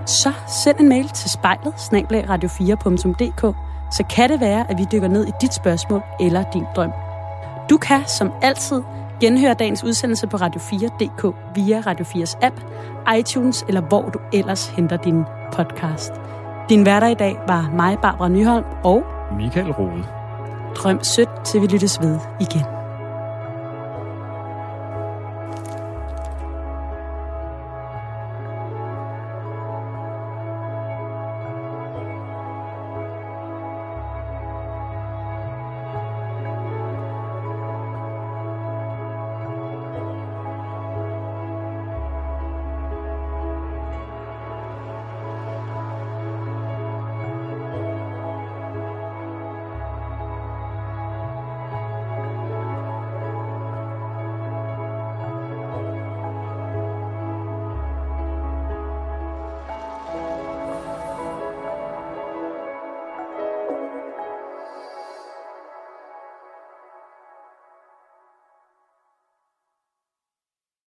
så 0.05 0.31
send 0.47 0.79
en 0.79 0.89
mail 0.89 1.09
til 1.09 1.29
spejlet 1.31 1.73
radio4.dk 1.73 3.55
så 3.91 4.03
kan 4.03 4.29
det 4.29 4.39
være, 4.39 4.65
at 4.69 4.77
vi 4.77 4.85
dykker 4.91 5.07
ned 5.07 5.27
i 5.27 5.31
dit 5.41 5.53
spørgsmål 5.53 6.03
eller 6.19 6.43
din 6.43 6.65
drøm. 6.75 6.91
Du 7.69 7.77
kan 7.77 8.01
som 8.07 8.31
altid 8.41 8.81
genhøre 9.21 9.53
dagens 9.53 9.83
udsendelse 9.83 10.27
på 10.27 10.37
radio4.dk 10.37 11.35
via 11.55 11.79
Radio 11.79 12.05
4's 12.05 12.37
app, 12.41 12.55
iTunes 13.19 13.65
eller 13.67 13.81
hvor 13.81 14.09
du 14.09 14.19
ellers 14.33 14.67
henter 14.67 14.97
din 14.97 15.23
podcast. 15.53 16.13
Din 16.69 16.83
hverdag 16.83 17.11
i 17.11 17.15
dag 17.15 17.35
var 17.47 17.71
mig, 17.75 17.97
Barbara 18.01 18.29
Nyholm 18.29 18.65
og 18.83 19.03
Michael 19.37 19.71
Rode. 19.71 20.03
Drøm 20.75 21.03
sødt, 21.03 21.29
til 21.45 21.61
vi 21.61 21.67
lyttes 21.67 22.01
ved 22.01 22.19
igen. 22.41 22.76